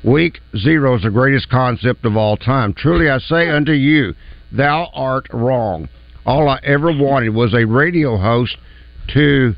Week 0.04 0.40
Zero 0.56 0.96
is 0.96 1.02
the 1.02 1.10
greatest 1.10 1.48
concept 1.48 2.04
of 2.04 2.16
all 2.16 2.36
time. 2.36 2.72
Truly, 2.74 3.10
I 3.10 3.18
say 3.18 3.48
unto 3.48 3.72
you, 3.72 4.14
thou 4.52 4.90
art 4.94 5.26
wrong. 5.32 5.88
All 6.24 6.48
I 6.48 6.60
ever 6.62 6.92
wanted 6.92 7.30
was 7.30 7.54
a 7.54 7.66
radio 7.66 8.16
host 8.16 8.56
to. 9.14 9.54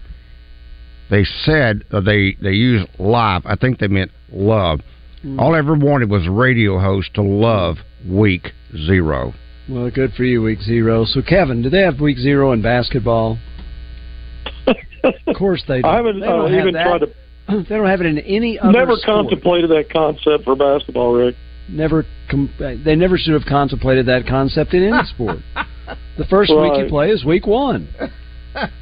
They 1.11 1.25
said 1.25 1.85
uh, 1.91 2.01
they 2.01 2.37
they 2.41 2.53
used 2.53 2.89
live. 2.99 3.43
I 3.45 3.57
think 3.57 3.79
they 3.79 3.89
meant 3.89 4.13
love. 4.33 4.81
All 5.39 5.55
I 5.55 5.59
ever 5.59 5.75
wanted 5.75 6.09
was 6.09 6.27
a 6.27 6.31
radio 6.31 6.79
host 6.79 7.13
to 7.15 7.23
love 7.23 7.77
Week 8.09 8.53
Zero. 8.75 9.35
Well, 9.69 9.91
good 9.91 10.15
for 10.15 10.25
you, 10.25 10.43
week 10.43 10.61
zero. 10.63 11.05
So, 11.05 11.23
Kevin, 11.23 11.63
do 11.63 11.71
they 11.71 11.83
have 11.83 12.01
week 12.01 12.19
zero 12.19 12.51
in 12.53 12.61
basketball? 12.61 13.39
Of 15.05 15.37
course 15.37 15.63
they 15.69 15.83
do. 15.83 15.89
I 15.89 15.97
haven't 15.97 16.21
They 16.21 16.27
uh, 16.27 16.31
don't 16.37 16.51
have 16.53 16.61
even 16.61 16.75
that. 16.75 16.85
tried 16.85 16.99
to. 16.99 17.07
They 17.69 17.75
don't 17.77 17.87
have 17.87 18.01
it 18.01 18.07
in 18.07 18.19
any 18.19 18.59
other 18.59 18.71
sport. 18.71 18.75
Never 18.75 18.97
sport. 18.97 19.17
contemplated 19.17 19.71
that 19.71 19.91
concept 19.93 20.45
for 20.45 20.55
basketball, 20.55 21.13
Rick. 21.15 21.35
Never, 21.69 22.05
com- 22.31 22.53
they 22.59 22.95
never 22.97 23.17
should 23.19 23.35
have 23.35 23.45
contemplated 23.49 24.07
that 24.07 24.27
concept 24.29 24.73
in 24.75 24.85
any 24.85 25.05
sport. 25.07 25.39
The 26.17 26.25
first 26.27 26.51
week 26.51 26.73
you 26.79 26.87
play 26.89 27.11
is 27.11 27.25
week 27.25 27.47
one. 27.47 27.89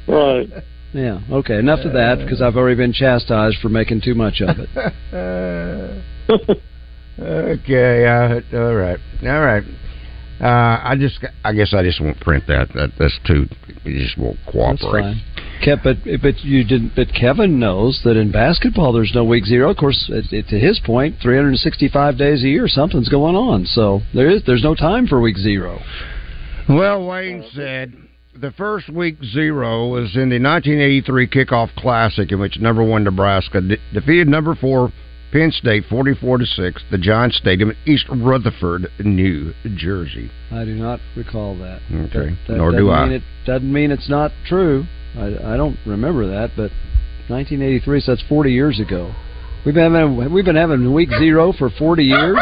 Right. 0.07 0.49
Yeah. 0.93 1.19
Okay. 1.31 1.57
Enough 1.57 1.85
of 1.85 1.93
that 1.93 2.19
because 2.19 2.41
I've 2.41 2.57
already 2.57 2.75
been 2.77 2.93
chastised 2.93 3.57
for 3.61 3.69
making 3.69 4.01
too 4.01 4.15
much 4.15 4.41
of 4.41 4.57
it. 4.59 4.69
okay, 7.19 8.05
uh, 8.05 8.57
all 8.57 8.75
right, 8.75 8.99
all 9.23 9.41
right. 9.41 9.63
Uh, 10.41 10.79
I 10.83 10.95
just, 10.97 11.19
I 11.43 11.53
guess, 11.53 11.73
I 11.73 11.83
just 11.83 11.99
won't 12.01 12.19
print 12.21 12.45
that. 12.47 12.69
That 12.73 12.91
that's 12.97 13.19
too. 13.27 13.45
You 13.83 13.99
just 13.99 14.17
won't 14.17 14.37
That's 14.45 14.51
cooperate. 14.81 15.01
fine. 15.01 15.21
Kev, 15.65 15.83
but 15.83 15.97
but 16.21 16.39
you 16.45 16.63
didn't. 16.63 16.93
But 16.95 17.07
Kevin 17.13 17.59
knows 17.59 17.99
that 18.05 18.15
in 18.15 18.31
basketball 18.31 18.93
there's 18.93 19.11
no 19.13 19.25
week 19.25 19.45
zero. 19.45 19.69
Of 19.71 19.77
course, 19.77 20.09
it, 20.09 20.31
it, 20.31 20.47
to 20.47 20.57
his 20.59 20.79
point, 20.79 21.17
365 21.21 22.17
days 22.17 22.43
a 22.43 22.47
year, 22.47 22.67
something's 22.69 23.09
going 23.09 23.35
on. 23.35 23.65
So 23.65 24.01
there 24.13 24.29
is 24.29 24.41
there's 24.45 24.63
no 24.63 24.75
time 24.75 25.07
for 25.07 25.19
week 25.19 25.37
zero. 25.37 25.79
Well, 26.69 27.05
Wayne 27.05 27.45
said 27.53 27.93
the 28.39 28.51
first 28.51 28.89
week 28.89 29.17
zero 29.33 29.89
was 29.89 30.15
in 30.15 30.29
the 30.29 30.39
1983 30.39 31.27
kickoff 31.27 31.75
classic, 31.75 32.31
in 32.31 32.39
which 32.39 32.57
number 32.59 32.83
one 32.83 33.03
Nebraska 33.03 33.59
de- 33.59 33.77
defeated 33.93 34.27
number 34.29 34.55
four 34.55 34.93
Penn 35.31 35.51
State 35.51 35.83
44 35.89 36.39
to 36.39 36.45
six, 36.45 36.83
the 36.89 36.97
Giant 36.97 37.33
Stadium 37.33 37.69
in 37.71 37.77
East 37.85 38.05
Rutherford, 38.09 38.87
New 38.99 39.53
Jersey. 39.75 40.31
I 40.51 40.65
do 40.65 40.73
not 40.75 40.99
recall 41.15 41.55
that. 41.59 41.81
Okay, 41.91 42.29
That- 42.29 42.37
that 42.47 42.57
nor 42.57 42.71
do 42.71 42.89
I. 42.89 43.07
It 43.09 43.23
doesn't 43.45 43.71
mean 43.71 43.91
it's 43.91 44.09
not 44.09 44.31
true. 44.47 44.85
I, 45.17 45.53
I 45.53 45.57
don't 45.57 45.77
remember 45.85 46.27
that, 46.27 46.51
but 46.55 46.71
1983, 47.27 47.99
so 48.01 48.11
that's 48.15 48.23
40 48.27 48.51
years 48.51 48.79
ago. 48.79 49.13
We've 49.65 49.75
been 49.75 49.93
having 49.93 50.31
we've 50.33 50.45
been 50.45 50.55
having 50.55 50.93
week 50.93 51.09
zero 51.19 51.51
for 51.51 51.69
40 51.69 52.03
years. 52.05 52.37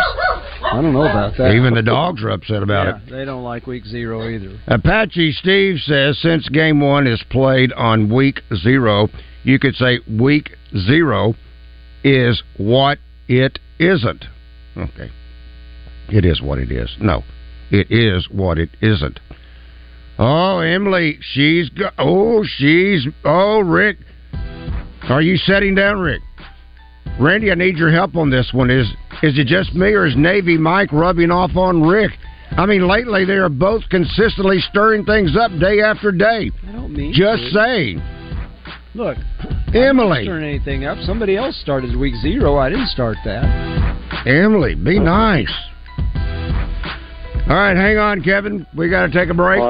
I 0.63 0.81
don't 0.81 0.93
know 0.93 1.01
about 1.03 1.35
that. 1.37 1.55
Even 1.55 1.73
the 1.73 1.81
dogs 1.81 2.21
are 2.23 2.29
upset 2.29 2.61
about 2.61 2.85
Yeah, 2.87 2.97
it. 2.97 3.09
They 3.09 3.25
don't 3.25 3.43
like 3.43 3.65
week 3.67 3.85
zero 3.85 4.29
either. 4.29 4.59
Apache 4.67 5.31
Steve 5.33 5.79
says 5.79 6.19
since 6.19 6.47
game 6.49 6.79
one 6.79 7.07
is 7.07 7.23
played 7.31 7.73
on 7.73 8.13
week 8.13 8.41
zero, 8.55 9.09
you 9.43 9.57
could 9.59 9.75
say 9.75 9.99
week 10.07 10.55
zero 10.77 11.33
is 12.03 12.41
what 12.57 12.99
it 13.27 13.59
isn't. 13.79 14.25
Okay. 14.77 15.09
It 16.09 16.25
is 16.25 16.41
what 16.41 16.59
it 16.59 16.71
is. 16.71 16.89
No, 17.01 17.23
it 17.71 17.87
is 17.91 18.27
what 18.31 18.57
it 18.57 18.69
isn't. 18.81 19.19
Oh, 20.19 20.59
Emily, 20.59 21.19
she's 21.21 21.69
go- 21.69 21.91
oh, 21.97 22.43
she's 22.57 23.07
oh, 23.25 23.59
Rick. 23.59 23.97
Are 25.09 25.21
you 25.21 25.37
setting 25.37 25.75
down, 25.75 25.99
Rick? 25.99 26.21
Randy, 27.19 27.51
I 27.51 27.55
need 27.55 27.77
your 27.77 27.91
help 27.91 28.15
on 28.15 28.29
this 28.29 28.51
one. 28.53 28.69
Is 28.69 28.87
is 29.23 29.37
it 29.37 29.47
just 29.47 29.73
me 29.73 29.87
or 29.93 30.05
is 30.05 30.15
Navy 30.15 30.57
Mike 30.57 30.91
rubbing 30.91 31.31
off 31.31 31.55
on 31.55 31.81
Rick? 31.81 32.11
I 32.51 32.65
mean, 32.65 32.87
lately 32.87 33.25
they 33.25 33.33
are 33.33 33.49
both 33.49 33.83
consistently 33.89 34.59
stirring 34.69 35.03
things 35.05 35.35
up 35.39 35.51
day 35.59 35.81
after 35.81 36.11
day. 36.11 36.49
I 36.67 36.71
don't 36.71 36.93
mean 36.93 37.13
Just 37.13 37.43
to. 37.43 37.51
saying. 37.51 38.01
Look, 38.97 39.17
Emily. 39.75 40.25
Turn 40.25 40.43
anything 40.43 40.85
up. 40.85 40.97
Somebody 41.05 41.37
else 41.37 41.55
started 41.61 41.95
week 41.95 42.15
zero. 42.15 42.57
I 42.57 42.67
didn't 42.69 42.87
start 42.87 43.15
that. 43.25 43.43
Emily, 44.25 44.73
be 44.73 44.97
nice. 44.97 45.53
All 47.47 47.55
right, 47.55 47.77
hang 47.77 47.99
on, 47.99 48.23
Kevin. 48.23 48.65
We 48.75 48.89
got 48.89 49.05
to 49.05 49.13
take 49.13 49.29
a 49.29 49.35
break. 49.35 49.61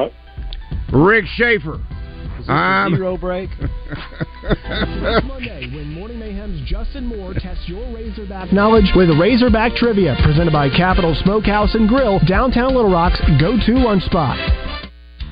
Rick 0.94 1.26
Shaeffer. 1.36 1.76
Is 1.76 2.46
this 2.46 2.50
I'm- 2.50 2.94
a 2.94 2.96
zero 2.96 3.18
break? 3.18 3.50
Monday, 5.28 5.70
when 5.76 5.92
Morning 5.94 6.20
Mayhem's 6.20 6.66
Justin 6.66 7.06
Moore 7.06 7.34
tests 7.34 7.68
your 7.68 7.84
Razorback 7.94 8.54
knowledge 8.54 8.94
with 8.96 9.10
Razorback 9.20 9.74
Trivia, 9.76 10.16
presented 10.24 10.54
by 10.54 10.70
Capital 10.70 11.14
Smokehouse 11.26 11.76
and 11.76 11.90
Grill, 11.90 12.22
downtown 12.26 12.74
Little 12.74 12.90
Rock's 12.92 13.20
go-to 13.42 13.74
lunch 13.74 14.04
spot. 14.04 14.38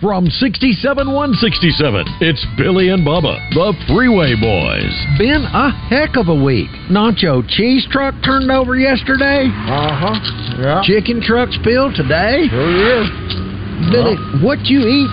From 0.01 0.27
67167, 0.27 2.19
it's 2.19 2.45
Billy 2.57 2.89
and 2.89 3.07
Bubba, 3.07 3.39
the 3.55 3.71
Freeway 3.87 4.35
Boys. 4.35 4.91
Been 5.17 5.47
a 5.47 5.71
heck 5.87 6.17
of 6.19 6.27
a 6.27 6.35
week. 6.35 6.67
Nacho 6.91 7.39
cheese 7.47 7.87
truck 7.89 8.13
turned 8.19 8.51
over 8.51 8.75
yesterday. 8.75 9.47
Uh 9.47 9.95
huh. 9.95 10.19
Yeah. 10.59 10.81
Chicken 10.83 11.23
truck 11.23 11.47
spilled 11.55 11.95
today. 11.95 12.43
Sure 12.51 12.75
is. 12.99 13.07
Billy, 13.87 14.19
what 14.43 14.67
you 14.67 14.83
eat? 14.83 15.11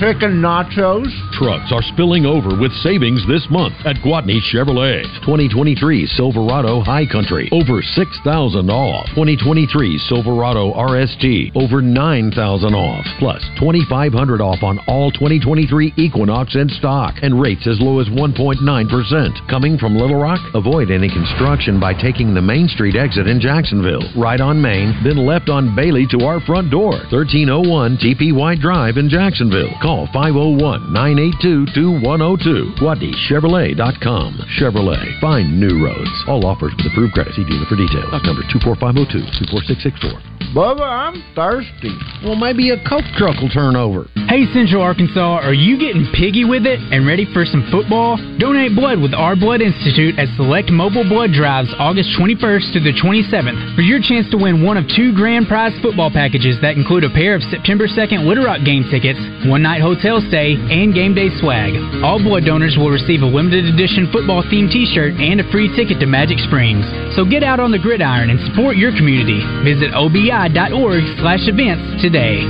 Chicken 0.00 0.40
nachos. 0.40 1.12
Trucks 1.42 1.72
are 1.72 1.82
spilling 1.82 2.24
over 2.24 2.54
with 2.54 2.70
savings 2.86 3.26
this 3.26 3.44
month 3.50 3.74
at 3.84 3.96
Gwatney 3.96 4.38
Chevrolet. 4.54 5.02
2023 5.26 6.06
Silverado 6.06 6.80
High 6.82 7.04
Country, 7.04 7.48
over 7.50 7.82
6000 7.82 8.70
off. 8.70 9.06
2023 9.18 9.98
Silverado 10.06 10.70
RST, 10.70 11.50
over 11.56 11.82
9000 11.82 12.74
off. 12.74 13.04
Plus 13.18 13.42
2500 13.58 14.40
off 14.40 14.62
on 14.62 14.78
all 14.86 15.10
2023 15.10 15.94
Equinox 15.96 16.54
in 16.54 16.68
stock 16.78 17.16
and 17.22 17.40
rates 17.40 17.66
as 17.66 17.80
low 17.80 17.98
as 17.98 18.06
1.9%. 18.06 19.50
Coming 19.50 19.76
from 19.78 19.98
Little 19.98 20.22
Rock? 20.22 20.38
Avoid 20.54 20.92
any 20.92 21.08
construction 21.08 21.80
by 21.80 21.92
taking 21.92 22.34
the 22.34 22.42
Main 22.42 22.68
Street 22.68 22.94
exit 22.94 23.26
in 23.26 23.40
Jacksonville. 23.40 24.06
Right 24.16 24.40
on 24.40 24.62
Main, 24.62 24.94
then 25.02 25.26
left 25.26 25.48
on 25.48 25.74
Bailey 25.74 26.06
to 26.12 26.24
our 26.24 26.38
front 26.46 26.70
door. 26.70 27.02
1301 27.10 27.96
TP 27.96 28.32
White 28.32 28.60
Drive 28.60 28.96
in 28.96 29.08
Jacksonville. 29.08 29.74
Call 29.82 30.06
501 30.14 30.92
982 30.92 31.31
2102. 31.40 32.76
GwatneyChevrolet.com. 32.82 34.28
Chevrolet. 34.58 35.20
Find 35.20 35.58
new 35.58 35.84
roads. 35.84 36.12
All 36.28 36.44
offers 36.44 36.72
with 36.76 36.86
approved 36.92 37.14
credit. 37.14 37.34
See 37.34 37.44
dealer 37.44 37.66
for 37.66 37.76
details. 37.76 38.08
Stock 38.12 38.24
number 38.26 38.42
24502 38.52 39.22
24664. 39.48 40.32
Bubba, 40.52 40.84
I'm 40.84 41.16
thirsty. 41.32 41.96
Well, 42.20 42.36
maybe 42.36 42.76
a 42.76 42.78
Coke 42.84 43.08
truck 43.16 43.40
will 43.40 43.48
turn 43.48 43.72
over. 43.72 44.04
Hey, 44.28 44.44
Central 44.52 44.84
Arkansas, 44.84 45.40
are 45.40 45.56
you 45.56 45.80
getting 45.80 46.04
piggy 46.12 46.44
with 46.44 46.68
it 46.68 46.76
and 46.92 47.08
ready 47.08 47.24
for 47.32 47.48
some 47.48 47.64
football? 47.72 48.20
Donate 48.36 48.76
blood 48.76 49.00
with 49.00 49.14
Our 49.16 49.32
Blood 49.32 49.64
Institute 49.64 50.18
at 50.20 50.28
select 50.36 50.68
mobile 50.68 51.08
blood 51.08 51.32
drives 51.32 51.72
August 51.80 52.12
21st 52.20 52.76
to 52.76 52.80
the 52.84 52.92
27th 53.00 53.76
for 53.76 53.80
your 53.80 54.00
chance 54.04 54.28
to 54.28 54.36
win 54.36 54.60
one 54.60 54.76
of 54.76 54.84
two 54.92 55.16
grand 55.16 55.48
prize 55.48 55.72
football 55.80 56.12
packages 56.12 56.60
that 56.60 56.76
include 56.76 57.04
a 57.04 57.12
pair 57.16 57.32
of 57.32 57.40
September 57.48 57.88
2nd 57.88 58.28
Little 58.28 58.44
Rock 58.44 58.60
game 58.64 58.84
tickets, 58.92 59.20
one 59.48 59.64
night 59.64 59.80
hotel 59.80 60.20
stay, 60.28 60.52
and 60.52 60.92
game 60.92 61.11
day 61.14 61.30
swag. 61.40 61.76
All 62.02 62.18
blood 62.18 62.44
donors 62.44 62.76
will 62.76 62.90
receive 62.90 63.22
a 63.22 63.28
limited 63.28 63.66
edition 63.66 64.10
football 64.12 64.42
themed 64.42 64.72
t 64.72 64.88
shirt 64.88 65.14
and 65.20 65.40
a 65.40 65.46
free 65.52 65.68
ticket 65.76 66.00
to 66.00 66.06
Magic 66.06 66.38
Springs. 66.44 66.84
So 67.14 67.24
get 67.24 67.42
out 67.42 67.60
on 67.60 67.70
the 67.70 67.78
gridiron 67.78 68.30
and 68.30 68.40
support 68.48 68.76
your 68.76 68.90
community. 68.96 69.40
Visit 69.64 69.94
obi.org 69.94 71.04
slash 71.20 71.44
events 71.46 72.02
today. 72.02 72.42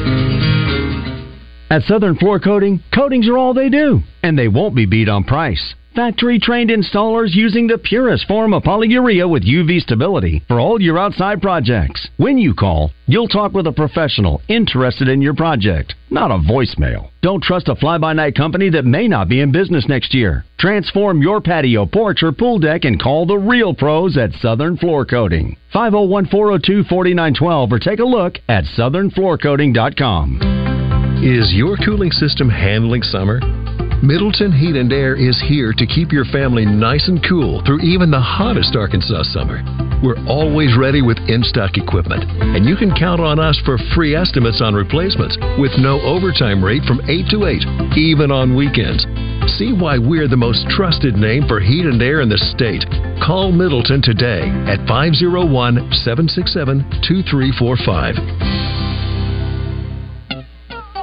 At 1.70 1.82
Southern 1.84 2.16
Floor 2.16 2.38
Coating, 2.38 2.82
coatings 2.94 3.28
are 3.28 3.38
all 3.38 3.54
they 3.54 3.70
do, 3.70 4.00
and 4.22 4.38
they 4.38 4.48
won't 4.48 4.76
be 4.76 4.86
beat 4.86 5.08
on 5.08 5.24
price. 5.24 5.74
Factory 5.94 6.38
trained 6.38 6.70
installers 6.70 7.34
using 7.34 7.66
the 7.66 7.76
purest 7.76 8.26
form 8.26 8.54
of 8.54 8.62
polyurea 8.62 9.28
with 9.28 9.44
UV 9.44 9.82
stability 9.82 10.42
for 10.48 10.58
all 10.58 10.80
your 10.80 10.98
outside 10.98 11.42
projects. 11.42 12.08
When 12.16 12.38
you 12.38 12.54
call, 12.54 12.92
you'll 13.06 13.28
talk 13.28 13.52
with 13.52 13.66
a 13.66 13.72
professional 13.72 14.40
interested 14.48 15.08
in 15.08 15.20
your 15.20 15.34
project, 15.34 15.94
not 16.08 16.30
a 16.30 16.38
voicemail. 16.38 17.10
Don't 17.20 17.42
trust 17.42 17.68
a 17.68 17.76
fly 17.76 17.98
by 17.98 18.14
night 18.14 18.34
company 18.34 18.70
that 18.70 18.86
may 18.86 19.06
not 19.06 19.28
be 19.28 19.40
in 19.40 19.52
business 19.52 19.86
next 19.86 20.14
year. 20.14 20.46
Transform 20.58 21.20
your 21.20 21.42
patio, 21.42 21.84
porch, 21.84 22.22
or 22.22 22.32
pool 22.32 22.58
deck 22.58 22.84
and 22.84 22.98
call 22.98 23.26
the 23.26 23.36
real 23.36 23.74
pros 23.74 24.16
at 24.16 24.32
Southern 24.40 24.78
Floor 24.78 25.04
Coating. 25.04 25.58
501 25.74 26.24
402 26.28 26.84
4912 26.84 27.70
or 27.70 27.78
take 27.78 27.98
a 27.98 28.04
look 28.04 28.38
at 28.48 28.64
southernfloorcoating.com. 28.64 31.22
Is 31.22 31.52
your 31.52 31.76
cooling 31.76 32.12
system 32.12 32.48
handling 32.48 33.02
summer? 33.02 33.61
Middleton 34.02 34.50
Heat 34.50 34.74
and 34.74 34.92
Air 34.92 35.14
is 35.14 35.40
here 35.46 35.72
to 35.72 35.86
keep 35.86 36.10
your 36.10 36.24
family 36.24 36.66
nice 36.66 37.06
and 37.06 37.22
cool 37.22 37.62
through 37.64 37.78
even 37.86 38.10
the 38.10 38.18
hottest 38.18 38.74
Arkansas 38.74 39.22
summer. 39.30 39.62
We're 40.02 40.18
always 40.26 40.76
ready 40.76 41.02
with 41.02 41.18
in 41.30 41.44
stock 41.44 41.78
equipment, 41.78 42.26
and 42.26 42.66
you 42.66 42.74
can 42.74 42.90
count 42.98 43.20
on 43.20 43.38
us 43.38 43.54
for 43.64 43.78
free 43.94 44.16
estimates 44.16 44.60
on 44.60 44.74
replacements 44.74 45.38
with 45.56 45.70
no 45.78 46.02
overtime 46.02 46.64
rate 46.64 46.82
from 46.82 47.00
8 47.06 47.30
to 47.30 47.46
8, 47.46 47.62
even 47.96 48.32
on 48.32 48.56
weekends. 48.56 49.06
See 49.54 49.70
why 49.70 49.98
we're 49.98 50.26
the 50.26 50.36
most 50.36 50.66
trusted 50.74 51.14
name 51.14 51.46
for 51.46 51.60
heat 51.60 51.86
and 51.86 52.02
air 52.02 52.22
in 52.22 52.28
the 52.28 52.42
state. 52.58 52.82
Call 53.22 53.52
Middleton 53.52 54.02
today 54.02 54.50
at 54.66 54.82
501 54.90 55.78
767 56.02 57.06
2345. 57.06 58.61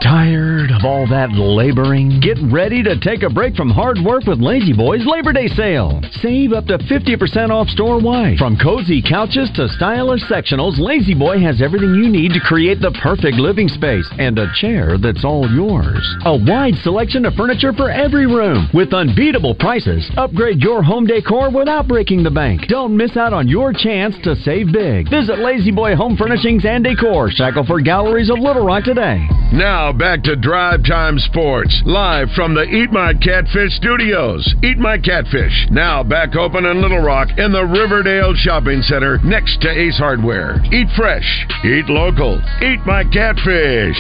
Tired 0.01 0.71
of 0.71 0.85
all 0.85 1.05
that 1.11 1.35
laboring? 1.35 2.21
Get 2.23 2.37
ready 2.49 2.81
to 2.83 2.97
take 3.01 3.21
a 3.21 3.29
break 3.29 3.55
from 3.55 3.69
hard 3.69 3.99
work 3.99 4.23
with 4.23 4.39
La-Z-Boy's 4.39 5.05
Labor 5.05 5.33
Day 5.33 5.47
sale. 5.49 5.99
Save 6.23 6.53
up 6.53 6.65
to 6.67 6.77
50% 6.77 7.49
off 7.49 7.67
store 7.67 7.99
wide. 7.99 8.37
From 8.37 8.55
cozy 8.55 9.03
couches 9.03 9.51
to 9.55 9.67
stylish 9.75 10.23
sectionals, 10.31 10.79
La-Z-Boy 10.79 11.41
has 11.41 11.61
everything 11.61 11.93
you 11.95 12.07
need 12.07 12.31
to 12.31 12.39
create 12.39 12.79
the 12.79 12.95
perfect 13.03 13.35
living 13.35 13.67
space 13.67 14.07
and 14.17 14.39
a 14.39 14.47
chair 14.55 14.97
that's 14.97 15.25
all 15.25 15.49
yours. 15.51 15.99
A 16.23 16.35
wide 16.47 16.75
selection 16.81 17.25
of 17.25 17.35
furniture 17.35 17.73
for 17.73 17.91
every 17.91 18.25
room 18.25 18.69
with 18.73 18.93
unbeatable 18.93 19.55
prices. 19.55 20.09
Upgrade 20.15 20.63
your 20.63 20.81
home 20.81 21.07
decor 21.07 21.51
without 21.51 21.89
breaking 21.89 22.23
the 22.23 22.31
bank. 22.31 22.67
Don't 22.69 22.95
miss 22.95 23.17
out 23.17 23.33
on 23.33 23.49
your 23.49 23.73
chance 23.73 24.15
to 24.23 24.35
save 24.47 24.71
big. 24.71 25.09
Visit 25.09 25.39
La-Z-Boy 25.39 25.95
Home 25.97 26.15
Furnishings 26.15 26.63
and 26.63 26.85
Decor, 26.85 27.31
Shackleford 27.31 27.83
Galleries 27.83 28.29
of 28.29 28.39
Little 28.39 28.65
Rock 28.65 28.85
today. 28.85 29.27
Now 29.51 29.88
back 29.93 30.23
to 30.23 30.35
Drive 30.35 30.83
Time 30.83 31.17
Sports, 31.19 31.81
live 31.85 32.27
from 32.35 32.53
the 32.53 32.63
Eat 32.63 32.91
My 32.91 33.13
Catfish 33.13 33.73
studios. 33.73 34.55
Eat 34.63 34.77
My 34.77 34.97
Catfish, 34.97 35.67
now 35.71 36.03
back 36.03 36.35
open 36.35 36.65
in 36.65 36.81
Little 36.81 37.01
Rock 37.01 37.29
in 37.37 37.51
the 37.51 37.65
Riverdale 37.65 38.33
Shopping 38.35 38.81
Center 38.81 39.19
next 39.23 39.61
to 39.61 39.69
Ace 39.69 39.97
Hardware. 39.97 40.61
Eat 40.71 40.87
fresh, 40.95 41.45
eat 41.63 41.87
local, 41.87 42.41
eat 42.61 42.79
my 42.85 43.03
catfish. 43.11 43.97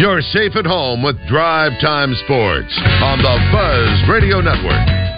You're 0.00 0.22
safe 0.22 0.56
at 0.56 0.66
home 0.66 1.02
with 1.02 1.16
Drive 1.28 1.72
Time 1.80 2.14
Sports 2.24 2.78
on 3.02 3.18
the 3.18 3.48
Buzz 3.52 4.08
Radio 4.08 4.40
Network. 4.40 5.09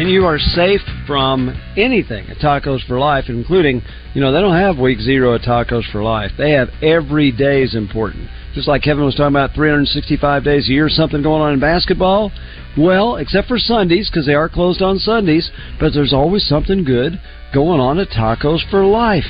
And 0.00 0.10
you 0.10 0.24
are 0.24 0.38
safe 0.38 0.80
from 1.06 1.54
anything 1.76 2.26
at 2.30 2.38
Tacos 2.38 2.86
for 2.86 2.98
Life, 2.98 3.26
including, 3.28 3.82
you 4.14 4.22
know, 4.22 4.32
they 4.32 4.40
don't 4.40 4.56
have 4.56 4.78
week 4.78 4.98
zero 4.98 5.34
at 5.34 5.42
Tacos 5.42 5.84
for 5.92 6.02
Life. 6.02 6.30
They 6.38 6.52
have 6.52 6.70
every 6.80 7.30
day 7.30 7.60
is 7.60 7.74
important. 7.74 8.30
Just 8.54 8.66
like 8.66 8.80
Kevin 8.80 9.04
was 9.04 9.14
talking 9.14 9.36
about 9.36 9.54
365 9.54 10.42
days 10.42 10.70
a 10.70 10.72
year, 10.72 10.88
something 10.88 11.20
going 11.20 11.42
on 11.42 11.52
in 11.52 11.60
basketball. 11.60 12.32
Well, 12.78 13.16
except 13.16 13.46
for 13.46 13.58
Sundays, 13.58 14.08
because 14.08 14.24
they 14.24 14.32
are 14.32 14.48
closed 14.48 14.80
on 14.80 14.98
Sundays, 14.98 15.50
but 15.78 15.92
there's 15.92 16.14
always 16.14 16.48
something 16.48 16.82
good 16.82 17.20
going 17.52 17.78
on 17.78 17.98
at 17.98 18.08
Tacos 18.08 18.60
for 18.70 18.86
Life. 18.86 19.26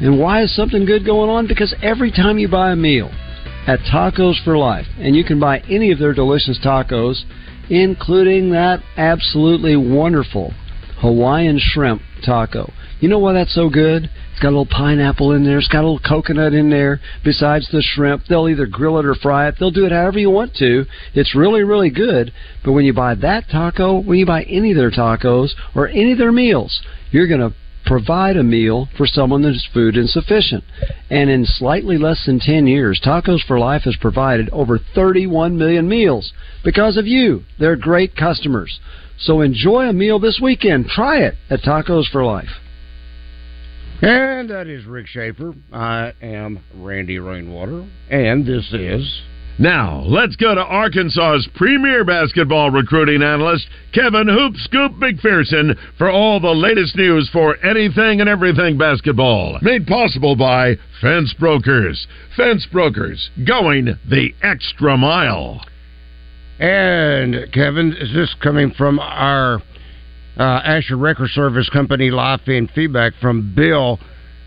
And 0.00 0.20
why 0.20 0.42
is 0.42 0.54
something 0.54 0.84
good 0.84 1.06
going 1.06 1.30
on? 1.30 1.46
Because 1.46 1.74
every 1.82 2.10
time 2.10 2.36
you 2.36 2.46
buy 2.46 2.72
a 2.72 2.76
meal 2.76 3.10
at 3.66 3.80
Tacos 3.90 4.44
for 4.44 4.58
Life, 4.58 4.86
and 4.98 5.16
you 5.16 5.24
can 5.24 5.40
buy 5.40 5.60
any 5.60 5.90
of 5.92 5.98
their 5.98 6.12
delicious 6.12 6.58
tacos, 6.62 7.22
including 7.70 8.50
that 8.50 8.82
absolutely 8.96 9.76
wonderful 9.76 10.52
Hawaiian 10.98 11.58
shrimp 11.58 12.02
taco. 12.24 12.70
You 13.00 13.08
know 13.08 13.18
why 13.18 13.32
that's 13.32 13.54
so 13.54 13.70
good? 13.70 14.10
It's 14.32 14.40
got 14.40 14.48
a 14.48 14.56
little 14.58 14.66
pineapple 14.66 15.32
in 15.32 15.44
there. 15.44 15.58
It's 15.58 15.68
got 15.68 15.84
a 15.84 15.88
little 15.88 16.00
coconut 16.06 16.52
in 16.52 16.68
there. 16.68 17.00
Besides 17.24 17.68
the 17.70 17.80
shrimp, 17.80 18.24
they'll 18.28 18.48
either 18.48 18.66
grill 18.66 18.98
it 18.98 19.06
or 19.06 19.14
fry 19.14 19.48
it. 19.48 19.54
They'll 19.58 19.70
do 19.70 19.86
it 19.86 19.92
however 19.92 20.18
you 20.18 20.30
want 20.30 20.54
to. 20.56 20.84
It's 21.14 21.34
really, 21.34 21.62
really 21.62 21.88
good. 21.88 22.32
But 22.62 22.72
when 22.72 22.84
you 22.84 22.92
buy 22.92 23.14
that 23.14 23.48
taco, 23.50 24.00
when 24.00 24.18
you 24.18 24.26
buy 24.26 24.42
any 24.42 24.72
of 24.72 24.76
their 24.76 24.90
tacos 24.90 25.50
or 25.74 25.88
any 25.88 26.12
of 26.12 26.18
their 26.18 26.32
meals, 26.32 26.82
you're 27.10 27.28
going 27.28 27.40
to 27.40 27.54
provide 27.84 28.36
a 28.36 28.42
meal 28.42 28.88
for 28.96 29.06
someone 29.06 29.42
that 29.42 29.50
is 29.50 29.68
food 29.72 29.96
insufficient. 29.96 30.64
And 31.10 31.30
in 31.30 31.44
slightly 31.44 31.98
less 31.98 32.24
than 32.26 32.38
10 32.40 32.66
years, 32.66 33.00
Tacos 33.04 33.44
for 33.46 33.58
Life 33.58 33.82
has 33.82 33.96
provided 34.00 34.50
over 34.50 34.78
31 34.94 35.56
million 35.56 35.88
meals 35.88 36.32
because 36.64 36.96
of 36.96 37.06
you. 37.06 37.44
They're 37.58 37.76
great 37.76 38.16
customers. 38.16 38.80
So 39.18 39.40
enjoy 39.40 39.88
a 39.88 39.92
meal 39.92 40.18
this 40.18 40.40
weekend. 40.42 40.86
Try 40.88 41.18
it 41.18 41.34
at 41.50 41.60
Tacos 41.60 42.10
for 42.10 42.24
Life. 42.24 42.48
And 44.02 44.48
that 44.48 44.66
is 44.66 44.86
Rick 44.86 45.06
Shaeffer. 45.08 45.54
I 45.72 46.14
am 46.22 46.60
Randy 46.74 47.18
Rainwater. 47.18 47.86
And 48.08 48.46
this 48.46 48.72
is. 48.72 49.22
Now, 49.60 50.04
let's 50.06 50.36
go 50.36 50.54
to 50.54 50.62
Arkansas's 50.62 51.46
premier 51.54 52.02
basketball 52.02 52.70
recruiting 52.70 53.22
analyst, 53.22 53.68
Kevin 53.92 54.26
Hoop 54.26 54.56
Scoop 54.56 54.92
McPherson, 54.92 55.76
for 55.98 56.10
all 56.10 56.40
the 56.40 56.48
latest 56.48 56.96
news 56.96 57.28
for 57.30 57.62
anything 57.62 58.22
and 58.22 58.28
everything 58.28 58.78
basketball. 58.78 59.58
Made 59.60 59.86
possible 59.86 60.34
by 60.34 60.76
Fence 61.02 61.34
Brokers. 61.38 62.06
Fence 62.38 62.66
Brokers, 62.72 63.28
going 63.46 63.98
the 64.08 64.30
extra 64.42 64.96
mile. 64.96 65.62
And, 66.58 67.52
Kevin, 67.52 67.92
is 67.92 68.14
this 68.14 68.34
coming 68.42 68.70
from 68.70 68.98
our 68.98 69.56
uh, 70.38 70.42
Asher 70.64 70.96
Record 70.96 71.28
Service 71.32 71.68
Company 71.68 72.10
live 72.10 72.40
feed 72.46 72.70
feedback 72.74 73.12
from 73.20 73.54
Bill? 73.54 73.98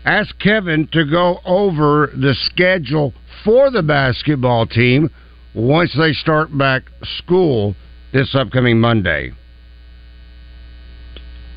ask 0.04 0.38
Kevin 0.38 0.88
to 0.92 1.04
go 1.06 1.40
over 1.44 2.10
the 2.14 2.34
schedule 2.44 3.14
for 3.44 3.70
the 3.70 3.82
basketball 3.82 4.66
team 4.66 5.10
once 5.54 5.94
they 5.96 6.12
start 6.12 6.56
back 6.56 6.84
school 7.18 7.76
this 8.12 8.34
upcoming 8.34 8.80
Monday. 8.80 9.32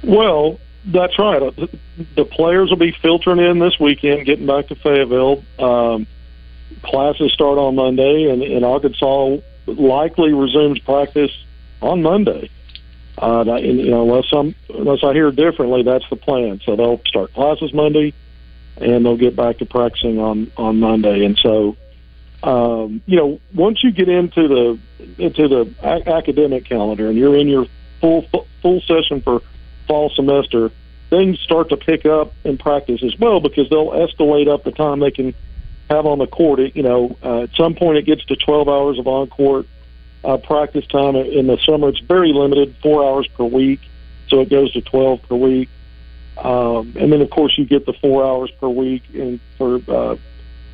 Well, 0.04 0.60
that's 0.86 1.18
right. 1.18 1.42
Uh, 1.42 1.68
The, 2.16 2.26
players 2.26 2.70
will 2.70 2.78
be 2.78 2.96
filtering 3.02 3.40
in 3.40 3.60
this 3.60 3.80
weekend, 3.80 4.26
getting 4.26 4.46
back 4.46 4.68
to 4.68 4.76
Fayetteville. 4.76 5.44
Um, 5.60 6.08
classes 6.84 7.34
start 7.34 7.58
on 7.58 7.76
Monday, 7.76 8.30
and, 8.30 8.44
and 8.44 8.64
Arkansas 8.64 9.38
likely 9.66 10.34
resumes 10.34 10.80
practice 10.80 11.32
on 11.82 12.02
Monday. 12.02 12.50
Uh, 13.18 13.44
you 13.60 13.90
know, 13.90 14.04
unless 14.04 14.32
I'm 14.32 14.54
unless 14.70 15.00
I 15.04 15.14
hear 15.14 15.32
differently, 15.32 15.82
that's 15.82 16.06
the 16.10 16.16
plan. 16.16 16.62
So 16.64 16.76
they'll 16.76 17.02
start 17.08 17.34
classes 17.34 17.74
Monday, 17.74 18.14
and 18.82 19.06
they'll 19.06 19.18
get 19.18 19.36
back 19.36 19.58
to 19.60 19.66
practicing 19.66 20.20
on 20.20 20.52
on 20.58 20.80
Monday. 20.80 21.26
And 21.26 21.38
so, 21.38 21.76
um, 22.44 23.02
you 23.06 23.18
know, 23.18 23.40
once 23.54 23.84
you 23.84 23.92
get 23.92 24.10
into 24.10 24.48
the 24.48 24.80
into 25.18 25.48
the 25.48 25.74
a- 25.82 26.10
academic 26.10 26.66
calendar 26.66 27.08
and 27.08 27.18
you're 27.18 27.38
in 27.38 27.48
your 27.48 27.66
full 28.00 28.26
full 28.62 28.82
session 28.82 29.22
for 29.22 29.42
fall 29.88 30.10
semester, 30.10 30.72
things 31.10 31.40
start 31.40 31.70
to 31.70 31.78
pick 31.78 32.06
up 32.06 32.34
in 32.44 32.58
practice 32.58 33.02
as 33.04 33.18
well 33.18 33.40
because 33.40 33.70
they'll 33.70 33.92
escalate 33.92 34.48
up 34.48 34.64
the 34.64 34.72
time 34.72 35.00
they 35.00 35.12
can 35.12 35.34
have 35.90 36.06
on 36.06 36.20
the 36.20 36.28
court. 36.28 36.60
You 36.76 36.84
know, 36.84 37.18
uh, 37.24 37.44
at 37.44 37.50
some 37.56 37.76
point 37.76 37.98
it 37.98 38.06
gets 38.06 38.26
to 38.26 38.36
12 38.36 38.68
hours 38.68 39.00
of 39.00 39.08
on 39.08 39.28
court 39.28 39.68
uh, 40.24 40.38
practice 40.38 40.86
time. 40.88 41.16
In 41.16 41.48
the 41.48 41.58
summer, 41.66 41.90
it's 41.90 42.00
very 42.00 42.34
limited, 42.34 42.76
four 42.82 43.04
hours 43.04 43.28
per 43.28 43.46
week, 43.46 43.80
so 44.28 44.42
it 44.42 44.50
goes 44.50 44.72
to 44.74 44.82
12 44.82 45.22
per 45.24 45.36
week. 45.36 45.70
Um, 46.44 46.94
and 46.96 47.12
then, 47.12 47.22
of 47.22 47.30
course, 47.30 47.58
you 47.58 47.66
get 47.66 47.86
the 47.86 47.94
four 47.94 48.26
hours 48.26 48.52
per 48.60 48.68
week 48.68 49.04
in, 49.14 49.40
for 49.58 49.80
uh, 49.88 50.16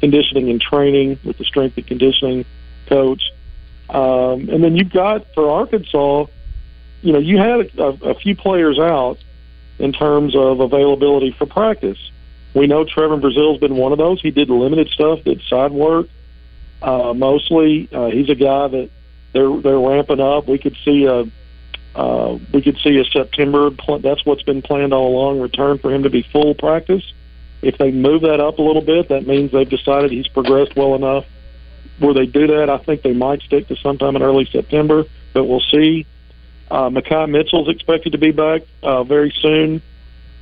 conditioning 0.02 0.50
and 0.50 0.60
training 0.60 1.20
with 1.24 1.38
the 1.38 1.46
strength 1.46 1.78
and 1.78 1.88
conditioning 1.88 2.46
coach. 2.88 3.24
Um, 3.90 4.50
and 4.50 4.64
then 4.64 4.76
you've 4.76 4.92
got 4.92 5.34
for 5.34 5.50
Arkansas, 5.50 6.26
you 7.02 7.14
know, 7.14 7.20
you 7.20 7.38
had 7.38 7.72
a, 7.78 8.10
a 8.10 8.16
few 8.16 8.36
players 8.36 8.80
out 8.80 9.18
in 9.80 9.94
terms 9.94 10.36
of 10.36 10.60
availability 10.60 11.32
for 11.38 11.46
practice. 11.46 11.98
We 12.54 12.68
know 12.68 12.86
Trevon 12.86 13.22
Brazile's 13.22 13.60
been 13.60 13.76
one 13.76 13.92
of 13.92 13.98
those. 13.98 14.22
He 14.22 14.32
did 14.32 14.50
limited 14.50 14.90
stuff, 14.90 15.24
did 15.24 15.42
side 15.50 15.72
work 15.72 16.08
uh, 16.82 17.14
mostly. 17.14 17.90
Uh, 17.92 18.08
he's 18.08 18.30
a 18.30 18.36
guy 18.36 18.68
that 18.68 18.90
they're 19.32 19.58
they're 19.62 19.80
ramping 19.80 20.20
up. 20.20 20.48
We 20.48 20.60
could 20.60 20.78
see 20.86 21.06
a 21.06 21.26
uh, 21.96 22.38
we 22.52 22.62
could 22.62 22.78
see 22.80 22.98
a 23.00 23.06
September. 23.06 23.70
That's 24.00 24.26
what's 24.26 24.44
been 24.44 24.62
planned 24.62 24.94
all 24.94 25.08
along. 25.08 25.40
Return 25.40 25.78
for 25.78 25.94
him 25.94 26.04
to 26.04 26.10
be 26.10 26.24
full 26.24 26.56
practice. 26.56 27.04
If 27.62 27.78
they 27.78 27.92
move 27.92 28.24
that 28.24 28.40
up 28.40 28.58
a 28.60 28.62
little 28.62 28.82
bit, 28.82 29.10
that 29.10 29.26
means 29.26 29.52
they've 29.52 29.70
decided 29.70 30.12
he's 30.12 30.28
progressed 30.28 30.76
well 30.76 30.96
enough. 30.96 31.26
Where 32.00 32.14
they 32.14 32.26
do 32.26 32.48
that, 32.48 32.70
I 32.70 32.78
think 32.80 33.04
they 33.04 33.14
might 33.14 33.42
stick 33.42 33.68
to 33.68 33.76
sometime 33.78 34.16
in 34.16 34.24
early 34.24 34.46
September, 34.52 35.06
but 35.34 35.46
we'll 35.46 35.62
see. 35.62 36.06
Uh, 36.70 36.90
Makai 36.90 37.30
Mitchell's 37.30 37.70
expected 37.70 38.14
to 38.14 38.18
be 38.18 38.32
back 38.32 38.64
uh, 38.82 39.04
very 39.04 39.32
soon, 39.40 39.82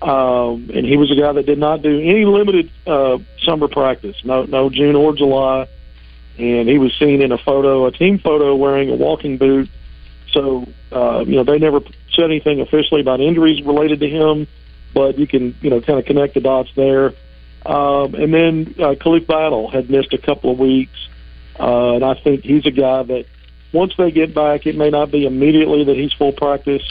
um, 0.01 0.71
and 0.73 0.85
he 0.85 0.95
was 0.95 1.11
a 1.11 1.15
guy 1.15 1.33
that 1.33 1.45
did 1.45 1.59
not 1.59 1.81
do 1.81 1.99
any 1.99 2.25
limited 2.25 2.71
uh, 2.87 3.17
summer 3.43 3.67
practice, 3.67 4.15
no, 4.23 4.45
no 4.45 4.69
June 4.69 4.95
or 4.95 5.13
July, 5.13 5.67
and 6.37 6.69
he 6.69 6.77
was 6.77 6.93
seen 6.97 7.21
in 7.21 7.33
a 7.33 7.37
photo, 7.37 7.85
a 7.85 7.91
team 7.91 8.17
photo, 8.17 8.55
wearing 8.55 8.89
a 8.89 8.95
walking 8.95 9.37
boot. 9.37 9.69
So, 10.33 10.67
uh, 10.91 11.23
you 11.25 11.35
know, 11.35 11.43
they 11.43 11.59
never 11.59 11.81
said 12.13 12.25
anything 12.25 12.61
officially 12.61 13.01
about 13.01 13.19
injuries 13.19 13.63
related 13.63 13.99
to 13.99 14.09
him, 14.09 14.47
but 14.93 15.17
you 15.17 15.27
can, 15.27 15.55
you 15.61 15.69
know, 15.69 15.81
kind 15.81 15.99
of 15.99 16.05
connect 16.05 16.33
the 16.33 16.41
dots 16.41 16.69
there. 16.75 17.13
Um, 17.65 18.15
and 18.15 18.33
then 18.33 18.75
uh, 18.79 18.95
Khalif 18.95 19.27
Battle 19.27 19.69
had 19.69 19.89
missed 19.89 20.13
a 20.13 20.17
couple 20.17 20.51
of 20.51 20.59
weeks, 20.59 20.97
uh, 21.59 21.93
and 21.93 22.03
I 22.03 22.15
think 22.15 22.43
he's 22.43 22.65
a 22.65 22.71
guy 22.71 23.03
that 23.03 23.25
once 23.71 23.93
they 23.97 24.11
get 24.11 24.33
back, 24.33 24.65
it 24.65 24.75
may 24.75 24.89
not 24.89 25.11
be 25.11 25.25
immediately 25.25 25.83
that 25.83 25.95
he's 25.95 26.11
full 26.13 26.31
practice, 26.31 26.81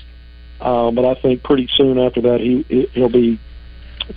um, 0.61 0.95
but 0.95 1.05
I 1.05 1.15
think 1.21 1.43
pretty 1.43 1.69
soon 1.77 1.99
after 1.99 2.21
that 2.23 2.41
he 2.41 2.89
he'll 2.93 3.09
be 3.09 3.41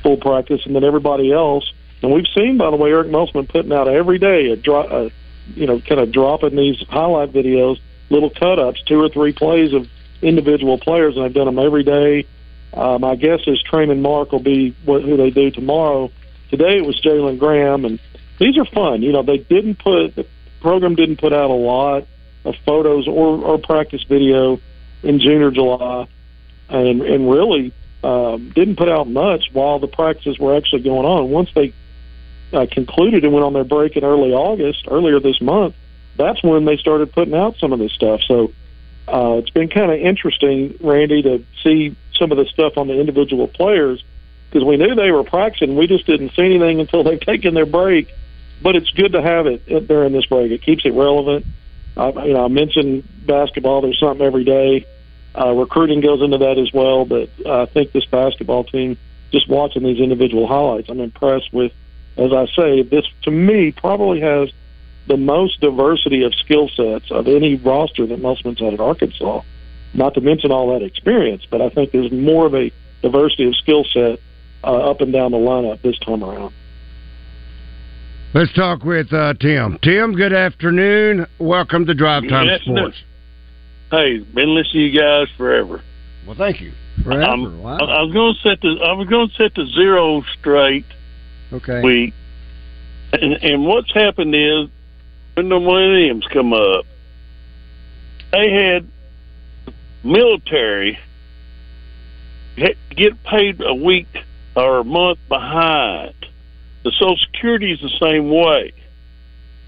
full 0.01 0.17
practice, 0.17 0.65
and 0.65 0.75
then 0.75 0.83
everybody 0.83 1.31
else. 1.31 1.71
And 2.01 2.11
we've 2.11 2.27
seen, 2.35 2.57
by 2.57 2.69
the 2.69 2.75
way, 2.75 2.91
Eric 2.91 3.09
Musselman 3.09 3.47
putting 3.47 3.71
out 3.71 3.87
every 3.87 4.19
day 4.19 4.49
a 4.51 4.55
dro- 4.55 4.81
uh, 4.81 5.09
you 5.55 5.65
know, 5.65 5.79
kind 5.79 6.01
of 6.01 6.11
dropping 6.11 6.55
these 6.55 6.81
highlight 6.89 7.31
videos, 7.31 7.79
little 8.09 8.29
cut 8.29 8.59
ups, 8.59 8.81
two 8.83 9.01
or 9.01 9.09
three 9.09 9.33
plays 9.33 9.73
of 9.73 9.87
individual 10.21 10.77
players, 10.77 11.15
and 11.15 11.25
they've 11.25 11.33
done 11.33 11.45
them 11.45 11.59
every 11.59 11.83
day. 11.83 12.25
Uh, 12.73 12.97
my 12.97 13.15
guess 13.15 13.41
is 13.45 13.61
Tramon 13.71 13.99
Mark 13.99 14.31
will 14.31 14.39
be 14.39 14.75
what, 14.85 15.03
who 15.03 15.17
they 15.17 15.29
do 15.29 15.51
tomorrow. 15.51 16.11
Today 16.49 16.77
it 16.77 16.85
was 16.85 16.99
Jalen 17.01 17.37
Graham, 17.39 17.85
and 17.85 17.99
these 18.39 18.57
are 18.57 18.65
fun. 18.65 19.01
You 19.01 19.11
know, 19.11 19.23
they 19.23 19.37
didn't 19.37 19.79
put 19.79 20.15
the 20.15 20.25
program 20.61 20.95
didn't 20.95 21.17
put 21.17 21.33
out 21.33 21.49
a 21.49 21.53
lot 21.53 22.07
of 22.45 22.55
photos 22.65 23.07
or, 23.07 23.43
or 23.43 23.57
practice 23.57 24.03
video 24.03 24.59
in 25.03 25.19
June 25.19 25.41
or 25.41 25.51
July, 25.51 26.07
and 26.69 27.01
and 27.01 27.29
really 27.29 27.73
um, 28.03 28.49
didn't 28.55 28.77
put 28.77 28.89
out 28.89 29.07
much 29.07 29.49
while 29.53 29.79
the 29.79 29.87
practices 29.87 30.39
were 30.39 30.55
actually 30.55 30.81
going 30.81 31.05
on. 31.05 31.29
Once 31.29 31.49
they 31.53 31.73
uh, 32.53 32.65
concluded 32.71 33.23
and 33.23 33.33
went 33.33 33.45
on 33.45 33.53
their 33.53 33.63
break 33.63 33.95
in 33.95 34.03
early 34.03 34.31
August, 34.31 34.87
earlier 34.89 35.19
this 35.19 35.41
month, 35.41 35.75
that's 36.17 36.43
when 36.43 36.65
they 36.65 36.77
started 36.77 37.11
putting 37.11 37.33
out 37.33 37.57
some 37.57 37.73
of 37.73 37.79
this 37.79 37.91
stuff. 37.91 38.21
So 38.27 38.53
uh, 39.07 39.37
it's 39.37 39.49
been 39.49 39.69
kind 39.69 39.91
of 39.91 39.99
interesting, 39.99 40.77
Randy, 40.79 41.21
to 41.23 41.43
see 41.63 41.95
some 42.17 42.31
of 42.31 42.37
the 42.37 42.45
stuff 42.45 42.77
on 42.77 42.87
the 42.87 42.99
individual 42.99 43.47
players 43.47 44.03
because 44.49 44.65
we 44.65 44.77
knew 44.77 44.93
they 44.95 45.11
were 45.11 45.23
practicing. 45.23 45.75
We 45.75 45.87
just 45.87 46.05
didn't 46.05 46.33
see 46.35 46.43
anything 46.43 46.79
until 46.79 47.03
they've 47.03 47.19
taken 47.25 47.53
their 47.53 47.65
break. 47.65 48.13
But 48.61 48.75
it's 48.77 48.91
good 48.91 49.11
to 49.11 49.21
have 49.21 49.45
it 49.45 49.87
during 49.87 50.13
this 50.13 50.25
break. 50.25 50.51
It 50.51 50.61
keeps 50.61 50.85
it 50.85 50.93
relevant. 50.93 51.45
I, 51.97 52.09
you 52.25 52.33
know, 52.33 52.45
I 52.45 52.47
mentioned 52.47 53.03
basketball. 53.25 53.81
There's 53.81 53.99
something 53.99 54.25
every 54.25 54.45
day. 54.45 54.85
Uh, 55.37 55.51
recruiting 55.51 55.99
goes 55.99 56.21
into 56.21 56.37
that 56.37 56.57
as 56.57 56.71
well. 56.71 57.03
But 57.03 57.29
uh, 57.45 57.63
I 57.63 57.65
think 57.65 57.91
this 57.91 58.05
basketball 58.05 58.63
team, 58.63 58.97
just 59.31 59.49
watching 59.49 59.83
these 59.83 59.99
individual 59.99 60.47
highlights, 60.47 60.89
I'm 60.89 60.99
impressed 60.99 61.51
with. 61.51 61.73
As 62.15 62.31
I 62.31 62.45
say, 62.55 62.83
this 62.83 63.05
to 63.23 63.31
me 63.31 63.71
probably 63.71 64.21
has 64.21 64.49
the 65.07 65.17
most 65.17 65.59
diversity 65.59 66.23
of 66.23 66.33
skill 66.35 66.69
sets 66.69 67.11
of 67.11 67.27
any 67.27 67.55
roster 67.55 68.05
that 68.07 68.19
Musselman's 68.21 68.59
had 68.59 68.73
at 68.73 68.79
Arkansas. 68.79 69.41
Not 69.93 70.13
to 70.15 70.21
mention 70.21 70.51
all 70.51 70.73
that 70.77 70.83
experience, 70.85 71.45
but 71.49 71.61
I 71.61 71.69
think 71.69 71.91
there's 71.91 72.11
more 72.11 72.45
of 72.45 72.55
a 72.55 72.71
diversity 73.01 73.47
of 73.47 73.55
skill 73.57 73.83
set 73.83 74.19
uh, 74.63 74.89
up 74.89 75.01
and 75.01 75.11
down 75.13 75.31
the 75.31 75.37
lineup 75.37 75.81
this 75.81 75.99
time 75.99 76.23
around. 76.23 76.53
Let's 78.33 78.51
talk 78.53 78.83
with 78.83 79.13
uh, 79.13 79.35
Tim. 79.39 79.77
Tim, 79.83 80.13
good 80.13 80.33
afternoon. 80.33 81.27
Welcome 81.37 81.85
to 81.85 81.93
Drive 81.93 82.27
Time 82.27 82.47
Yes, 82.47 82.61
Sports. 82.61 82.97
Hey, 83.91 84.17
been 84.19 84.55
listening 84.55 84.73
to 84.73 84.79
you 84.91 84.99
guys 84.99 85.27
forever. 85.37 85.83
Well, 86.25 86.35
thank 86.35 86.59
you. 86.59 86.71
I'm- 87.05 87.65
I, 87.65 87.77
I 87.77 88.01
was 88.03 88.13
going 88.13 88.33
to 88.35 88.39
set 88.49 88.61
the 88.61 88.79
I 88.83 88.93
was 88.93 89.07
going 89.07 89.27
to 89.29 89.35
set 89.35 89.53
the 89.55 89.65
zero 89.75 90.23
straight 90.39 90.85
Okay. 91.51 91.81
week, 91.83 92.13
and 93.11 93.33
and 93.33 93.65
what's 93.65 93.91
happened 93.93 94.33
is 94.33 94.69
when 95.35 95.49
the 95.49 95.59
millenniums 95.59 96.25
come 96.27 96.53
up, 96.53 96.85
they 98.31 98.51
had 98.51 98.87
military 100.03 100.99
get 102.55 103.23
paid 103.23 103.61
a 103.61 103.73
week 103.73 104.07
or 104.55 104.79
a 104.79 104.83
month 104.83 105.19
behind. 105.27 106.13
The 106.83 106.91
Social 106.91 107.17
Security 107.17 107.71
is 107.71 107.79
the 107.79 107.97
same 107.99 108.29
way. 108.29 108.73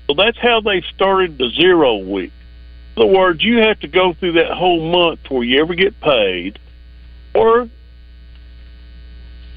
So 0.08 0.14
that's 0.14 0.38
how 0.38 0.62
they 0.62 0.82
started 0.94 1.38
the 1.38 1.50
zero 1.50 1.98
week. 1.98 2.32
In 2.96 3.04
other 3.04 3.12
words, 3.12 3.44
you 3.44 3.60
have 3.60 3.80
to 3.80 3.88
go 3.88 4.14
through 4.14 4.34
that 4.34 4.52
whole 4.52 4.92
month 4.92 5.24
before 5.24 5.44
you 5.44 5.62
ever 5.62 5.74
get 5.74 6.00
paid, 6.00 6.60
or 7.34 7.68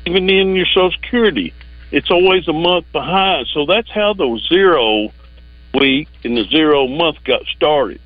even 0.06 0.30
in 0.30 0.56
your 0.56 0.66
Social 0.66 0.92
Security, 0.92 1.52
it's 1.90 2.10
always 2.10 2.48
a 2.48 2.52
month 2.52 2.90
behind. 2.92 3.46
So 3.48 3.66
that's 3.66 3.90
how 3.90 4.14
the 4.14 4.40
zero 4.48 5.12
week 5.74 6.08
and 6.24 6.36
the 6.36 6.44
zero 6.50 6.86
month 6.86 7.16
got 7.24 7.42
started. 7.56 8.00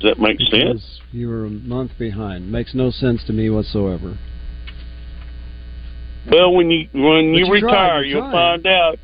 Does 0.00 0.14
that 0.14 0.20
make 0.20 0.38
sense? 0.50 1.00
You 1.12 1.28
were 1.28 1.46
a 1.46 1.50
month 1.50 1.92
behind. 1.98 2.50
Makes 2.52 2.74
no 2.74 2.90
sense 2.90 3.24
to 3.24 3.32
me 3.32 3.48
whatsoever. 3.50 4.18
Well, 6.30 6.52
when 6.54 6.70
you 6.70 6.88
when 6.92 7.34
you 7.34 7.46
you 7.46 7.52
retire, 7.52 7.70
tried, 7.70 8.00
you 8.02 8.10
you'll 8.16 8.20
tried. 8.22 8.32
find 8.32 8.66
out 8.66 8.98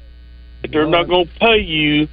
that 0.63 0.71
they're 0.73 0.89
not 0.89 1.09
going 1.09 1.27
to 1.27 1.33
pay 1.39 1.59
you 1.61 2.09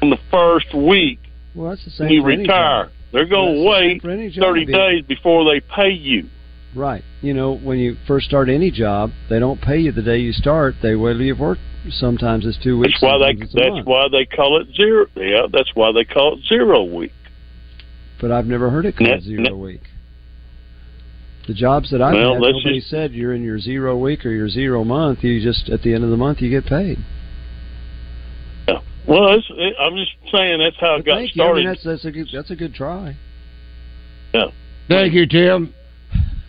on 0.00 0.10
the 0.10 0.18
first 0.30 0.72
week 0.74 1.18
Well, 1.54 1.70
that's 1.70 1.84
the 1.84 1.90
same 1.90 2.06
when 2.06 2.12
you 2.14 2.24
retire. 2.24 2.90
They're 3.12 3.26
going 3.26 3.54
to 3.56 3.60
That's 3.62 3.76
the 3.76 3.80
same 3.80 3.88
wait 3.88 4.02
for 4.02 4.10
any 4.10 4.30
job. 4.30 4.42
thirty 4.44 4.64
days 4.66 5.04
before 5.06 5.44
they 5.52 5.60
pay 5.60 5.90
you. 5.90 6.28
Right. 6.74 7.02
You 7.20 7.34
know, 7.34 7.54
when 7.56 7.78
you 7.78 7.96
first 8.06 8.26
start 8.26 8.48
any 8.48 8.70
job, 8.70 9.10
they 9.28 9.38
don't 9.38 9.60
pay 9.60 9.78
you 9.78 9.92
the 9.92 10.02
day 10.02 10.18
you 10.18 10.32
start. 10.32 10.74
They 10.82 10.94
wait 10.94 11.14
till 11.14 11.22
you've 11.22 11.38
worked. 11.38 11.60
Sometimes 11.90 12.46
it's 12.46 12.56
two 12.62 12.78
weeks. 12.78 12.94
That's 12.94 13.02
why 13.02 13.18
they 13.18 13.24
sometimes 13.32 13.42
it's 13.42 13.54
a 13.54 13.56
that's 13.56 13.70
month. 13.70 13.86
why 13.86 14.08
they 14.10 14.24
call 14.24 14.60
it 14.60 14.68
zero. 14.74 15.06
Yeah, 15.16 15.46
that's 15.52 15.70
why 15.74 15.92
they 15.92 16.04
call 16.04 16.38
it 16.38 16.44
zero 16.46 16.84
week. 16.84 17.12
But 18.20 18.30
I've 18.30 18.46
never 18.46 18.70
heard 18.70 18.86
it 18.86 18.96
called 18.96 19.10
Net- 19.10 19.22
zero 19.22 19.42
net- 19.42 19.56
week. 19.56 19.80
The 21.48 21.54
jobs 21.54 21.90
that 21.90 22.00
I've 22.00 22.14
Well, 22.14 22.34
had, 22.34 22.42
let's 22.42 22.56
nobody 22.58 22.78
just- 22.78 22.88
said 22.90 23.12
you're 23.12 23.34
in 23.34 23.42
your 23.42 23.58
zero 23.58 23.98
week 23.98 24.24
or 24.24 24.30
your 24.30 24.48
zero 24.48 24.84
month. 24.84 25.24
You 25.24 25.40
just 25.42 25.68
at 25.70 25.82
the 25.82 25.92
end 25.92 26.04
of 26.04 26.10
the 26.10 26.16
month 26.16 26.40
you 26.40 26.48
get 26.50 26.64
paid. 26.66 26.98
Well, 29.04 29.34
it's, 29.34 29.46
it, 29.50 29.74
I'm 29.80 29.96
just 29.96 30.12
saying 30.30 30.60
that's 30.60 30.76
how 30.78 30.94
it 30.94 31.04
got 31.04 31.16
Thank 31.16 31.34
you. 31.34 31.42
I 31.42 31.46
mean, 31.54 31.64
started. 31.64 31.66
that's 31.66 31.82
that's 31.84 32.04
a 32.04 32.12
good 32.12 32.28
that's 32.32 32.50
a 32.52 32.56
good 32.56 32.72
try. 32.72 33.16
Yeah. 34.32 34.46
Thank 34.88 35.12
you, 35.12 35.26
Tim. 35.26 35.74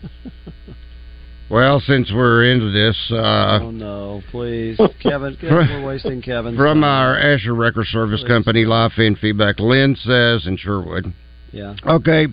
well, 1.50 1.80
since 1.80 2.10
we're 2.12 2.50
into 2.50 2.70
this, 2.70 2.96
uh, 3.10 3.60
oh 3.62 3.70
no, 3.70 4.22
please, 4.30 4.76
Kevin, 5.00 5.36
Kevin 5.40 5.50
we're 5.50 5.86
wasting 5.86 6.22
Kevin's 6.22 6.56
from 6.56 6.80
time. 6.80 6.84
our 6.84 7.18
Asher 7.18 7.54
Record 7.54 7.86
Service 7.86 8.20
Please. 8.20 8.28
Company, 8.28 8.64
live 8.64 8.92
in 8.98 9.16
feedback, 9.16 9.58
Lynn 9.58 9.96
says 9.96 10.46
in 10.46 10.56
Sherwood. 10.56 11.12
Yeah. 11.52 11.74
Okay, 11.86 12.26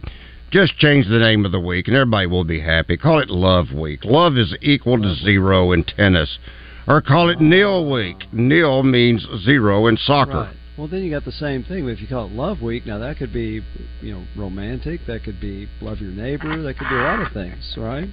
just 0.51 0.77
change 0.77 1.07
the 1.07 1.19
name 1.19 1.45
of 1.45 1.51
the 1.51 1.59
week 1.59 1.87
and 1.87 1.95
everybody 1.95 2.27
will 2.27 2.43
be 2.43 2.59
happy. 2.59 2.97
Call 2.97 3.19
it 3.19 3.29
Love 3.29 3.71
Week. 3.71 4.03
Love 4.03 4.37
is 4.37 4.55
equal 4.61 5.01
to 5.01 5.15
zero 5.15 5.71
in 5.71 5.83
tennis. 5.83 6.39
Or 6.87 7.01
call 7.01 7.29
it 7.29 7.39
Nil 7.39 7.89
Week. 7.89 8.17
Nil 8.33 8.83
means 8.83 9.25
zero 9.45 9.87
in 9.87 9.97
soccer. 9.97 10.31
Right. 10.31 10.55
Well, 10.77 10.87
then 10.87 11.03
you 11.03 11.11
got 11.11 11.25
the 11.25 11.31
same 11.33 11.63
thing. 11.63 11.87
If 11.89 12.01
you 12.01 12.07
call 12.07 12.25
it 12.27 12.31
Love 12.31 12.61
Week, 12.61 12.85
now 12.85 12.97
that 12.99 13.17
could 13.17 13.33
be, 13.33 13.61
you 14.01 14.13
know, 14.13 14.25
romantic. 14.37 15.01
That 15.05 15.23
could 15.23 15.39
be 15.39 15.67
love 15.81 15.99
your 15.99 16.11
neighbor. 16.11 16.61
That 16.63 16.77
could 16.77 16.87
be 16.89 16.95
a 16.95 16.99
lot 17.03 17.19
of 17.21 17.31
things, 17.33 17.73
right? 17.77 18.07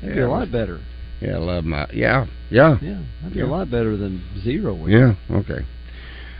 That'd 0.00 0.16
be 0.16 0.22
a 0.22 0.28
lot 0.28 0.50
better. 0.50 0.80
Yeah, 1.20 1.36
love 1.38 1.64
my 1.64 1.86
yeah, 1.92 2.26
yeah. 2.50 2.76
Yeah, 2.82 3.02
that'd 3.20 3.34
be 3.34 3.38
Yeah. 3.40 3.44
a 3.44 3.46
lot 3.46 3.70
better 3.70 3.96
than 3.96 4.22
zero 4.42 4.74
week. 4.74 4.92
Yeah, 4.94 5.14
okay. 5.30 5.64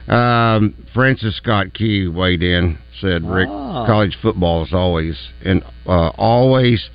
Um, 0.09 0.75
Francis 0.93 1.37
Scott 1.37 1.73
Key 1.75 2.09
weighed 2.09 2.43
in, 2.43 2.79
said 3.01 3.23
Rick, 3.25 3.49
Ah. 3.49 3.87
college 3.87 4.17
football 4.21 4.65
is 4.65 4.73
always 4.73 5.17
and 5.45 5.63
uh, 5.87 6.09
always 6.17 6.89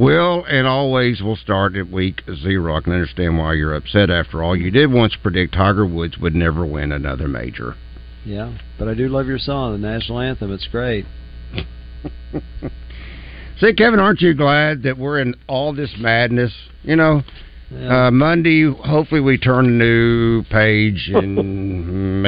will 0.00 0.44
and 0.48 0.66
always 0.66 1.20
will 1.20 1.36
start 1.36 1.76
at 1.76 1.90
week 1.90 2.22
zero. 2.42 2.76
I 2.76 2.80
can 2.80 2.92
understand 2.94 3.38
why 3.38 3.52
you're 3.52 3.74
upset. 3.74 4.10
After 4.10 4.42
all, 4.42 4.56
you 4.56 4.70
did 4.70 4.90
once 4.90 5.14
predict 5.22 5.54
Tiger 5.54 5.84
Woods 5.86 6.16
would 6.18 6.34
never 6.34 6.64
win 6.64 6.90
another 6.90 7.28
major. 7.28 7.74
Yeah, 8.24 8.56
but 8.78 8.88
I 8.88 8.94
do 8.94 9.08
love 9.08 9.26
your 9.26 9.38
song, 9.38 9.72
the 9.72 9.78
national 9.86 10.20
anthem. 10.20 10.52
It's 10.52 10.66
great. 10.68 11.06
See, 13.60 13.74
Kevin, 13.74 14.00
aren't 14.00 14.20
you 14.22 14.34
glad 14.34 14.82
that 14.84 14.96
we're 14.96 15.20
in 15.20 15.34
all 15.46 15.74
this 15.74 15.94
madness? 15.98 16.52
You 16.82 16.96
know, 16.96 17.22
Yeah. 17.70 18.06
uh, 18.06 18.10
Monday, 18.10 18.70
hopefully 18.70 19.20
we 19.20 19.36
turn 19.38 19.66
a 19.66 19.70
new 19.70 20.42
page 20.44 21.10
and 21.14 21.38
It 21.38 21.42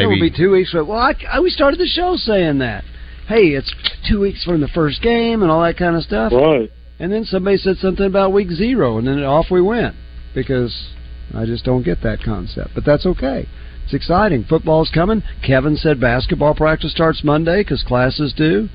will 0.07 0.17
maybe 0.17 0.31
be 0.31 0.37
two 0.37 0.51
weeks. 0.51 0.71
From, 0.71 0.89
well, 0.89 0.99
I, 0.99 1.15
I, 1.31 1.41
we 1.41 1.49
started 1.51 1.81
the 1.81 1.87
show 1.87 2.17
saying 2.17 2.59
that. 2.59 2.85
Hey, 3.29 3.49
it's 3.49 3.73
two 4.09 4.21
weeks 4.21 4.45
from 4.45 4.61
the 4.61 4.69
first 4.69 5.01
game 5.01 5.43
and 5.43 5.51
all 5.51 5.63
that 5.63 5.79
kind 5.79 5.97
of 5.97 6.03
stuff. 6.03 6.33
Right. 6.33 6.71
And 7.03 7.13
then 7.13 7.25
somebody 7.25 7.57
said 7.57 7.79
something 7.79 8.07
about 8.07 8.33
week 8.33 8.53
zero, 8.53 8.97
and 8.97 9.09
then 9.09 9.25
off 9.25 9.47
we 9.51 9.61
went 9.61 9.97
because 10.37 10.91
I 11.35 11.47
just 11.47 11.65
don't 11.65 11.83
get 11.83 12.01
that 12.05 12.23
concept. 12.25 12.71
But 12.77 12.85
that's 12.85 13.05
okay. 13.05 13.49
It's 13.85 13.93
exciting. 13.93 14.45
Football's 14.45 14.89
coming. 14.95 15.25
Kevin 15.45 15.75
said 15.75 16.01
basketball 16.01 16.55
practice 16.55 16.93
starts 16.93 17.25
Monday 17.25 17.65
because 17.65 17.83
classes 17.83 18.33
do. 18.33 18.69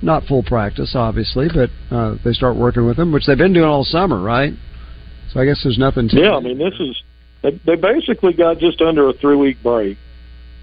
Not 0.00 0.24
full 0.24 0.42
practice, 0.42 0.94
obviously, 0.96 1.48
but 1.52 1.68
uh, 1.94 2.16
they 2.24 2.32
start 2.32 2.56
working 2.56 2.86
with 2.86 2.96
them, 2.96 3.12
which 3.12 3.26
they've 3.26 3.36
been 3.36 3.52
doing 3.52 3.68
all 3.68 3.84
summer, 3.84 4.18
right? 4.18 4.54
So 5.30 5.40
I 5.40 5.44
guess 5.44 5.60
there's 5.62 5.76
nothing 5.76 6.08
to 6.08 6.18
Yeah, 6.18 6.36
I 6.36 6.40
mean, 6.40 6.56
this 6.56 6.72
is 6.80 7.02
they, 7.42 7.60
they 7.66 7.76
basically 7.76 8.32
got 8.32 8.60
just 8.60 8.80
under 8.80 9.10
a 9.10 9.12
three 9.12 9.36
week 9.36 9.62
break, 9.62 9.98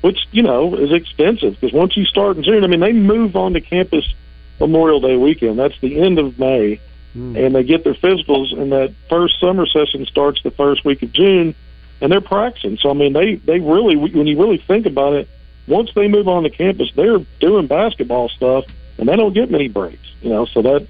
which 0.02 0.18
you 0.32 0.42
know 0.42 0.74
is 0.74 0.92
expensive 0.92 1.54
because 1.62 1.72
once 1.72 1.96
you 1.96 2.06
start 2.06 2.38
in 2.38 2.44
June, 2.44 2.64
I 2.64 2.68
mean, 2.68 2.80
they 2.80 2.94
move 2.94 3.36
on 3.36 3.54
to 3.54 3.62
campus 3.62 4.12
Memorial 4.60 5.00
Day 5.00 5.18
weekend. 5.18 5.60
That's 5.60 5.80
the 5.82 6.02
end 6.02 6.18
of 6.18 6.40
May, 6.40 6.80
and 7.14 7.54
they 7.56 7.64
get 7.64 7.84
their 7.84 7.94
physicals, 7.94 8.58
and 8.58 8.72
that 8.72 8.94
first 9.10 9.40
summer 9.40 9.66
session 9.66 10.06
starts 10.06 10.42
the 10.44 10.52
first 10.52 10.86
week 10.86 11.04
of 11.04 11.12
June, 11.12 11.54
and 12.00 12.12
they're 12.12 12.22
practicing. 12.22 12.78
So 12.78 12.90
I 12.90 12.94
mean, 12.94 13.14
they 13.14 13.36
they 13.36 13.60
really, 13.60 13.96
when 13.96 14.28
you 14.28 14.40
really 14.40 14.58
think 14.60 14.86
about 14.86 15.14
it, 15.14 15.28
once 15.68 15.92
they 15.94 16.08
move 16.08 16.28
on 16.28 16.44
to 16.44 16.50
campus, 16.50 16.90
they're 16.96 17.20
doing 17.40 17.68
basketball 17.68 18.30
stuff, 18.30 18.66
and 18.98 19.08
they 19.10 19.16
don't 19.16 19.34
get 19.34 19.52
many 19.52 19.68
breaks. 19.68 20.08
You 20.22 20.30
know, 20.30 20.46
so 20.46 20.62
that 20.62 20.88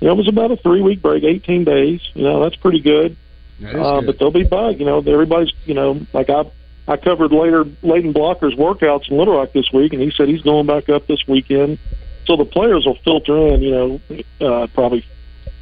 you 0.00 0.06
know, 0.08 0.12
it 0.12 0.16
was 0.16 0.28
about 0.28 0.50
a 0.52 0.56
three 0.56 0.82
week 0.82 1.02
break, 1.02 1.24
18 1.24 1.64
days. 1.64 2.00
You 2.14 2.22
know, 2.24 2.42
that's 2.42 2.56
pretty 2.56 2.80
good. 2.80 3.16
That 3.60 3.74
is 3.74 3.80
Uh, 3.80 4.00
good. 4.00 4.06
but 4.06 4.18
they'll 4.18 4.30
be 4.30 4.44
back. 4.44 4.78
You 4.78 4.84
know, 4.84 4.98
everybody's, 4.98 5.52
you 5.64 5.72
know, 5.74 5.98
like 6.12 6.28
I, 6.28 6.44
I 6.86 6.96
covered 6.98 7.32
later 7.32 7.64
Layden 7.64 8.12
Blocker's 8.12 8.54
workouts 8.54 9.10
in 9.10 9.16
Little 9.16 9.34
Rock 9.36 9.52
this 9.52 9.72
week, 9.72 9.94
and 9.94 10.02
he 10.02 10.10
said 10.10 10.28
he's 10.28 10.42
going 10.42 10.66
back 10.66 10.88
up 10.90 11.06
this 11.06 11.26
weekend. 11.26 11.78
So 12.26 12.36
the 12.36 12.44
players 12.44 12.84
will 12.84 12.98
filter 13.04 13.36
in, 13.48 13.62
you 13.62 13.70
know, 13.70 14.00
uh, 14.40 14.66
probably 14.74 15.04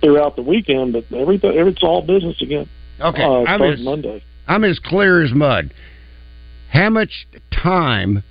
throughout 0.05 0.37
the 0.37 0.43
weekend, 0.43 0.93
but 0.93 1.05
everything, 1.17 1.53
it's 1.55 1.83
all 1.83 2.03
business 2.03 2.41
again. 2.43 2.69
Okay, 3.01 3.23
uh, 3.23 3.45
I'm 3.45 3.63
as- 3.63 3.81
Monday. 3.81 4.23
I'm 4.47 4.63
as 4.63 4.79
clear 4.79 5.23
as 5.25 5.33
mud. 5.33 5.73
How 6.69 6.91
much 6.91 7.27
time 7.51 8.23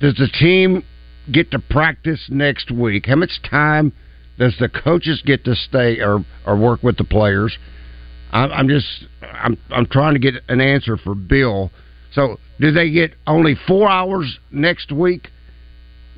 does 0.00 0.14
the 0.14 0.28
team 0.28 0.84
get 1.32 1.50
to 1.50 1.58
practice 1.58 2.26
next 2.28 2.70
week? 2.70 3.06
How 3.06 3.16
much 3.16 3.42
time 3.42 3.92
does 4.38 4.54
the 4.60 4.68
coaches 4.68 5.22
get 5.24 5.44
to 5.44 5.54
stay 5.56 6.00
or 6.00 6.24
or 6.46 6.56
work 6.56 6.82
with 6.82 6.96
the 6.98 7.04
players? 7.04 7.58
I'm, 8.32 8.52
I'm 8.52 8.68
just 8.68 8.86
I'm 9.22 9.58
I'm 9.70 9.86
trying 9.86 10.14
to 10.14 10.20
get 10.20 10.34
an 10.48 10.60
answer 10.60 10.96
for 10.96 11.14
Bill. 11.14 11.70
So, 12.12 12.38
do 12.60 12.70
they 12.70 12.90
get 12.90 13.14
only 13.26 13.56
four 13.66 13.88
hours 13.88 14.38
next 14.52 14.92
week, 14.92 15.30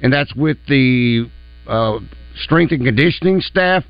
and 0.02 0.12
that's 0.12 0.34
with 0.34 0.58
the 0.68 1.30
uh, 1.66 2.00
strength 2.36 2.72
and 2.72 2.84
conditioning 2.84 3.40
staff, 3.40 3.84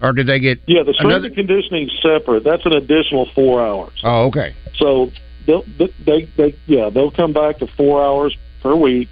or 0.00 0.12
do 0.12 0.22
they 0.24 0.38
get 0.38 0.60
Yeah, 0.66 0.82
the 0.82 0.92
strength 0.94 1.10
another? 1.10 1.26
and 1.26 1.34
conditioning 1.34 1.90
separate. 2.02 2.44
That's 2.44 2.64
an 2.66 2.72
additional 2.72 3.28
four 3.34 3.64
hours. 3.64 3.92
Oh, 4.04 4.26
okay. 4.26 4.54
So 4.76 5.10
they'll 5.46 5.64
they 6.04 6.28
they 6.36 6.54
yeah 6.66 6.90
they'll 6.90 7.10
come 7.10 7.32
back 7.32 7.58
to 7.58 7.66
four 7.66 8.02
hours 8.04 8.36
per 8.62 8.74
week, 8.74 9.08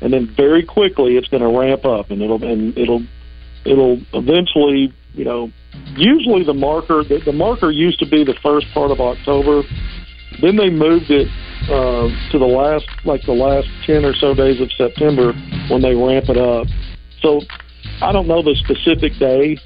and 0.00 0.12
then 0.12 0.26
very 0.26 0.64
quickly 0.64 1.16
it's 1.16 1.28
going 1.28 1.42
to 1.42 1.58
ramp 1.58 1.84
up, 1.84 2.10
and 2.10 2.20
it'll 2.22 2.42
and 2.42 2.76
it'll 2.76 3.02
it'll 3.64 4.00
eventually 4.12 4.92
you 5.14 5.24
know 5.24 5.50
usually 5.96 6.44
the 6.44 6.54
marker 6.54 7.04
the, 7.04 7.18
the 7.24 7.32
marker 7.32 7.70
used 7.70 7.98
to 8.00 8.06
be 8.06 8.24
the 8.24 8.34
first 8.42 8.66
part 8.74 8.90
of 8.90 9.00
October, 9.00 9.62
then 10.40 10.56
they 10.56 10.70
moved 10.70 11.10
it 11.10 11.28
uh, 11.70 12.08
to 12.32 12.38
the 12.38 12.46
last 12.46 12.86
like 13.04 13.22
the 13.22 13.32
last 13.32 13.68
ten 13.86 14.04
or 14.04 14.14
so 14.14 14.34
days 14.34 14.60
of 14.60 14.70
September 14.72 15.32
when 15.68 15.82
they 15.82 15.94
ramp 15.94 16.28
it 16.28 16.38
up. 16.38 16.66
So 17.20 17.40
I 18.00 18.12
don't 18.12 18.26
know 18.26 18.42
the 18.42 18.54
specific 18.56 19.12
day 19.18 19.58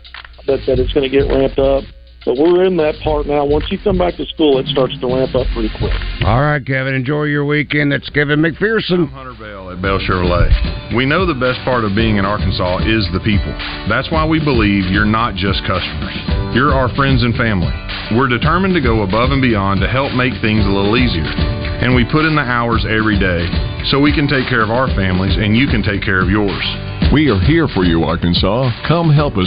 that 0.46 0.60
that 0.66 0.78
it's 0.78 0.92
going 0.92 1.08
to 1.08 1.12
get 1.12 1.28
ramped 1.28 1.58
up. 1.58 1.84
But 2.24 2.38
we're 2.38 2.62
in 2.62 2.78
that 2.78 2.94
part 3.02 3.26
now. 3.26 3.42
Once 3.44 3.66
you 3.70 3.82
come 3.82 3.98
back 3.98 4.14
to 4.14 4.26
school, 4.26 4.58
it 4.62 4.66
starts 4.70 4.94
to 5.02 5.06
ramp 5.10 5.34
up 5.34 5.46
pretty 5.50 5.74
quick. 5.74 5.90
All 6.22 6.38
right, 6.38 6.62
Kevin. 6.62 6.94
Enjoy 6.94 7.26
your 7.26 7.44
weekend. 7.44 7.90
That's 7.90 8.08
Kevin 8.10 8.38
McPherson. 8.38 9.10
Hunter 9.10 9.34
Bale 9.34 9.74
at 9.74 9.82
Bale 9.82 9.98
Chevrolet. 9.98 10.94
We 10.94 11.02
know 11.02 11.26
the 11.26 11.34
best 11.34 11.58
part 11.66 11.82
of 11.82 11.98
being 11.98 12.22
in 12.22 12.24
Arkansas 12.24 12.86
is 12.86 13.02
the 13.10 13.18
people. 13.26 13.50
That's 13.90 14.06
why 14.14 14.22
we 14.22 14.38
believe 14.38 14.86
you're 14.86 15.08
not 15.08 15.34
just 15.34 15.66
customers. 15.66 16.14
You're 16.54 16.70
our 16.70 16.94
friends 16.94 17.26
and 17.26 17.34
family. 17.34 17.74
We're 18.14 18.30
determined 18.30 18.78
to 18.78 18.82
go 18.84 19.02
above 19.02 19.34
and 19.34 19.42
beyond 19.42 19.80
to 19.82 19.88
help 19.88 20.14
make 20.14 20.38
things 20.38 20.62
a 20.62 20.70
little 20.70 20.94
easier. 20.94 21.26
And 21.26 21.90
we 21.96 22.06
put 22.06 22.22
in 22.22 22.38
the 22.38 22.46
hours 22.46 22.86
every 22.86 23.18
day 23.18 23.50
so 23.90 23.98
we 23.98 24.14
can 24.14 24.30
take 24.30 24.46
care 24.46 24.62
of 24.62 24.70
our 24.70 24.86
families 24.94 25.34
and 25.34 25.56
you 25.56 25.66
can 25.66 25.82
take 25.82 26.06
care 26.06 26.22
of 26.22 26.30
yours. 26.30 26.62
We 27.10 27.28
are 27.28 27.40
here 27.40 27.68
for 27.68 27.84
you, 27.84 28.04
Arkansas. 28.04 28.70
Come 28.86 29.10
help 29.10 29.34
us 29.34 29.40